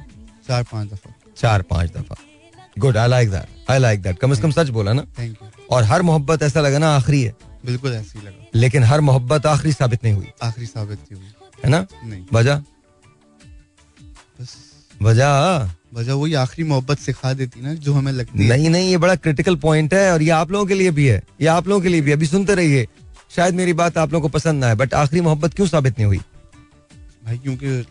[0.49, 2.17] चार पाँच दफ़ा। चार पाँच दफ़ा।
[2.79, 5.49] Good I like that I like that कम से कम सच बोला ना। थैंक यू
[5.71, 7.35] और हर मोहब्बत ऐसा लगा ना आखिरी है।
[7.67, 11.31] बिल्कुल ऐसी लगा। लेकिन हर मोहब्बत आखिरी साबित नहीं हुई। आखिरी साबित नहीं हुई।
[11.65, 11.87] है ना?
[12.05, 12.63] नहीं। वजह?
[15.03, 15.71] वजह?
[15.95, 19.57] वजह वही आखिरी मोहब्बत सिखा देती ना जो हमें लगती नहीं नहीं ये बड़ा क्रिटिकल
[19.57, 22.01] पॉइंट है और ये आप लोगों के लिए भी है। ये आप लोगों के लिए
[22.01, 22.87] भी अभी सुनते रहिए।
[23.37, 26.07] शायद मेरी बात आप लोगों को पसंद ना है बट आखिरी मोहब्बत क्यों साबित नहीं
[26.07, 26.21] हुई?
[27.25, 27.87] भाई क्योंकि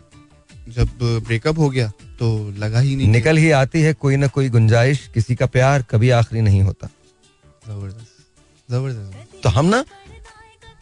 [0.70, 0.90] जब
[1.26, 1.92] ब्रेकअप हो गया
[2.24, 5.82] तो लगा ही नहीं। निकल ही आती है कोई ना कोई गुंजाइश किसी का प्यार
[5.92, 6.88] कभी आखिरी नहीं होता।
[7.68, 9.84] ज़बरदस्त ज़बरदस्त। तो हम ना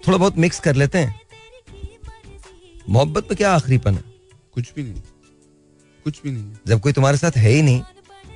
[0.04, 1.20] थोड़ा बहुत मिक्स कर लेते हैं।
[2.90, 4.04] मोहब्बत में क्या आखिरीपन है?
[4.54, 5.02] कुछ भी नहीं
[6.06, 7.82] कुछ भी नहीं। जब कोई तुम्हारे साथ है ही नहीं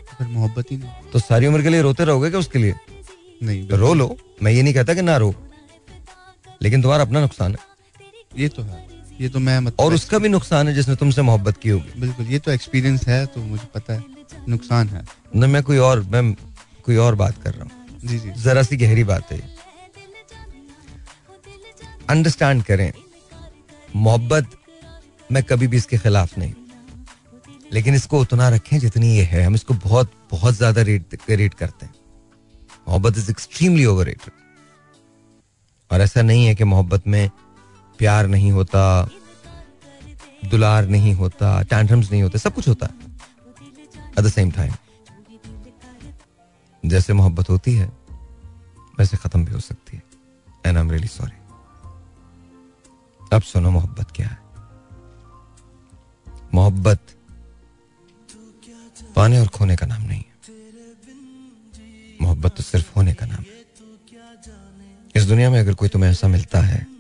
[0.10, 2.76] तो मोहब्बत ही नहीं। तो सारी उम्र के लिए रोते रहोगे क्या उसके लिए?
[3.44, 5.34] नहीं तो रो लो मैं ये नहीं कहता कि ना रो
[6.62, 7.60] लेकिन तुम्हारा अपना नुकसान है।
[8.38, 8.85] ये तो है।
[9.22, 12.26] ये तो मैं मतलब और उसका भी नुकसान है जिसने तुमसे मोहब्बत की होगी। बिल्कुल
[12.28, 14.04] ये तो एक्सपीरियंस है तो मुझे पता है
[14.50, 15.04] नुकसान है।
[15.36, 16.34] न मैं कोई और मैं
[16.86, 19.42] कोई और बात कर रहा हूँ। जी जी। जरा सी गहरी बात है
[22.10, 22.92] अंडरस्टैंड करें
[23.98, 24.50] मोहब्बत
[25.30, 26.54] मैं कभी भी इसके खिलाफ नहीं।
[27.74, 31.86] लेकिन इसको उतना रखें जितनी ये है। हम इसको बहुत बहुत ज़्यादा रेट रेट करते
[31.86, 31.94] हैं।
[32.88, 34.16] मोहब्बत इज़ एक्सट्रीमली ओवर
[35.92, 37.30] और ऐसा नहीं है कि मोहब्बत में
[37.98, 39.10] प्यार नहीं होता,
[40.46, 42.94] दुलार नहीं होता टैंट्रम्स नहीं होते, सब कुछ होता है।
[44.10, 44.74] एट द सेम टाइम
[46.86, 47.88] जैसे मोहब्बत होती है,
[49.00, 50.04] वैसे खत्म भी हो सकती है।
[50.66, 51.38] And I am really sorry
[53.34, 54.38] अब सुनो मोहब्बत क्या है।
[56.54, 57.00] मोहब्बत
[59.16, 60.34] पाने और खोने का नाम नहीं है।
[62.22, 63.66] मोहब्बत तो सिर्फ़ होने का नाम है।
[65.16, 66.95] इस दुनिया में अगर कोई तुम्हें ऐसा मिलता है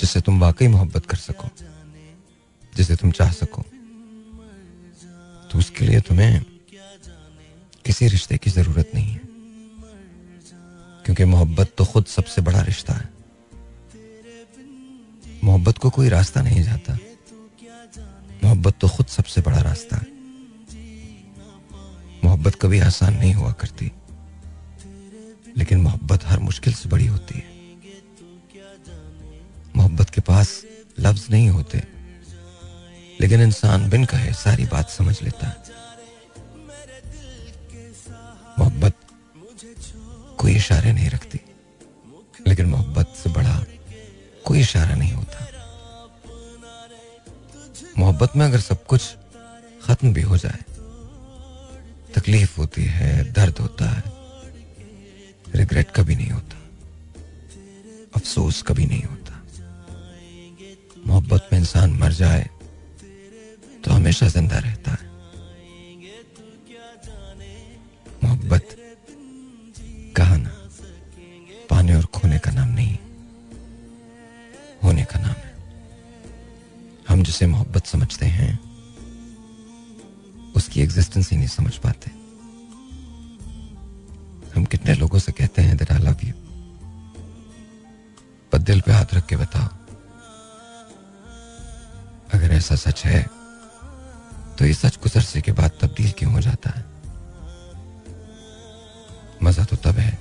[0.00, 1.48] जिससे तुम वाकई मोहब्बत कर सको,
[2.72, 3.62] जिसे तुम चाह सको।
[5.50, 6.44] तो उसके लिए तुम्हें
[7.84, 9.20] किसी रिश्ते की ज़रूरत नहीं है,
[11.04, 13.08] क्योंकि मोहब्बत तो खुद सबसे बड़ा रिश्ता है।
[15.44, 16.98] मोहब्बत को कोई रास्ता नहीं जाता।
[18.44, 20.06] मोहब्बत तो खुद सबसे बड़ा रास्ता है।
[22.24, 23.90] मोहब्बत कभी आसान नहीं हुआ करती,
[25.56, 27.53] लेकिन मोहब्बत हर मुश्किल से बड़ी होती है।
[29.84, 30.50] मोहब्बत के पास
[30.98, 31.78] लफ्ज नहीं होते,
[33.20, 35.56] लेकिन इंसान बिन कहे सारी बात समझ लेता है।
[38.58, 38.94] मोहब्बत
[40.38, 41.40] कोई इशारे नहीं रखती,
[42.46, 43.56] लेकिन मोहब्बत से बड़ा
[44.44, 45.38] कोई इशारा नहीं होता।
[47.98, 49.02] मोहब्बत में अगर सब कुछ
[49.84, 50.60] खत्म भी हो जाए,
[52.14, 54.02] तकलीफ़ होती है, दर्द होता है
[55.54, 56.56] रिग्रेट कभी नहीं होता,
[58.16, 59.23] अफसोस कभी नहीं होता।
[61.06, 62.48] मोहब्बत में इंसान मर जाए
[63.84, 65.12] तो हमेशा ज़िंदा रहता है।
[68.24, 68.76] मोहब्बत
[70.16, 70.50] कहा ना
[71.70, 72.96] पाने और खोने का नाम नहीं,
[74.84, 75.52] होने का नाम है।
[77.08, 78.58] हम जिसे मोहब्बत समझते हैं,
[80.56, 82.10] उसकी एग्जिस्टेंस ही नहीं समझ पाते।
[84.54, 86.32] हम कितने लोगों से कहते हैं दैट आई लव यू
[88.52, 89.68] पर दिल पे हाथ रख के बताओ
[92.34, 93.22] अगर ऐसा सच है
[94.58, 96.84] तो ये सच गुजरसे के बाद तब्दील क्यों हो जाता है?
[99.42, 100.18] मज़ा तो तब है,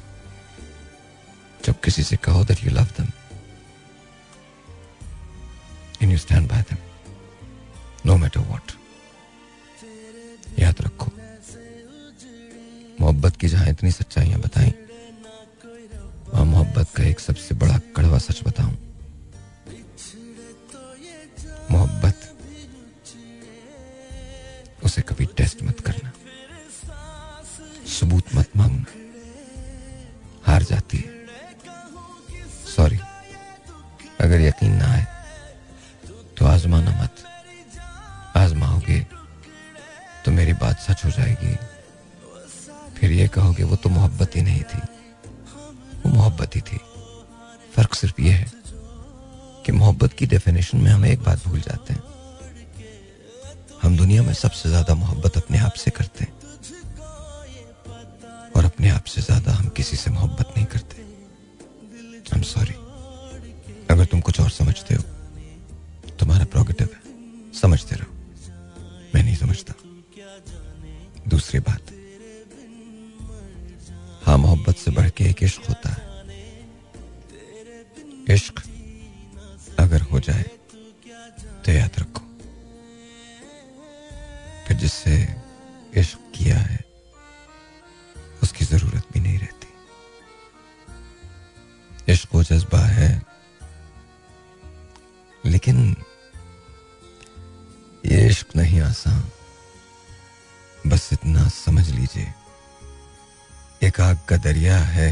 [1.66, 3.08] जब किसी से कहो that you love them
[6.02, 6.78] and you stand by them
[8.06, 8.72] no matter what
[10.60, 11.12] याद रखो,
[13.02, 14.74] मोहब्बत की जहाँ इतनी सच्चाइयाँ बताई
[16.34, 18.78] वहाँ मोहब्बत का एक सबसे बड़ा कड़वा सच बताऊँ
[21.74, 22.18] मोहब्बत,
[24.84, 26.12] उसे कभी टेस्ट मत करना।
[27.88, 28.92] सबूत मत मांगना।
[30.44, 31.10] हार जाती है।
[32.76, 33.00] सॉरी
[34.22, 35.06] अगर यकीन ना आए
[36.38, 37.16] तो आजमाना मत।
[38.38, 39.00] आजमाओगे
[40.26, 41.56] तो मेरी बात सच हो जाएगी।
[42.98, 44.82] फिर ये कहोगे, वो तो मोहब्बत ही नहीं थी।
[46.00, 46.78] वो मोहब्बत ही थी।
[47.76, 48.63] फ़र्क सिर्फ़ ये है
[49.66, 52.02] कि मोहब्बत की डेफिनेशन में हम एक बात भूल जाते हैं।
[53.84, 56.34] हम दुनिया में सबसे ज़्यादा मोहब्बत अपने आप से करते हैं।
[58.56, 61.02] और अपने आप से ज़्यादा हम किसी से मोहब्बत नहीं करते।
[62.34, 62.74] आई एम सॉरी
[63.92, 65.04] अगर तुम कुछ और समझते हो,
[66.20, 67.02] तुम्हारा प्रोगेटिव है।
[67.54, 68.12] समझते रहो।
[69.16, 69.74] मैं नहीं समझता।
[71.28, 71.92] दूसरी बात।
[74.26, 76.02] हाँ मोहब्बत से बढ़ के एक इश्क होता है।
[78.30, 78.63] इश्क
[80.24, 80.44] जाए
[81.66, 82.22] तो याद रखो
[84.68, 85.16] फिर जिससे
[85.98, 86.80] इश्क किया है,
[88.44, 89.68] उसकी ज़रूरत भी नहीं रहती।
[92.14, 93.12] इश्क वो जज्बा है,
[95.46, 95.96] लेकिन
[98.06, 99.24] ये इश्क नहीं आसान।
[100.86, 102.34] बस इतना समझ लीजिए
[103.84, 105.12] एक आग का दरिया है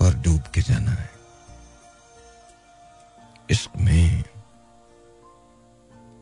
[0.00, 1.13] और डूब के जाना है।
[3.50, 4.24] इश्क में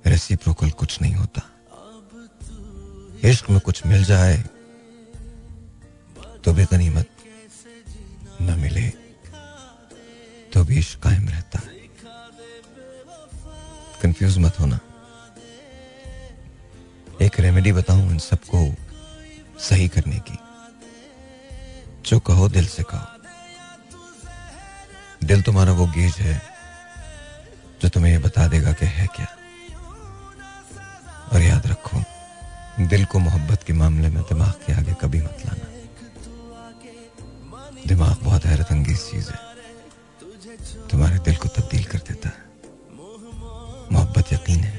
[0.07, 1.43] रेसिप्रोकल कुछ नहीं होता।
[3.25, 4.37] इश्क में कुछ मिल जाए
[6.45, 7.09] तो भी गनीमत
[8.43, 8.89] न मिले
[10.53, 11.71] तो भी इश्क कायम रहता। है
[14.03, 14.79] कंफ्यूज मत होना।
[17.23, 18.65] एक रेमेडी बताऊँ इन सबको
[19.61, 20.39] सही करने की।
[22.07, 23.07] जो कहो दिल से कहो।
[25.25, 26.52] दिल तुम्हारा वो गेज है
[27.83, 29.27] जो तुम्हें ये बता देगा कि है क्या।
[31.33, 32.03] और याद रखो,
[32.87, 35.67] दिल को मोहब्बत के मामले में दिमाग के आगे कभी मत लाना।
[37.87, 39.39] दिमाग बहुत हैरत अंगेज चीज़ है।
[40.91, 42.45] तुम्हारे दिल को तब्दील कर देता है।
[43.93, 44.79] मोहब्बत यकीन है।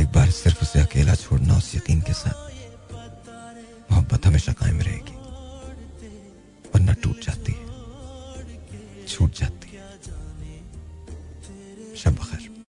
[0.00, 2.36] एक बार सिर्फ़ उसे अकेला छोड़ना उस यकीन के साथ।
[3.92, 5.16] मोहब्बत हमेशा कायम रहेगी,
[6.74, 7.66] वरना टूट जाती है।
[9.06, 9.61] छूट जाती
[12.02, 12.51] San Pajar.